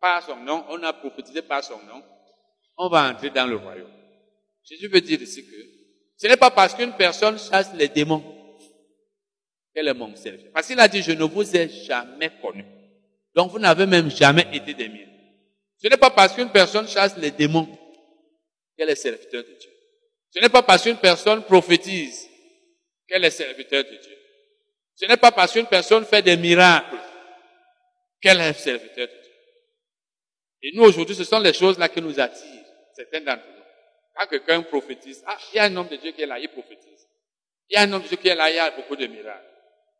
[0.00, 2.02] par son nom, on a prophétisé par son nom,
[2.76, 3.92] on va entrer dans le royaume.
[4.64, 5.56] Jésus veut dire ici que
[6.16, 8.24] ce n'est pas parce qu'une personne chasse les démons
[9.72, 10.50] qu'elle est mon serviteur.
[10.52, 12.64] Parce qu'il a dit, je ne vous ai jamais connu.
[13.36, 15.09] Donc vous n'avez même jamais été des miens.
[15.82, 17.68] Ce n'est pas parce qu'une personne chasse les démons
[18.76, 19.70] qu'elle est serviteur de Dieu.
[20.30, 22.28] Ce n'est pas parce qu'une personne prophétise
[23.08, 24.16] qu'elle est serviteur de Dieu.
[24.94, 26.98] Ce n'est pas parce qu'une personne fait des miracles
[28.20, 29.32] qu'elle est serviteur de Dieu.
[30.62, 33.62] Et nous, aujourd'hui, ce sont les choses-là qui nous attirent, certains d'entre nous.
[34.14, 36.48] Quand quelqu'un prophétise, ah, il y a un homme de Dieu qui est là, il
[36.48, 37.08] prophétise.
[37.70, 39.06] Il y a un homme de Dieu qui est là, il y a beaucoup de
[39.06, 39.46] miracles.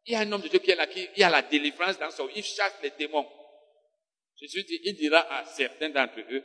[0.04, 1.42] Il y a un homme de Dieu qui est là, qui, il y a la
[1.42, 3.26] délivrance dans son, il chasse les démons.
[4.40, 6.42] Jésus dit, il dira à certains d'entre eux,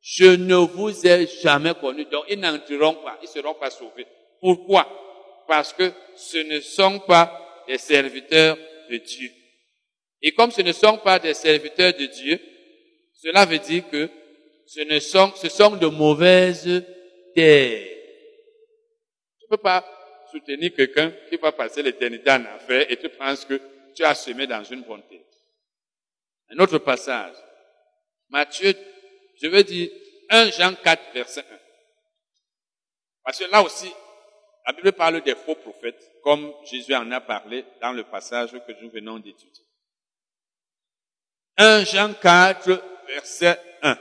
[0.00, 4.06] je ne vous ai jamais connu, donc ils n'entreront pas, ils ne seront pas sauvés.
[4.40, 4.86] Pourquoi?
[5.46, 8.56] Parce que ce ne sont pas des serviteurs
[8.90, 9.30] de Dieu.
[10.22, 12.40] Et comme ce ne sont pas des serviteurs de Dieu,
[13.14, 14.08] cela veut dire que
[14.66, 16.84] ce ne sont, ce sont de mauvaises
[17.38, 17.44] tu
[19.44, 19.84] ne peux pas
[20.30, 23.60] soutenir quelqu'un qui va passer l'éternité en enfer et tu penses que
[23.94, 25.20] tu as semé dans une bonne terre.
[26.50, 27.34] Un autre passage.
[28.30, 28.74] Matthieu,
[29.40, 29.90] je veux dire
[30.30, 31.44] 1 Jean 4, verset 1.
[33.24, 33.90] Parce que là aussi,
[34.66, 38.82] la Bible parle des faux prophètes, comme Jésus en a parlé dans le passage que
[38.82, 39.64] nous venons d'étudier.
[41.56, 43.98] 1 Jean 4, verset 1.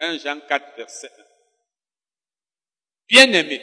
[0.00, 1.22] 1 Jean 4, verset 1.
[3.08, 3.62] Bien-aimés,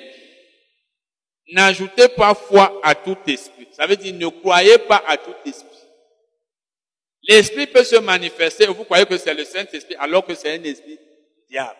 [1.51, 3.68] n'ajoutez pas foi à tout esprit.
[3.72, 5.73] Ça veut dire ne croyez pas à tout esprit.
[7.24, 11.00] L'esprit peut se manifester vous croyez que c'est le Saint-Esprit alors que c'est un esprit
[11.50, 11.80] diable.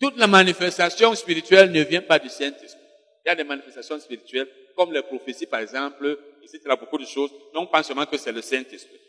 [0.00, 2.82] Toute la manifestation spirituelle ne vient pas du Saint-Esprit.
[3.24, 6.18] Il y a des manifestations spirituelles, comme les prophéties par exemple,
[6.68, 9.00] a beaucoup de choses, non pas seulement que c'est le Saint-Esprit.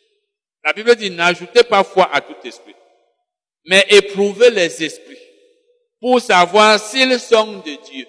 [0.64, 2.76] La Bible dit n'ajoutez pas foi à tout esprit,
[3.66, 5.18] mais éprouvez les esprits
[6.00, 8.06] pour savoir s'ils sont de Dieu.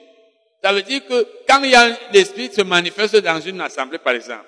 [0.63, 4.15] Ça veut dire que quand il y a l'esprit se manifeste dans une assemblée, par
[4.15, 4.47] exemple,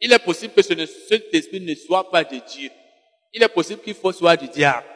[0.00, 2.70] il est possible que ce cet esprit ne soit pas de Dieu.
[3.32, 4.86] Il est possible qu'il faut soit du diable.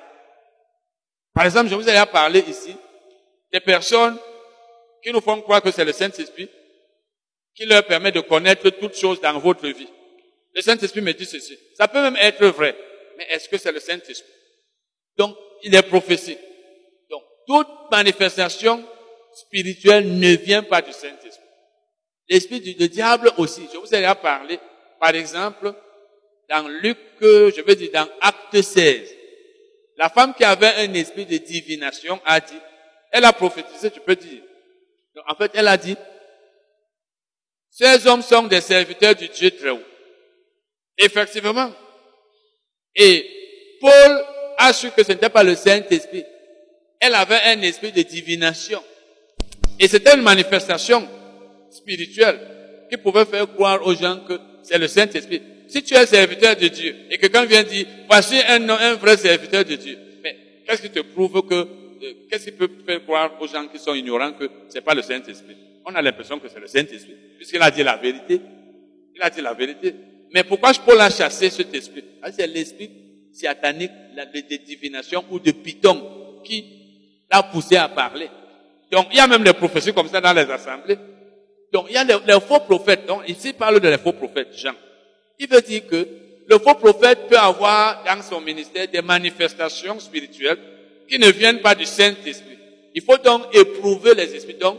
[1.34, 2.74] Par exemple, je vous ai parlé ici
[3.52, 4.18] des personnes
[5.02, 6.48] qui nous font croire que c'est le Saint-Esprit
[7.54, 9.88] qui leur permet de connaître toutes choses dans votre vie.
[10.54, 11.58] Le Saint-Esprit me dit ceci.
[11.76, 12.76] Ça peut même être vrai,
[13.16, 14.32] mais est-ce que c'est le Saint-Esprit?
[15.16, 16.38] Donc, il est prophétie.
[17.08, 18.84] Donc, toute manifestation
[19.34, 21.44] spirituelle ne vient pas du Saint-Esprit.
[22.28, 23.68] L'esprit du diable aussi.
[23.72, 24.58] Je vous ai déjà parlé,
[25.00, 25.74] par exemple,
[26.48, 29.14] dans Luc, je veux dire dans Acte 16.
[29.96, 32.60] La femme qui avait un esprit de divination a dit,
[33.10, 34.42] elle a prophétisé, tu peux dire.
[35.26, 35.96] en fait, elle a dit,
[37.70, 39.82] ces hommes sont des serviteurs du Dieu très haut.
[40.98, 41.72] Effectivement.
[42.94, 43.26] Et
[43.80, 44.24] Paul
[44.58, 46.24] a su que ce n'était pas le Saint-Esprit.
[46.98, 48.82] Elle avait un esprit de divination.
[49.78, 51.08] Et c'était une manifestation
[51.70, 55.42] spirituelle qui pouvait faire croire aux gens que c'est le Saint-Esprit.
[55.66, 59.16] Si tu es serviteur de Dieu et que quelqu'un vient dire, voici un, un vrai
[59.16, 63.32] serviteur de Dieu, mais qu'est-ce qui te prouve que, euh, qu'est-ce qui peut faire croire
[63.40, 65.56] aux gens qui sont ignorants que c'est pas le Saint-Esprit?
[65.84, 68.40] On a l'impression que c'est le Saint-Esprit, puisqu'il a dit la vérité.
[69.16, 69.92] Il a dit la vérité.
[70.32, 72.04] Mais pourquoi Paul a chassé cet esprit?
[72.32, 72.90] C'est l'esprit
[73.32, 76.64] satanique de divination ou de python qui
[77.28, 78.28] l'a poussé à parler.
[78.92, 80.96] Donc, il y a même des prophéties comme ça dans les assemblées.
[81.72, 83.06] Donc, il y a les, faux prophètes.
[83.06, 84.74] Donc, ici, il parle de les faux prophètes, Jean.
[85.38, 86.06] Il veut dire que
[86.46, 90.58] le faux prophète peut avoir dans son ministère des manifestations spirituelles
[91.08, 92.58] qui ne viennent pas du Saint-Esprit.
[92.94, 94.78] Il faut donc éprouver les esprits, donc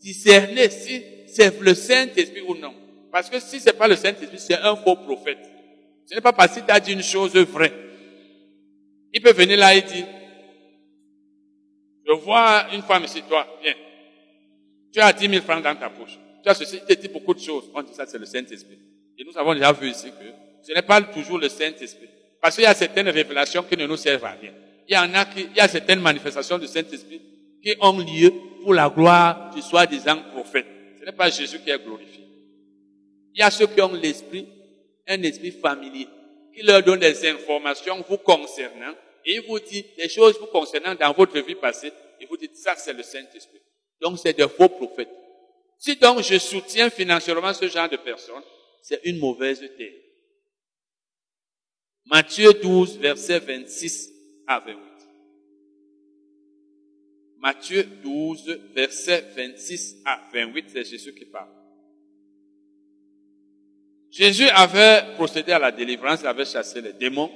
[0.00, 2.74] discerner si c'est le Saint-Esprit ou non.
[3.12, 5.38] Parce que si c'est pas le Saint-Esprit, c'est un faux prophète.
[6.06, 7.72] Ce n'est pas parce qu'il t'a dit une chose vraie.
[9.12, 10.06] Il peut venir là et dire,
[12.06, 13.74] je vois une femme ici, toi, viens.
[14.92, 16.18] Tu as 10 000 francs dans ta poche.
[16.42, 17.70] Tu as ceci, te dit beaucoup de choses.
[17.74, 18.78] On dit ça, c'est le Saint-Esprit.
[19.18, 22.08] Et nous avons déjà vu ici que ce n'est pas toujours le Saint-Esprit.
[22.40, 24.52] Parce qu'il y a certaines révélations qui ne nous servent à rien.
[24.88, 27.20] Il y en a qui, il y a certaines manifestations du Saint-Esprit
[27.62, 28.32] qui ont lieu
[28.62, 30.66] pour la gloire du soi-disant prophète.
[31.00, 32.24] Ce n'est pas Jésus qui est glorifié.
[33.34, 34.48] Il y a ceux qui ont l'esprit,
[35.06, 36.08] un esprit familier,
[36.54, 38.94] qui leur donne des informations vous concernant
[39.24, 41.92] et il vous dit des choses vous concernant dans votre vie passée.
[42.20, 43.60] Il vous dit ça c'est le Saint-Esprit.
[44.00, 45.10] Donc c'est des faux prophètes.
[45.78, 48.42] Si donc je soutiens financièrement ce genre de personnes,
[48.82, 49.92] c'est une mauvaise terre.
[52.06, 54.10] Matthieu 12, verset 26
[54.46, 54.76] à 28.
[57.38, 61.50] Matthieu 12, verset 26 à 28, c'est Jésus qui parle.
[64.10, 67.30] Jésus avait procédé à la délivrance, il avait chassé les démons.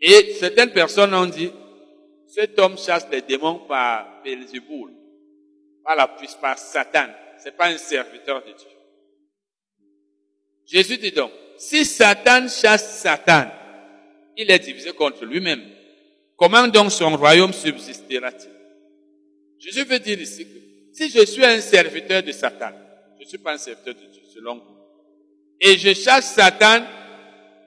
[0.00, 1.50] Et certaines personnes ont dit,
[2.26, 4.92] cet homme chasse les démons par Belzéboul,
[5.84, 7.06] par la puissance, Satan.
[7.38, 8.68] C'est pas un serviteur de Dieu.
[10.66, 13.46] Jésus dit donc, si Satan chasse Satan,
[14.36, 15.62] il est divisé contre lui-même.
[16.36, 18.50] Comment donc son royaume subsistera-t-il?
[19.58, 20.58] Jésus veut dire ici que
[20.92, 22.72] si je suis un serviteur de Satan,
[23.18, 24.74] je ne suis pas un serviteur de Dieu, selon vous,
[25.60, 26.84] et je chasse Satan,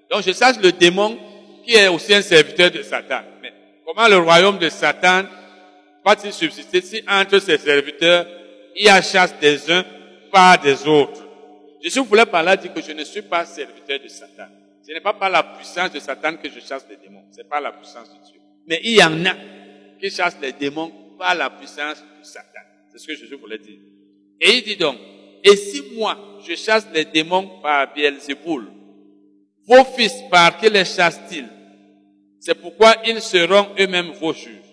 [0.10, 1.18] donc je chasse le démon
[1.66, 3.22] qui est aussi un serviteur de Satan.
[3.42, 3.54] Mais
[3.86, 5.26] comment le royaume de Satan
[6.08, 8.26] va-t-il subsister si entre ses serviteurs,
[8.78, 9.84] il y a chasse des uns
[10.32, 11.28] par des autres?
[11.82, 14.48] Jésus voulait par là dire que je ne suis pas serviteur de Satan.
[14.82, 17.26] Ce n'est pas par la puissance de Satan que je chasse les démons.
[17.32, 18.40] C'est pas la puissance de Dieu.
[18.68, 19.36] Mais il y en a
[20.00, 22.62] qui chassent les démons par la puissance de Satan.
[22.90, 23.80] C'est ce que Jésus voulait dire.
[24.40, 24.96] Et il dit donc,
[25.44, 28.72] et si moi, je chasse les démons par Beelzeboul,
[29.68, 31.50] vos fils, par qui les chassent-ils?
[32.40, 34.67] C'est pourquoi ils seront eux-mêmes vos juges.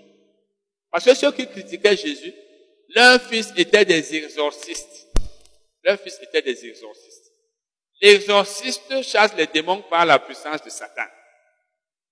[0.94, 2.32] Parce que ceux qui critiquaient Jésus,
[2.94, 5.08] leurs fils étaient des exorcistes.
[5.82, 7.32] Leurs fils étaient des exorcistes.
[8.00, 11.02] L'exorciste chasse les démons par la puissance de Satan.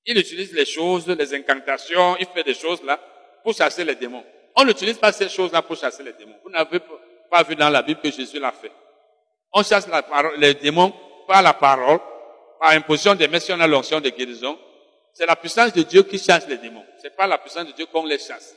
[0.04, 2.98] Il utilise les choses, les incantations, il fait des choses là
[3.44, 4.24] pour chasser les démons.
[4.56, 6.40] On n'utilise pas ces choses-là pour chasser les démons.
[6.42, 6.80] Vous n'avez
[7.30, 8.72] pas vu dans la Bible que Jésus l'a fait.
[9.52, 9.86] On chasse
[10.38, 10.92] les démons
[11.28, 12.00] par la parole,
[12.58, 14.58] par imposition des on a l'onction de guérison.
[15.12, 16.84] C'est la puissance de Dieu qui chasse les démons.
[17.00, 18.56] C'est pas la puissance de Dieu qu'on les chasse.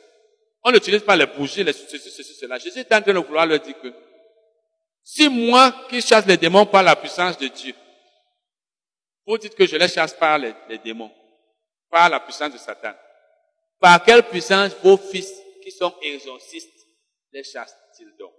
[0.68, 2.58] On n'utilise pas les bougies, les ceci, ceci, cela.
[2.58, 3.94] Jésus est en train de vouloir leur dire que
[5.04, 7.76] si moi qui chasse les démons par la puissance de Dieu,
[9.28, 11.12] vous dites que je les chasse par les, démons,
[11.92, 12.94] par la puissance de Satan,
[13.80, 15.32] par quelle puissance vos fils
[15.62, 16.88] qui sont exorcistes
[17.32, 18.34] les chassent-ils donc?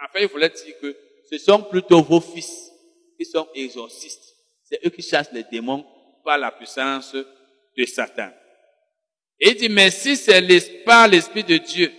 [0.00, 0.96] Enfin, il voulait dire que
[1.28, 2.70] ce sont plutôt vos fils
[3.18, 4.36] qui sont exorcistes.
[4.62, 5.84] C'est eux qui chassent les démons
[6.24, 8.30] par la puissance de Satan.
[9.44, 11.92] Et il dit, mais si c'est par l'Esprit de Dieu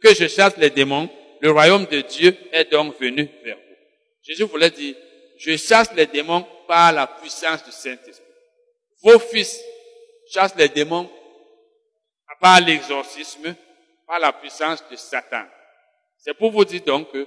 [0.00, 1.10] que je chasse les démons,
[1.40, 3.74] le royaume de Dieu est donc venu vers vous.
[4.22, 4.94] Jésus voulait dire,
[5.36, 8.24] je chasse les démons par la puissance du Saint-Esprit.
[9.02, 9.60] Vos fils
[10.30, 11.10] chassent les démons
[12.40, 13.56] par l'exorcisme,
[14.06, 15.46] par la puissance de Satan.
[16.16, 17.26] C'est pour vous dire donc que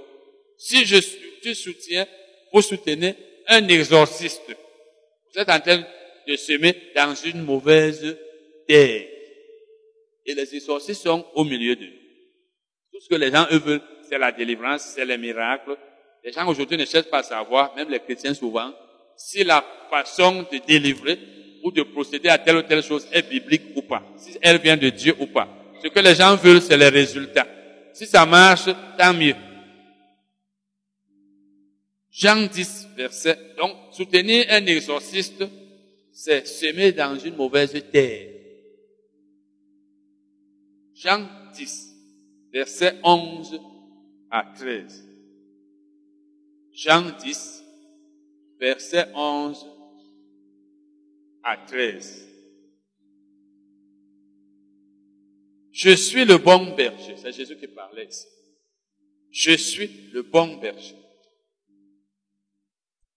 [0.58, 0.98] si je
[1.42, 2.08] tu soutiens,
[2.54, 3.16] vous soutenez
[3.48, 4.42] un exorciste.
[4.48, 5.86] Vous êtes en train
[6.26, 8.18] de semer dans une mauvaise
[8.66, 9.17] terre.
[10.28, 11.94] Et les exorcistes sont au milieu d'eux.
[12.92, 15.78] Tout ce que les gens, eux, veulent, c'est la délivrance, c'est les miracles.
[16.24, 18.74] Les gens aujourd'hui ne cherchent pas à savoir, même les chrétiens souvent,
[19.16, 21.18] si la façon de délivrer
[21.64, 24.78] ou de procéder à telle ou telle chose est biblique ou pas, si elle vient
[24.78, 25.48] de Dieu ou pas.
[25.82, 27.48] Ce que les gens veulent, c'est les résultats.
[27.94, 29.36] Si ça marche, tant mieux.
[32.12, 33.38] Jean 10, verset.
[33.58, 35.44] Donc, soutenir un exorciste,
[36.12, 38.37] c'est semer dans une mauvaise terre.
[40.98, 41.96] Jean 10,
[42.52, 43.62] verset 11
[44.32, 45.08] à 13.
[46.72, 47.64] Jean 10,
[48.60, 49.64] verset 11
[51.44, 52.28] à 13.
[55.72, 57.16] Je suis le bon berger.
[57.18, 58.26] C'est Jésus qui parlait ici.
[59.30, 60.96] Je suis le bon berger.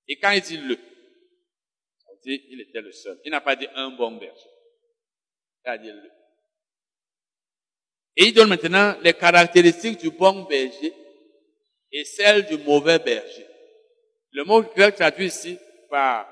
[0.06, 3.18] Et quand il dit le, ça dire il était le seul.
[3.24, 4.50] Il n'a pas dit un bon berger.
[5.64, 6.19] Il a dit le.
[8.20, 10.92] Et il donne maintenant les caractéristiques du bon berger
[11.90, 13.46] et celles du mauvais berger.
[14.32, 15.56] Le mot grec traduit ici
[15.88, 16.28] par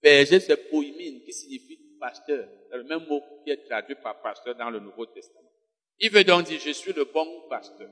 [0.00, 2.46] berger, c'est poimine, qui signifie pasteur.
[2.70, 5.50] C'est le même mot qui est traduit par pasteur dans le Nouveau Testament.
[5.98, 7.90] Il veut donc dire, je suis le bon pasteur.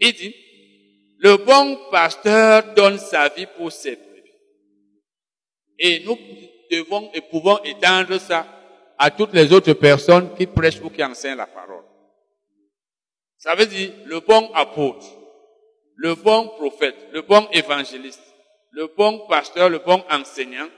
[0.00, 0.34] Il dit,
[1.18, 4.32] le bon pasteur donne sa vie pour ses brebis.
[5.78, 6.16] Et nous
[6.70, 8.61] devons et pouvons étendre ça
[9.02, 11.82] à toutes les autres personnes qui prêchent ou qui enseignent la parole.
[13.36, 15.04] Ça veut dire le bon apôtre,
[15.96, 18.22] le bon prophète, le bon évangéliste,
[18.70, 20.68] le bon pasteur, le bon enseignant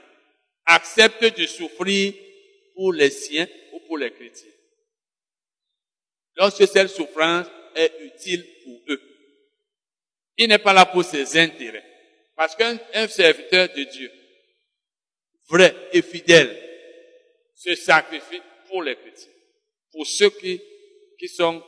[0.65, 2.15] accepte de souffrir
[2.73, 4.49] pour les siens ou pour les chrétiens.
[6.35, 7.45] Lorsque cette souffrance
[7.75, 9.01] est utile pour eux.
[10.37, 11.85] Il n'est pas là pour ses intérêts.
[12.35, 14.11] Parce qu'un serviteur de Dieu,
[15.47, 16.64] vrai et fidèle,
[17.55, 19.31] se sacrifie pour les chrétiens.
[19.91, 20.61] Pour ceux qui,
[21.17, 21.63] qui sont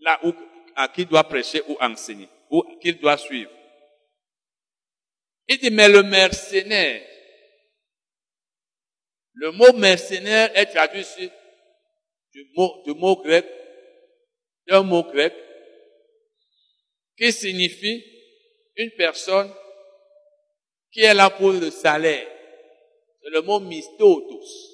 [0.00, 0.32] là où,
[0.74, 3.50] à qui doit prêcher ou enseigner, ou qu'il doit suivre.
[5.48, 7.06] Il dit, mais le mercenaire,
[9.34, 11.30] le mot mercenaire est traduit ici
[12.32, 13.46] du mot, du mot grec,
[14.66, 15.34] d'un mot grec,
[17.16, 18.04] qui signifie
[18.76, 19.52] une personne
[20.90, 22.28] qui est là pour le salaire.
[23.22, 24.71] C'est le mot mistotos,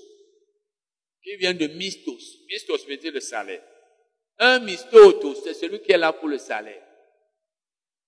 [1.29, 2.39] qui vient de mistos.
[2.49, 3.63] Mistos veut dire le salaire.
[4.39, 6.83] Un mistotos, c'est celui qui est là pour le salaire.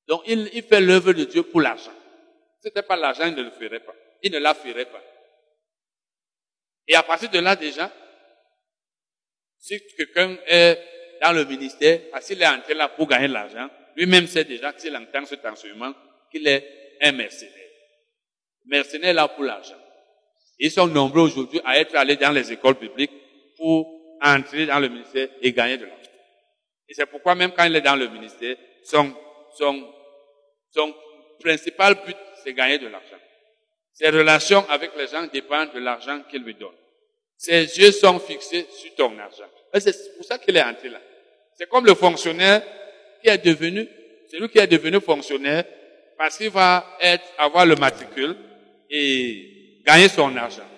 [0.06, 1.92] Donc il, fait l'œuvre de Dieu pour l'argent.
[2.56, 3.94] Si c'était pas l'argent, il ne le ferait pas.
[4.22, 5.02] Il ne la ferait pas.
[6.88, 7.92] Et à partir de là déjà,
[9.58, 10.78] si quelqu'un est
[11.20, 14.72] dans le ministère, parce qu'il est entré là pour gagner de l'argent, lui-même sait déjà
[14.78, 15.94] s'il entend cet enseignement
[16.32, 17.52] qu'il est un mercenaire.
[18.64, 19.79] Mercenaire là pour l'argent.
[20.60, 23.10] Ils sont nombreux aujourd'hui à être allés dans les écoles publiques
[23.56, 23.88] pour
[24.22, 25.96] entrer dans le ministère et gagner de l'argent.
[26.88, 29.12] Et c'est pourquoi même quand il est dans le ministère, son,
[29.56, 29.88] son,
[30.70, 30.94] son
[31.40, 33.16] principal but, c'est gagner de l'argent.
[33.94, 36.68] Ses relations avec les gens dépendent de l'argent qu'il lui donne.
[37.38, 39.48] Ses yeux sont fixés sur ton argent.
[39.74, 41.00] C'est pour ça qu'il est entré là.
[41.54, 42.62] C'est comme le fonctionnaire
[43.22, 43.88] qui est devenu,
[44.28, 45.64] c'est lui qui est devenu fonctionnaire
[46.18, 48.36] parce qu'il va être, avoir le matricule
[48.90, 49.49] et
[49.84, 50.68] gagner son argent.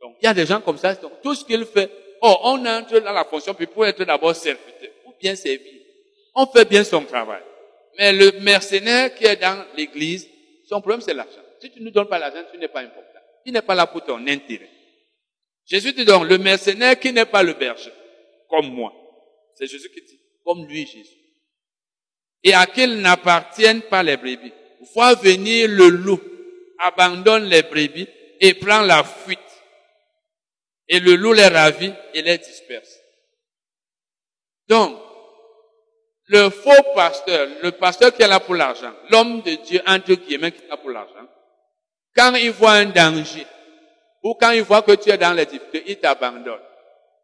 [0.00, 1.90] Donc, il y a des gens comme ça, donc, tout ce qu'il fait,
[2.22, 5.80] oh, on entre dans la fonction pour être d'abord serviteur ou bien servir.
[6.34, 7.42] On fait bien son travail.
[7.98, 10.28] Mais le mercenaire qui est dans l'église,
[10.68, 11.42] son problème c'est l'argent.
[11.60, 13.20] Si tu ne donnes pas l'argent, tu n'es pas important.
[13.44, 14.70] Il n'est pas là pour ton intérêt.
[15.66, 17.92] Jésus dit donc, le mercenaire qui n'est pas le berger,
[18.48, 18.92] comme moi.
[19.54, 21.16] C'est Jésus qui dit, comme lui, Jésus.
[22.42, 24.52] Et à qui n'appartiennent pas les brebis.
[24.94, 26.20] Voit venir le loup,
[26.80, 28.08] abandonne les brebis
[28.40, 29.38] et prend la fuite.
[30.88, 32.98] Et le loup les ravit et les disperse.
[34.68, 34.98] Donc,
[36.26, 40.52] le faux pasteur, le pasteur qui est là pour l'argent, l'homme de Dieu, entre guillemets,
[40.52, 41.26] qui est là pour l'argent,
[42.14, 43.46] quand il voit un danger,
[44.22, 46.60] ou quand il voit que tu es dans les difficultés, il t'abandonne.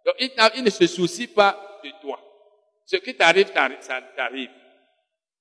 [0.05, 2.20] Donc, il, ne se soucie pas de toi.
[2.85, 4.51] Ce qui t'arrive, ça t'arrive.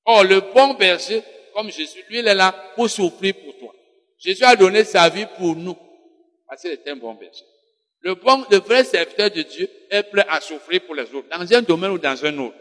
[0.05, 1.23] Or, le bon berger,
[1.53, 3.73] comme Jésus, lui, il est là pour souffrir pour toi.
[4.17, 5.77] Jésus a donné sa vie pour nous.
[6.47, 7.43] Parce qu'il est un bon berger.
[8.01, 11.53] Le bon, le vrai serviteur de Dieu est prêt à souffrir pour les autres, dans
[11.53, 12.57] un domaine ou dans un autre.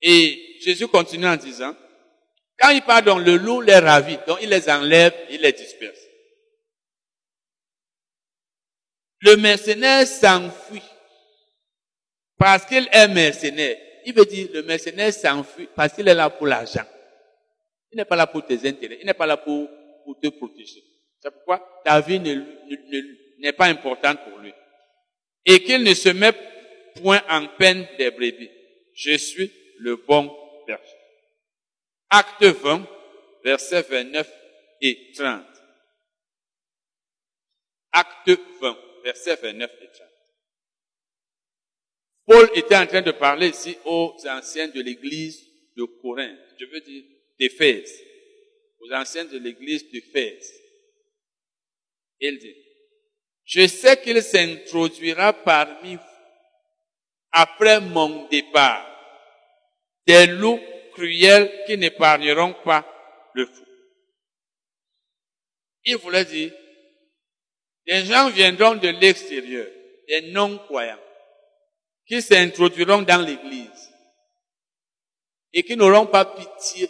[0.00, 1.74] Et Jésus continue en disant,
[2.58, 5.98] quand il part dans le loup les ravit, donc il les enlève, il les disperse.
[9.20, 10.82] Le mercenaire s'enfuit
[12.38, 13.76] parce qu'il est mercenaire.
[14.04, 16.84] Il veut dire le mercenaire s'enfuit parce qu'il est là pour l'argent.
[17.92, 18.98] Il n'est pas là pour tes intérêts.
[19.00, 19.68] Il n'est pas là pour,
[20.04, 20.82] pour te protéger.
[21.20, 23.02] C'est pourquoi ta vie ne, ne,
[23.38, 24.52] n'est pas importante pour lui.
[25.44, 26.32] Et qu'il ne se met
[27.00, 28.50] point en peine des brebis.
[28.94, 30.34] Je suis le bon
[30.66, 30.82] berger.
[32.10, 32.86] Acte 20,
[33.44, 34.32] versets 29
[34.80, 35.44] et 30.
[37.92, 38.30] Acte
[38.60, 40.06] 20, versets 29 et 30.
[42.26, 45.46] Paul était en train de parler ici aux anciens de l'église
[45.76, 47.04] de Corinthe, je veux dire
[47.38, 47.92] d'Éphèse,
[48.80, 50.52] aux anciens de l'église d'Éphèse.
[52.20, 52.56] Il dit,
[53.44, 56.02] je sais qu'il s'introduira parmi vous
[57.32, 58.92] après mon départ
[60.06, 60.60] des loups
[60.92, 62.86] cruels qui n'épargneront pas
[63.34, 63.64] le fou.
[65.84, 66.52] Il voulait dire,
[67.86, 69.68] des gens viendront de l'extérieur,
[70.08, 70.98] des non-croyants,
[72.06, 73.92] qui s'introduiront dans l'église
[75.52, 76.88] et qui n'auront pas pitié.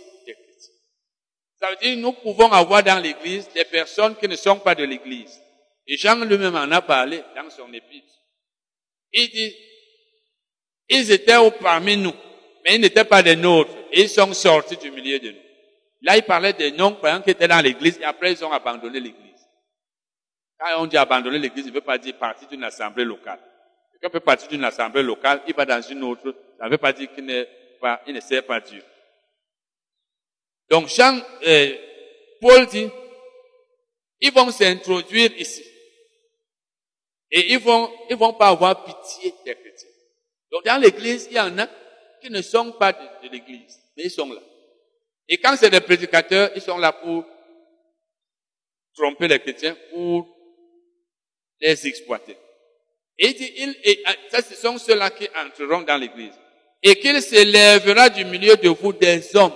[1.60, 4.84] Ça veut dire nous pouvons avoir dans l'église des personnes qui ne sont pas de
[4.84, 5.40] l'église.
[5.86, 8.12] Et Jean lui-même en a parlé dans son épître.
[9.12, 9.56] Il dit,
[10.88, 12.12] ils étaient parmi nous,
[12.64, 13.72] mais ils n'étaient pas des nôtres.
[13.92, 15.46] Et ils sont sortis du milieu de nous.
[16.02, 19.22] Là, il parlait des non-croyants qui étaient dans l'église et après ils ont abandonné l'église.
[20.58, 23.40] Quand on dit abandonner l'église, il ne veut pas dire partir d'une assemblée locale.
[23.92, 26.92] Quelqu'un peut partir d'une assemblée locale, il va dans une autre, ça ne veut pas
[26.92, 28.82] dire qu'il, ne sert pas Dieu.
[30.70, 31.76] Donc Jean, euh,
[32.40, 32.88] Paul dit,
[34.20, 35.64] ils vont s'introduire ici.
[37.30, 39.90] Et ils vont, ils vont pas avoir pitié des chrétiens.
[40.50, 41.68] Donc dans l'église, il y en a
[42.20, 44.40] qui ne sont pas de, l'église, mais ils sont là.
[45.28, 47.24] Et quand c'est des prédicateurs, ils sont là pour
[48.94, 50.26] tromper les chrétiens, pour
[51.60, 52.36] les exploiter.
[53.18, 56.34] Et dit, il, ah, ça, ce sont ceux-là qui entreront dans l'église.
[56.82, 59.52] Et qu'il s'élèvera du milieu de vous des hommes.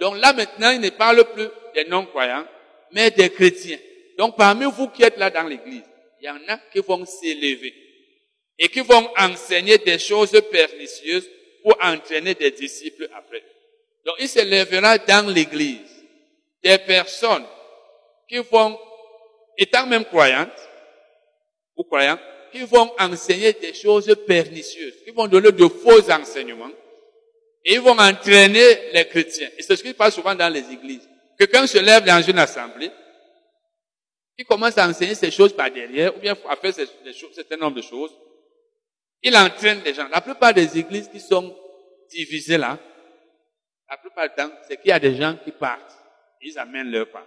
[0.00, 2.46] Donc là maintenant, il ne parle plus des non-croyants,
[2.92, 3.78] mais des chrétiens.
[4.18, 5.82] Donc parmi vous qui êtes là dans l'église,
[6.20, 7.74] il y en a qui vont s'élever
[8.58, 11.28] et qui vont enseigner des choses pernicieuses
[11.62, 13.42] pour entraîner des disciples après.
[14.04, 16.04] Donc il s'élèvera dans l'église
[16.62, 17.44] des personnes
[18.28, 18.78] qui vont,
[19.58, 20.50] étant même croyantes,
[21.76, 22.18] ou croyants,
[22.52, 26.70] qui vont enseigner des choses pernicieuses, qui vont donner de faux enseignements,
[27.64, 29.48] et ils vont entraîner les chrétiens.
[29.56, 31.08] Et c'est ce qui se passe souvent dans les églises.
[31.38, 32.90] Quelqu'un se lève dans une assemblée,
[34.36, 37.56] il commence à enseigner ces choses par derrière, ou bien à faire ces, choses, certain
[37.56, 38.10] nombre de choses.
[39.22, 40.08] Il entraîne les gens.
[40.08, 41.56] La plupart des églises qui sont
[42.10, 42.78] divisées là,
[43.88, 45.96] la plupart du temps, c'est qu'il y a des gens qui partent.
[46.42, 47.26] Ils amènent leur part.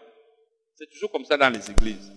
[0.76, 2.12] C'est toujours comme ça dans les églises.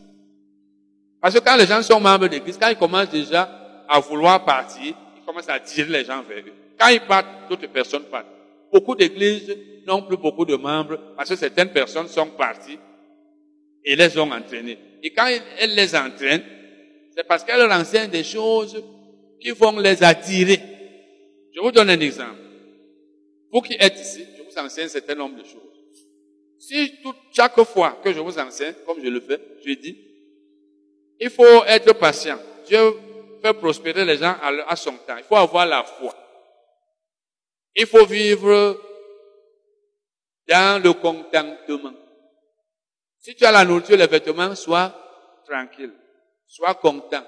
[1.21, 4.95] Parce que quand les gens sont membres d'église, quand ils commencent déjà à vouloir partir,
[5.17, 6.53] ils commencent à tirer les gens vers eux.
[6.81, 8.27] Quand ils partent, d'autres personnes partent.
[8.73, 9.55] Beaucoup d'églises
[9.87, 12.79] n'ont plus beaucoup de membres parce que certaines personnes sont parties
[13.85, 14.79] et les ont entraînés.
[15.03, 15.29] Et quand
[15.59, 16.45] elles les entraînent,
[17.15, 18.83] c'est parce qu'elles leur enseignent des choses
[19.39, 20.59] qui vont les attirer.
[21.55, 22.39] Je vous donne un exemple.
[23.53, 25.61] Vous qui êtes ici, je vous enseigne un certain nombre de choses.
[26.59, 29.99] Si tout, chaque fois que je vous enseigne, comme je le fais, je dis,
[31.19, 32.39] il faut être patient.
[32.67, 32.95] Dieu
[33.43, 34.37] fait prospérer les gens
[34.67, 35.17] à son temps.
[35.19, 36.15] Il faut avoir la foi.
[37.77, 38.81] Il faut vivre
[40.49, 41.95] dans le contentement.
[43.19, 44.95] Si tu as la nourriture, les vêtements, sois
[45.47, 45.93] tranquille,
[46.47, 47.25] sois content,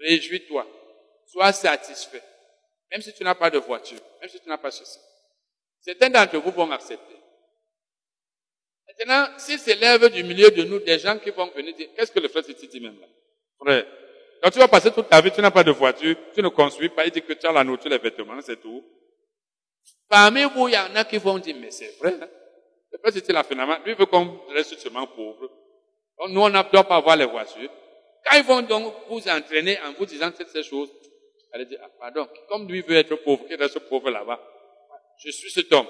[0.00, 0.66] réjouis-toi,
[1.26, 2.22] sois satisfait.
[2.90, 4.98] Même si tu n'as pas de voiture, même si tu n'as pas ceci.
[5.80, 7.16] Certains d'entre vous vont accepter.
[8.86, 12.20] Maintenant, s'il s'élève du milieu de nous des gens qui vont venir dire, qu'est-ce que
[12.20, 13.06] le frère Titi dit même là?
[13.58, 13.86] Frère,
[14.42, 16.90] quand tu vas passer toute ta vie, tu n'as pas de voiture, tu ne construis
[16.90, 18.84] pas, il dit que tu as la nourriture, les vêtements, c'est tout.
[20.12, 22.28] Parmi vous, il y en a qui vont dire, mais c'est vrai, hein?
[22.90, 23.78] C'est pas c'était la finalement.
[23.82, 25.50] Lui veut qu'on reste seulement pauvre.
[26.18, 27.70] Donc, nous, on ne doit pas avoir les voitures.
[28.22, 30.90] Quand ils vont donc vous entraîner en vous disant toutes ces choses,
[31.50, 34.38] allez dire, ah, pardon, comme lui veut être pauvre, qu'il reste pauvre là-bas.
[35.24, 35.86] Je suis cet homme.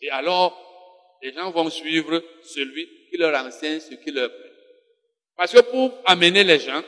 [0.00, 4.52] Et alors, les gens vont suivre celui qui leur enseigne ce qui leur plaît.
[5.36, 6.84] Parce que pour amener les gens,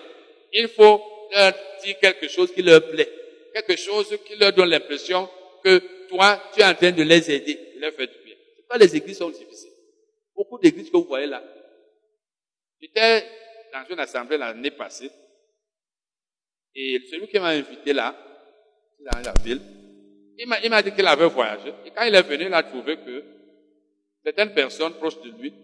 [0.53, 1.03] il faut
[1.35, 1.53] leur
[1.83, 3.11] dire quelque chose qui leur plaît.
[3.53, 5.29] Quelque chose qui leur donne l'impression
[5.65, 8.27] que toi, tu es en train de les aider, de leur faire du
[8.69, 9.73] pas les églises sont difficiles.
[10.35, 11.43] Beaucoup d'églises que vous voyez là.
[12.81, 13.27] J'étais
[13.73, 15.11] dans une assemblée l'année passée.
[16.75, 18.15] Et celui qui m'a invité là,
[19.01, 19.61] dans la ville,
[20.39, 21.73] il m'a dit qu'il avait voyagé.
[21.87, 23.25] Et quand il est venu, il a trouvé que
[24.23, 25.55] certaines personnes proches de lui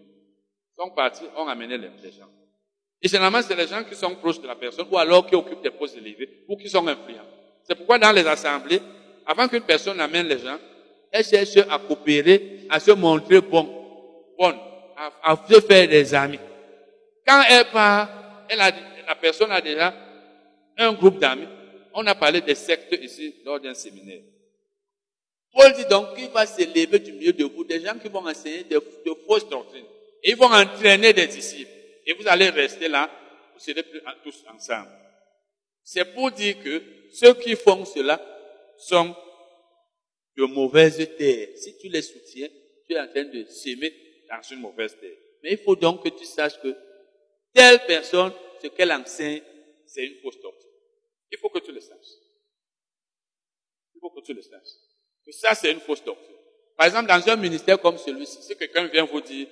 [0.75, 2.29] sont parties, ont amené les, gens.
[2.99, 5.61] Et généralement, c'est les gens qui sont proches de la personne ou alors qui occupent
[5.61, 7.27] des postes élevés ou qui sont influents.
[7.63, 8.81] C'est pourquoi dans les assemblées,
[9.25, 10.57] avant qu'une personne amène les gens,
[11.11, 13.63] elle cherche à coopérer, à se montrer bon,
[14.37, 14.57] bonne,
[15.23, 16.39] à, se faire des amis.
[17.25, 19.93] Quand elle part, la personne a déjà
[20.77, 21.47] un groupe d'amis.
[21.93, 24.21] On a parlé des sectes ici lors d'un séminaire.
[25.53, 28.63] Paul dit donc qu'il va s'élever du milieu de vous des gens qui vont enseigner
[28.63, 28.81] de,
[29.27, 29.85] fausses doctrines.
[30.23, 31.69] Et ils vont entraîner des disciples.
[32.07, 33.09] Et vous allez rester là,
[33.53, 33.83] vous serez
[34.23, 34.89] tous ensemble.
[35.83, 36.81] C'est pour dire que
[37.11, 38.19] ceux qui font cela
[38.87, 39.15] sont
[40.37, 41.49] de mauvaises terres.
[41.55, 42.49] Si tu les soutiens,
[42.87, 43.93] tu es en train de s'aimer
[44.29, 45.17] dans une mauvaise terre.
[45.43, 46.75] Mais il faut donc que tu saches que
[47.53, 49.41] telle personne, ce qu'elle enseigne,
[49.85, 50.71] c'est une fausse doctrine.
[51.31, 52.13] Il faut que tu le saches.
[53.95, 54.73] Il faut que tu le saches.
[55.25, 56.35] Que ça, c'est une fausse doctrine.
[56.77, 59.47] Par exemple, dans un ministère comme celui-ci, si quelqu'un vient vous dire,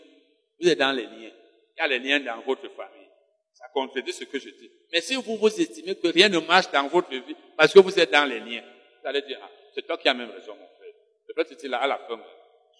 [0.60, 1.32] vous êtes dans les liens,
[1.76, 3.08] il y a les liens dans votre famille,
[3.54, 4.72] ça contredit ce que je dis.
[4.92, 8.00] Mais si vous vous estimez que rien ne marche dans votre vie parce que vous
[8.00, 8.64] êtes dans les liens,
[9.08, 10.94] allez dire, ah, c'est toi qui as même raison, mon frère.
[11.28, 12.20] C'est toi qui là à la fin.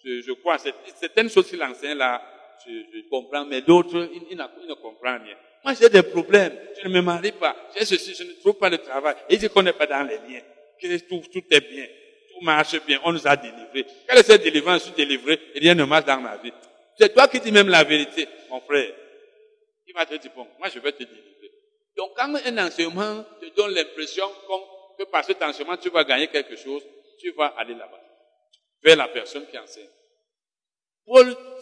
[0.04, 2.20] Je, je crois, certaines choses qu'il enseigne là,
[2.66, 5.36] je, je, comprends, mais d'autres, il, il, ne comprend rien.
[5.64, 6.56] Moi, j'ai des problèmes.
[6.80, 7.56] Je ne me marie pas.
[7.76, 9.14] J'ai ceci, je ne trouve pas de travail.
[9.28, 10.42] Et il dit qu'on n'est pas dans les liens.
[10.80, 11.86] Que tout, est bien.
[12.30, 13.00] Tout marche bien.
[13.04, 13.86] On nous a délivrés.
[14.08, 14.80] Quelle est cette délivrance?
[14.80, 16.52] Je suis délivré et rien ne marche dans ma vie.
[16.98, 18.92] C'est toi qui dis même la vérité, mon frère.
[19.86, 21.50] Il va te dire, bon, moi je vais te délivrer.
[21.96, 24.26] Donc quand un enseignement te donne l'impression
[25.02, 26.82] que par cet enseignement tu vas gagner quelque chose,
[27.18, 28.00] tu vas aller là-bas.
[28.82, 29.88] Vers la personne qui enseigne.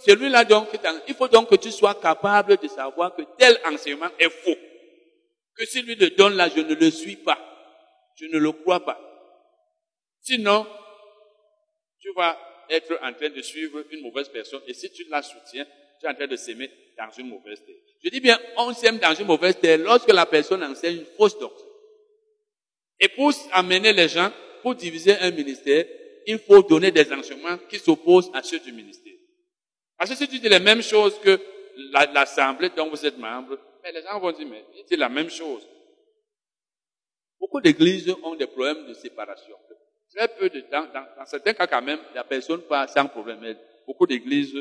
[0.06, 0.68] Celui-là donc,
[1.08, 4.56] il faut donc que tu sois capable de savoir que tel enseignement est faux.
[5.56, 7.38] Que si lui le donne là, je ne le suis pas.
[8.16, 8.98] Je ne le crois pas.
[10.20, 10.66] Sinon,
[11.98, 12.38] tu vas
[12.68, 15.66] être en train de suivre une mauvaise personne et si tu la soutiens,
[15.98, 17.76] tu es en train de s'aimer dans une mauvaise terre.
[18.02, 21.38] Je dis bien, on s'aime dans une mauvaise terre lorsque la personne enseigne une fausse
[21.38, 21.69] doctrine.
[23.00, 24.30] Et pour amener les gens,
[24.62, 25.86] pour diviser un ministère,
[26.26, 29.14] il faut donner des enseignements qui s'opposent à ceux du ministère.
[29.96, 31.40] Parce que si tu dis les mêmes choses que
[32.12, 35.66] l'assemblée dont vous êtes membre, mais les gens vont dire, mais c'est la même chose.
[37.38, 39.56] Beaucoup d'églises ont des problèmes de séparation.
[40.14, 43.56] Très peu de temps, dans, certains cas quand même, la personne passe sans problème.
[43.86, 44.54] Beaucoup d'églises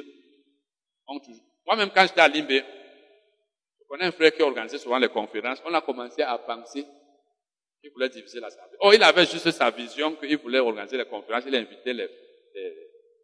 [1.08, 1.44] ont toujours.
[1.66, 5.62] Moi-même, quand j'étais à Limbe, je connais un frère qui organisait souvent les conférences.
[5.66, 6.86] On a commencé à penser
[7.82, 8.78] qu'il voulait diviser l'assemblée.
[8.82, 11.44] Oh, il avait juste sa vision qu'il voulait organiser les conférences.
[11.48, 12.10] Il a invité les,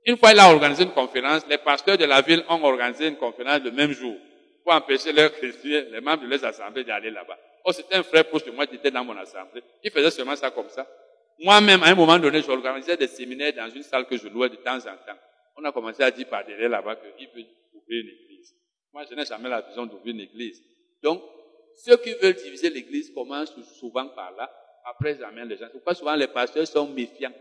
[0.06, 3.18] Une fois il a organisé une conférence, les pasteurs de la ville ont organisé une
[3.18, 4.15] conférence le même jour
[4.64, 7.38] pour empêcher leurs chrétiens, les membres de leurs assemblées d'aller là-bas.
[7.65, 9.64] Oh, c'était un frère proche de moi qui était dans mon assemblée.
[9.84, 10.88] Il faisait seulement ça comme ça.
[11.40, 14.56] Moi-même, à un moment donné, j'organisais des séminaires dans une salle que je louais de
[14.56, 15.19] temps en temps.
[15.57, 18.53] On a commencé à dire par derrière là-bas qu'il veut ouvrir une église.
[18.94, 20.61] Moi, je n'ai jamais la vision d'ouvrir une église.
[21.03, 21.22] Donc,
[21.77, 24.52] ceux qui veulent diviser l'église commencent souvent par là.
[24.85, 25.68] Après, ils amènent les gens.
[25.72, 27.34] Pourquoi souvent les pasteurs sont méfiants.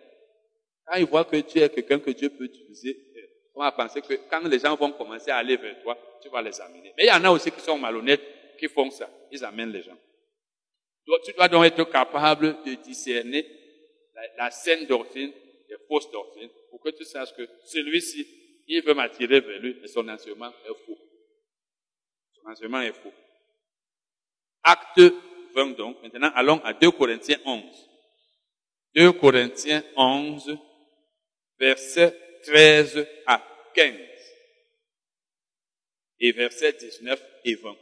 [0.86, 2.98] Quand ils voient que tu es quelqu'un que Dieu peut utiliser,
[3.55, 6.43] on va penser que quand les gens vont commencer à aller vers toi, tu vas
[6.43, 6.93] les amener.
[6.97, 8.23] Mais il y en a aussi qui sont malhonnêtes,
[8.59, 9.09] qui font ça.
[9.31, 9.97] Ils amènent les gens.
[11.24, 13.47] tu dois donc être capable de discerner
[14.36, 15.32] la, saine doctrine
[15.69, 18.27] des fausses doctrines pour que tu saches que celui-ci,
[18.66, 20.98] il veut m'attirer vers lui, mais son enseignement est faux.
[22.32, 23.12] Son enseignement est faux.
[24.65, 25.01] Acte
[25.55, 26.03] 20 donc.
[26.03, 27.62] Maintenant, allons à 2 Corinthiens 11.
[28.95, 30.59] 2 Corinthiens 11,
[31.59, 33.43] versets 13 à
[33.74, 33.95] 15.
[36.20, 37.77] Et versets 19 et 20.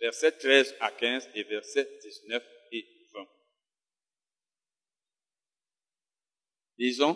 [0.00, 2.42] Versets 13 à 15 et versets 19
[6.80, 7.14] Disons,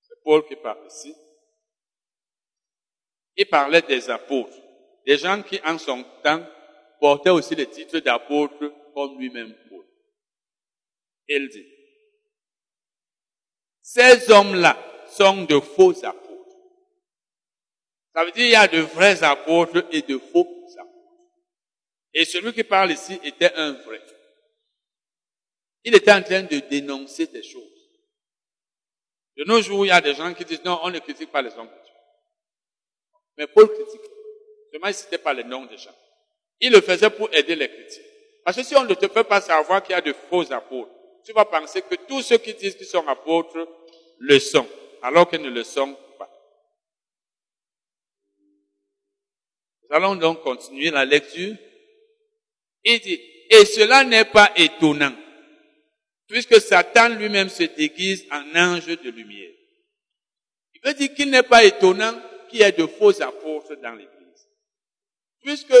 [0.00, 1.12] c'est Paul qui parle ici.
[3.36, 4.56] Il parlait des apôtres,
[5.06, 6.44] des gens qui en son temps
[7.00, 9.84] portaient aussi le titre d'apôtre comme lui-même Paul.
[11.28, 11.66] Il dit,
[13.82, 14.76] ces hommes-là
[15.08, 16.26] sont de faux apôtres.
[18.14, 20.96] Ça veut dire qu'il y a de vrais apôtres et de faux apôtres.
[22.12, 24.02] Et celui qui parle ici était un vrai.
[25.84, 27.62] Il était en train de dénoncer des choses.
[29.36, 31.42] De nos jours, il y a des gens qui disent non, on ne critique pas
[31.42, 31.92] les hommes de Dieu.
[33.36, 34.15] Mais Paul critique.
[34.76, 35.94] Seulement, il ne citait pas les noms des gens.
[36.60, 38.02] Il le faisait pour aider les chrétiens.
[38.44, 40.92] Parce que si on ne te fait pas savoir qu'il y a de faux apôtres,
[41.24, 43.66] tu vas penser que tous ceux qui disent qu'ils sont apôtres
[44.18, 44.68] le sont,
[45.00, 46.30] alors qu'ils ne le sont pas.
[49.88, 51.56] Nous allons donc continuer la lecture.
[52.84, 55.14] Il dit, et cela n'est pas étonnant
[56.28, 59.52] puisque Satan lui-même se déguise en ange de lumière.
[60.74, 62.12] Il veut dire qu'il n'est pas étonnant
[62.50, 64.15] qu'il y ait de faux apôtres dans l'Église.
[65.42, 65.74] Puisque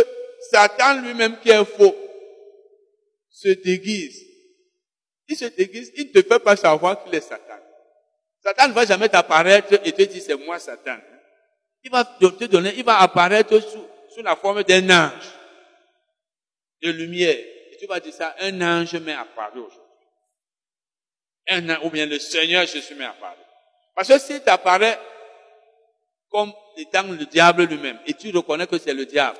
[0.50, 1.96] Satan lui-même qui est faux
[3.30, 4.24] se déguise.
[5.28, 7.58] Il se déguise, il ne te fait pas savoir qu'il est Satan.
[8.42, 10.98] Satan ne va jamais t'apparaître et te dire c'est moi Satan.
[11.82, 13.84] Il va te donner, il va apparaître sous,
[14.14, 15.36] sous la forme d'un ange.
[16.82, 17.36] de lumière.
[17.36, 19.80] Et tu vas dire ça, un ange m'est apparu aujourd'hui.
[21.48, 23.36] Un, ou bien le Seigneur Jésus m'est apparu.
[23.94, 24.98] Parce que si tu apparais
[26.28, 29.38] comme étant le diable lui-même, et tu reconnais que c'est le diable,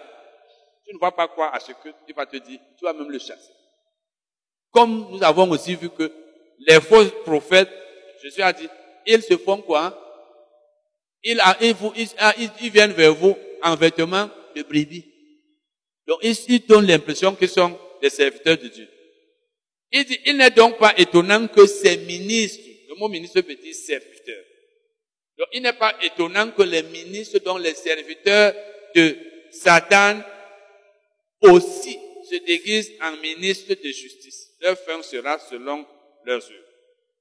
[0.86, 3.10] tu ne vas pas croire à ce que tu vas te dire, tu vas même
[3.10, 3.52] le chasser.
[4.70, 6.12] Comme nous avons aussi vu que
[6.60, 7.70] les faux prophètes,
[8.22, 8.68] Jésus a dit,
[9.06, 10.02] ils se font quoi
[11.22, 11.42] ils,
[12.60, 15.04] ils, viennent vers vous en vêtements de brebis.
[16.06, 18.88] Donc ils, ils donnent l'impression qu'ils sont des serviteurs de Dieu.
[19.90, 23.74] Il dit, il n'est donc pas étonnant que ces ministres, le mot ministre veut dire
[23.74, 24.42] serviteur.
[25.38, 28.54] Donc il n'est pas étonnant que les ministres, dont les serviteurs
[28.94, 29.16] de
[29.50, 30.20] Satan,
[31.42, 31.98] aussi
[32.28, 34.50] se déguisent en ministres de justice.
[34.60, 35.86] Leur fin sera selon
[36.24, 36.66] leurs œuvres.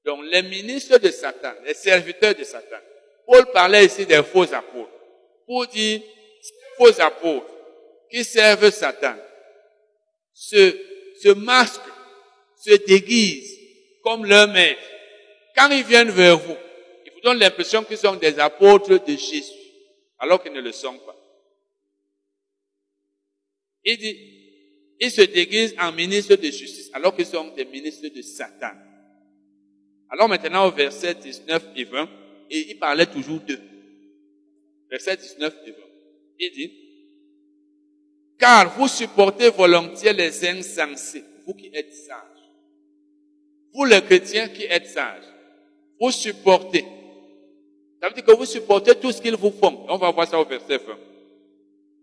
[0.04, 2.78] Donc les ministres de Satan, les serviteurs de Satan,
[3.26, 4.92] Paul parlait ici des faux apôtres.
[5.46, 6.00] Pour dire,
[6.76, 7.50] faux apôtres
[8.10, 9.16] qui servent Satan
[10.32, 10.76] se,
[11.20, 11.80] se masquent,
[12.56, 13.58] se déguisent
[14.02, 14.80] comme leur maître.
[15.56, 16.56] Quand ils viennent vers vous,
[17.04, 19.52] ils vous donnent l'impression qu'ils sont des apôtres de Jésus,
[20.18, 21.15] alors qu'ils ne le sont pas.
[23.86, 24.18] Il dit,
[24.98, 28.72] ils se déguisent en ministres de justice, alors qu'ils sont des ministres de Satan.
[30.10, 32.08] Alors maintenant au verset 19 et 20,
[32.50, 33.60] et il parlait toujours d'eux.
[34.90, 35.76] Verset 19 et 20.
[36.40, 36.72] Il dit,
[38.38, 42.22] car vous supportez volontiers les insensés, vous qui êtes sages.
[43.72, 45.24] Vous les chrétiens qui êtes sages,
[46.00, 46.84] vous supportez.
[48.00, 49.86] Ça veut dire que vous supportez tout ce qu'ils vous font.
[49.88, 50.98] On va voir ça au verset 20.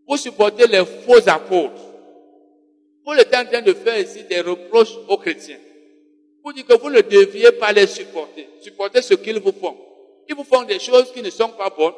[0.07, 1.81] Vous supportez les faux apôtres.
[3.05, 5.59] Vous êtes en train de faire ici des reproches aux chrétiens.
[6.43, 8.47] Vous dites que vous ne deviez pas les supporter.
[8.61, 9.77] Supportez ce qu'ils vous font.
[10.27, 11.93] Ils vous font des choses qui ne sont pas bonnes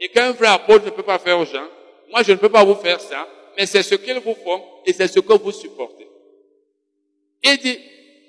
[0.00, 1.66] et qu'un vrai apôtre ne peut pas faire aux gens.
[2.10, 3.26] Moi, je ne peux pas vous faire ça,
[3.56, 6.08] mais c'est ce qu'ils vous font et c'est ce que vous supportez.
[7.42, 7.78] Il dit,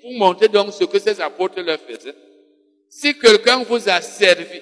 [0.02, 2.14] vous montrez donc ce que ces apôtres leur faisaient.
[2.88, 4.60] Si quelqu'un vous a servi,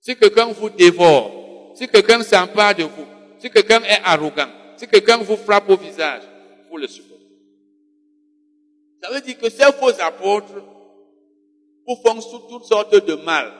[0.00, 3.06] si quelqu'un vous dévore, si quelqu'un s'empare de vous,
[3.44, 4.48] si quelqu'un est arrogant,
[4.78, 6.22] si quelqu'un vous frappe au visage,
[6.70, 7.12] vous le supportez.
[9.02, 10.64] Ça veut dire que ces faux apôtres
[11.86, 12.18] vous font
[12.48, 13.52] toutes sortes de mal.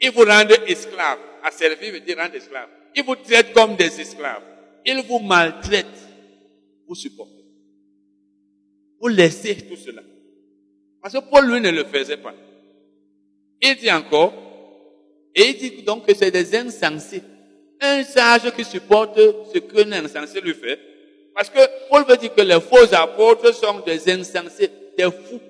[0.00, 1.18] Ils vous rendent esclaves.
[1.42, 2.70] À servir veut dire rendre esclaves.
[2.94, 4.42] Ils vous traitent comme des esclaves.
[4.86, 6.08] Ils vous maltraitent.
[6.88, 7.44] Vous supportez.
[8.98, 10.00] Vous laissez tout cela.
[11.02, 12.34] Parce que Paul, lui, ne le faisait pas.
[13.60, 14.32] Il dit encore,
[15.34, 17.22] et il dit donc que c'est des insensés.
[17.80, 19.16] Un sage qui supporte
[19.52, 20.78] ce qu'un insensé lui fait.
[21.34, 21.58] Parce que
[21.90, 25.40] Paul veut dire que les faux apôtres sont des insensés, des fous.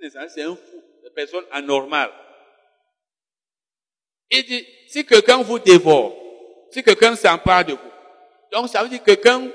[0.00, 2.12] C'est un fou, des personnes anormales.
[4.30, 6.14] Il dit, si quelqu'un vous dévore,
[6.70, 7.78] si quelqu'un s'empare de vous,
[8.52, 9.48] donc ça veut dire que quelqu'un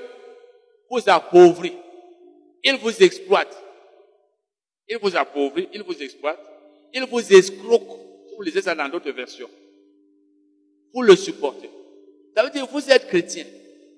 [0.90, 1.76] vous appauvrit,
[2.64, 3.56] il vous exploite.
[4.88, 6.40] Il vous appauvrit, il vous exploite,
[6.92, 7.88] il vous escroque.
[8.36, 9.48] Vous lisez ça dans d'autres versions.
[10.94, 11.70] Vous le supportez.
[12.36, 13.44] Ça veut dire que vous êtes chrétien.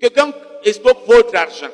[0.00, 0.32] Quelqu'un
[0.64, 1.70] escroque votre argent.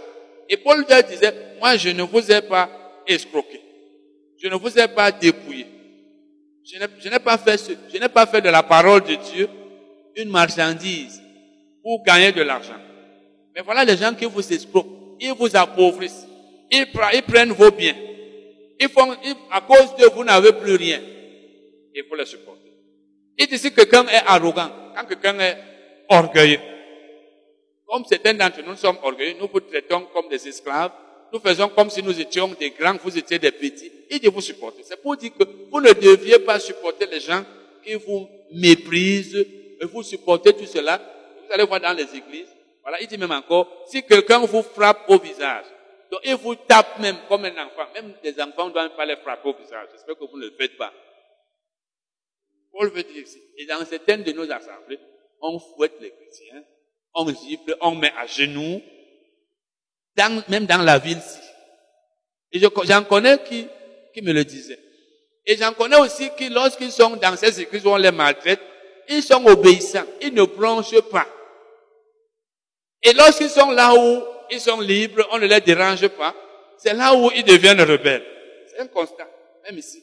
[0.49, 2.69] Et Paul disait, moi je ne vous ai pas
[3.07, 3.61] escroqué.
[4.39, 5.67] Je ne vous ai pas dépouillé.
[6.65, 9.49] Je n'ai pas fait ce, je n'ai pas fait de la parole de Dieu
[10.17, 11.23] une marchandise
[11.83, 12.77] pour gagner de l'argent.
[13.55, 15.17] Mais voilà les gens qui vous escroquent.
[15.21, 16.27] Ils vous appauvrissent.
[16.71, 16.87] Ils,
[17.27, 17.97] prennent vos biens.
[18.79, 19.17] Ils font,
[19.51, 21.01] à cause de vous n'avez plus rien.
[21.95, 22.68] Et vous les supporter.
[23.39, 25.57] Et dit si quelqu'un est arrogant, quand quelqu'un est
[26.09, 26.61] orgueilleux,
[27.87, 30.91] comme certains d'entre nous sommes orgueilleux, nous vous traitons comme des esclaves,
[31.33, 34.41] nous faisons comme si nous étions des grands, vous étiez des petits, et de vous
[34.41, 34.83] supporter.
[34.83, 37.45] C'est pour dire que vous ne deviez pas supporter les gens
[37.85, 39.47] qui vous méprisent,
[39.81, 41.01] et vous supportez tout cela.
[41.47, 42.49] Vous allez voir dans les églises.
[42.83, 45.65] Voilà, il dit même encore, si quelqu'un vous frappe au visage,
[46.11, 49.17] donc il vous tape même comme un enfant, même des enfants ne doivent pas les
[49.17, 49.89] frapper au visage.
[49.93, 50.93] J'espère que vous ne le faites pas.
[52.79, 55.01] Paul veut dire ici, et dans certaines de nos assemblées,
[55.41, 56.63] on fouette les chrétiens,
[57.13, 58.81] on gifle, on met à genoux,
[60.49, 61.41] même dans la ville-ci.
[62.53, 63.67] Et j'en connais qui,
[64.15, 64.79] qui me le disaient.
[65.45, 68.61] Et j'en connais aussi qui, lorsqu'ils sont dans ces églises où on les maltraite,
[69.09, 70.07] ils sont obéissants.
[70.21, 71.27] Ils ne plongent pas.
[73.03, 76.35] Et lorsqu'ils sont là où ils sont libres, on ne les dérange pas,
[76.77, 78.25] c'est là où ils deviennent rebelles.
[78.69, 79.29] C'est un constat,
[79.65, 80.03] même ici.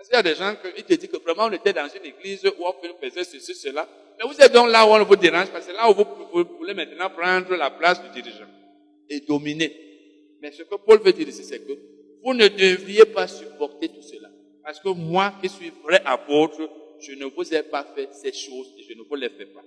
[0.00, 2.06] Parce qu'il y a des gens qui te disent que vraiment on était dans une
[2.06, 2.72] église où on
[3.02, 3.86] faisait ceci, cela.
[4.18, 6.72] Mais vous êtes donc là où on vous dérange, parce que là où vous, voulez
[6.72, 8.46] maintenant prendre la place du dirigeant
[9.10, 9.70] et dominer.
[10.40, 11.72] Mais ce que Paul veut dire ici, c'est que
[12.24, 14.30] vous ne devriez pas supporter tout cela.
[14.64, 16.66] Parce que moi, qui suis vrai apôtre,
[16.98, 19.64] je ne vous ai pas fait ces choses et je ne vous les fais pas.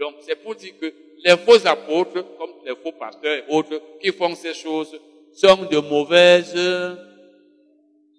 [0.00, 0.92] Donc, c'est pour dire que
[1.24, 5.00] les faux apôtres, comme les faux pasteurs et autres qui font ces choses
[5.32, 6.56] sont de mauvaises,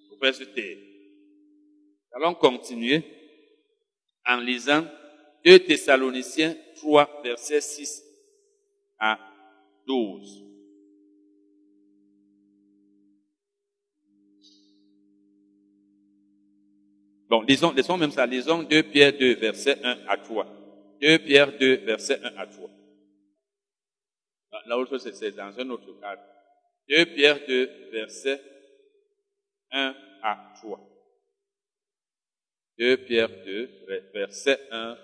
[0.10, 0.89] mauvaises terres.
[2.12, 3.04] Allons continuer
[4.26, 4.86] en lisant
[5.46, 8.04] 2 Thessaloniciens 3, versets 6
[9.00, 9.20] à
[9.88, 10.46] 12.
[17.30, 20.48] Bon, lisons, lisons même ça, lisons 2 Pierre 2, verset 1 à 3.
[21.02, 22.70] 2 Pierre 2, verset 1 à 3.
[24.66, 26.22] L'autre, c'est dans un autre cadre.
[26.90, 28.42] 2 Pierre 2, verset
[29.72, 30.89] 1 à 3.
[32.80, 33.70] 2 Pierre 2,
[34.14, 34.98] verset 1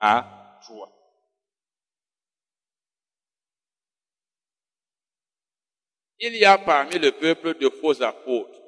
[0.00, 0.92] à 3.
[6.18, 8.60] Il y a parmi le peuple de faux apôtres,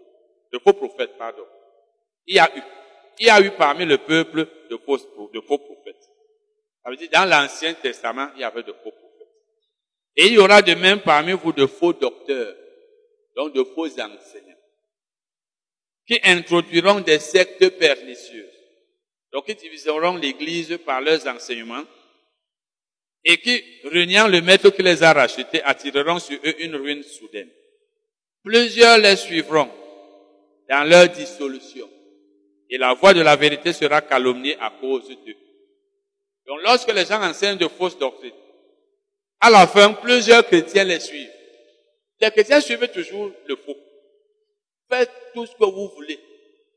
[0.52, 1.44] de faux prophètes, pardon.
[2.26, 2.62] Il y a eu
[3.18, 4.98] il y a eu parmi le peuple de faux,
[5.32, 6.10] de faux prophètes.
[6.82, 9.28] Ça veut dire, dans l'Ancien Testament, il y avait de faux prophètes.
[10.16, 12.56] Et il y aura de même parmi vous de faux docteurs,
[13.36, 14.53] donc de faux enseignants,
[16.06, 18.44] qui introduiront des sectes pernicieuses.
[19.32, 21.84] Donc, ils diviseront l'Église par leurs enseignements
[23.24, 27.48] et qui, reniant le maître qui les a rachetés, attireront sur eux une ruine soudaine.
[28.42, 29.70] Plusieurs les suivront
[30.68, 31.88] dans leur dissolution
[32.68, 35.36] et la voix de la vérité sera calomniée à cause d'eux.
[36.46, 38.32] Donc lorsque les gens enseignent de fausses doctrines,
[39.40, 41.30] à la fin, plusieurs chrétiens les suivent.
[42.20, 43.76] Les chrétiens suivent toujours le faux.
[44.94, 46.20] Faites tout ce que vous voulez.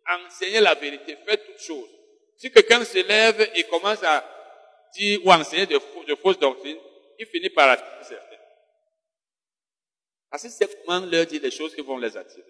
[0.10, 1.16] Enseignez la vérité.
[1.24, 1.90] Faites toutes choses.
[2.36, 4.26] Si quelqu'un se lève et commence à
[4.96, 5.80] dire ou enseigner de,
[6.16, 6.80] fausses doctrines,
[7.20, 8.38] il finit par attirer certains.
[10.32, 12.44] Parce que c'est leur dire des choses qui vont les attirer.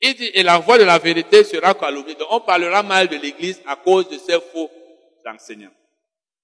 [0.00, 2.14] Il dit, et la voix de la vérité sera calomniée.
[2.14, 4.70] Donc on parlera mal de l'Église à cause de ces faux
[5.26, 5.74] enseignants.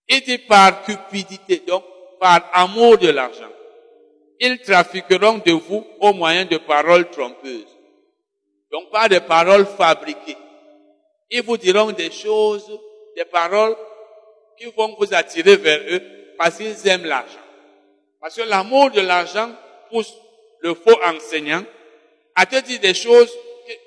[0.09, 1.85] Il dit par cupidité, donc
[2.21, 3.53] par amour de l'argent.
[4.41, 7.78] Ils trafiqueront de vous au moyen de paroles trompeuses.
[8.71, 10.37] Donc pas de paroles fabriquées.
[11.31, 12.67] Ils vous diront des choses,
[13.17, 13.77] des paroles
[14.59, 16.03] qui vont vous attirer vers eux
[16.37, 17.39] parce qu'ils aiment l'argent.
[18.21, 19.51] Parce que l'amour de l'argent
[19.91, 20.13] pousse
[20.61, 21.65] le faux enseignant
[22.35, 23.31] à te dire des choses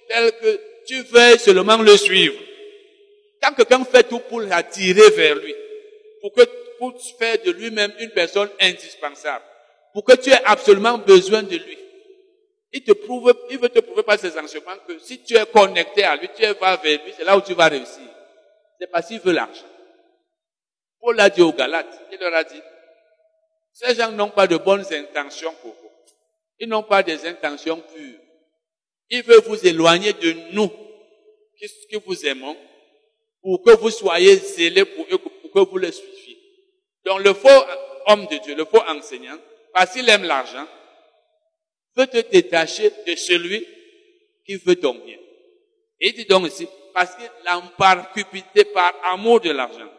[0.07, 2.39] tel que tu veux seulement le suivre.
[3.41, 5.55] Quand quelqu'un fait tout pour l'attirer vers lui,
[6.21, 6.41] pour que
[6.77, 9.43] pour faire de lui-même une personne indispensable,
[9.93, 11.77] pour que tu aies absolument besoin de lui,
[12.73, 16.03] il te prouve, il veut te prouver par ses enseignements que si tu es connecté
[16.03, 18.07] à lui, tu vas vers lui, c'est là où tu vas réussir.
[18.79, 19.65] C'est parce qu'il veut l'argent.
[20.99, 22.61] Paul l'a dit aux Galates, il leur a dit,
[23.73, 25.89] ces gens n'ont pas de bonnes intentions pour vous.
[26.59, 28.19] Ils n'ont pas des intentions pures.
[29.09, 30.71] Il veut vous éloigner de nous,
[31.89, 32.55] qui, vous aimons,
[33.41, 36.37] pour que vous soyez zélés pour eux, pour que vous les suiviez.
[37.05, 37.49] Donc le faux
[38.07, 39.37] homme de Dieu, le faux enseignant,
[39.73, 40.67] parce qu'il aime l'argent,
[41.95, 43.65] veut te détacher de celui
[44.45, 45.17] qui veut ton bien.
[45.99, 47.29] Et il dit donc ici, parce qu'il
[47.77, 49.89] par cupidité, par amour de l'argent.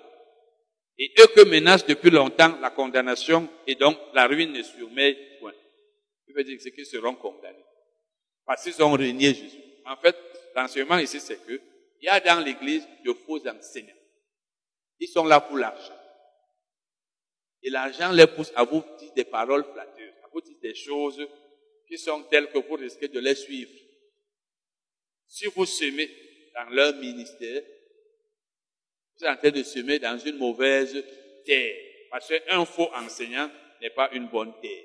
[0.99, 5.55] Et eux que menace depuis longtemps la condamnation et donc la ruine ne surmet point.
[6.29, 7.65] Il veut dire que c'est qu'ils seront condamnés.
[8.45, 9.59] Parce qu'ils ont régné Jésus.
[9.87, 10.17] En fait,
[10.55, 11.61] l'enseignement ici, c'est que
[12.01, 13.95] il y a dans l'église de faux enseignants.
[14.99, 15.99] Ils sont là pour l'argent.
[17.63, 21.25] Et l'argent les pousse à vous dire des paroles flatteuses, à vous dire des choses
[21.93, 23.71] qui sont telles que vous risquez de les suivre.
[25.27, 26.09] Si vous semez
[26.55, 27.63] dans leur ministère,
[29.15, 31.05] vous êtes en train de semer dans une mauvaise
[31.45, 31.77] terre.
[32.11, 33.51] Parce qu'un faux enseignant
[33.83, 34.85] n'est pas une bonne terre.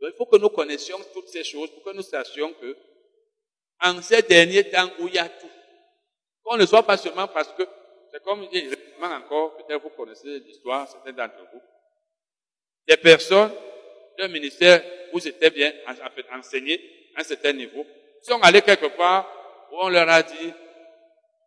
[0.00, 2.76] Donc, il faut que nous connaissions toutes ces choses pour que nous sachions que
[3.82, 5.50] en ces derniers temps où il y a tout.
[6.42, 7.62] Qu'on ne soit pas seulement parce que,
[8.10, 11.60] c'est comme il dit encore, peut-être vous connaissez l'histoire, certains d'entre vous,
[12.88, 13.52] des personnes
[14.20, 14.82] d'un ministère
[15.12, 15.72] où c'était bien
[16.32, 16.80] enseigné
[17.16, 17.86] à un certain niveau,
[18.22, 20.52] sont allés quelque part où on leur a dit,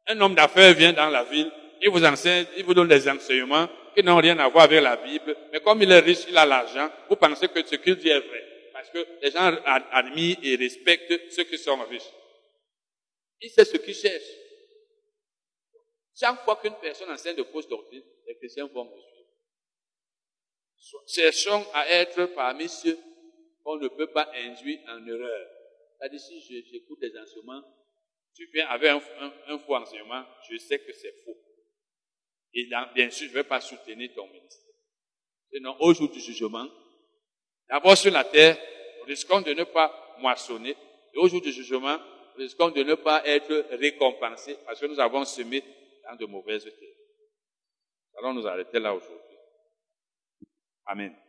[0.08, 1.52] un homme d'affaires vient dans la ville,
[1.82, 4.96] il vous enseigne, il vous donne des enseignements qui n'ont rien à voir avec la
[4.96, 8.10] Bible, mais comme il est riche, il a l'argent, vous pensez que ce qu'il dit
[8.10, 8.44] est vrai.
[8.74, 9.56] Parce que les gens
[9.92, 12.12] admirent et respectent ceux qui sont riches.
[13.42, 14.24] Il sait ce qu'il cherche.
[16.20, 19.13] Chaque fois qu'une personne enseigne de fausses doctrines, les chrétiens vont suivre.
[21.08, 22.98] Cherchons à être parmi ceux
[23.64, 25.48] qu'on ne peut pas induire en erreur.
[25.98, 27.64] C'est-à-dire, si j'écoute des enseignements,
[28.36, 31.38] tu viens avec un, faux enseignement, je sais que c'est faux.
[32.54, 34.74] Et bien sûr, je ne vais pas soutenir ton ministère.
[35.52, 36.68] Sinon, au jour du jugement,
[37.70, 38.58] d'abord sur la terre,
[39.06, 40.76] risquons de ne pas moissonner.
[41.14, 41.98] Et au jour du jugement,
[42.36, 45.64] risquons de ne pas être récompensés parce que nous avons semé
[46.04, 46.98] dans de mauvaises terres.
[48.18, 49.33] Allons nous arrêter là aujourd'hui.
[50.90, 51.23] Amen.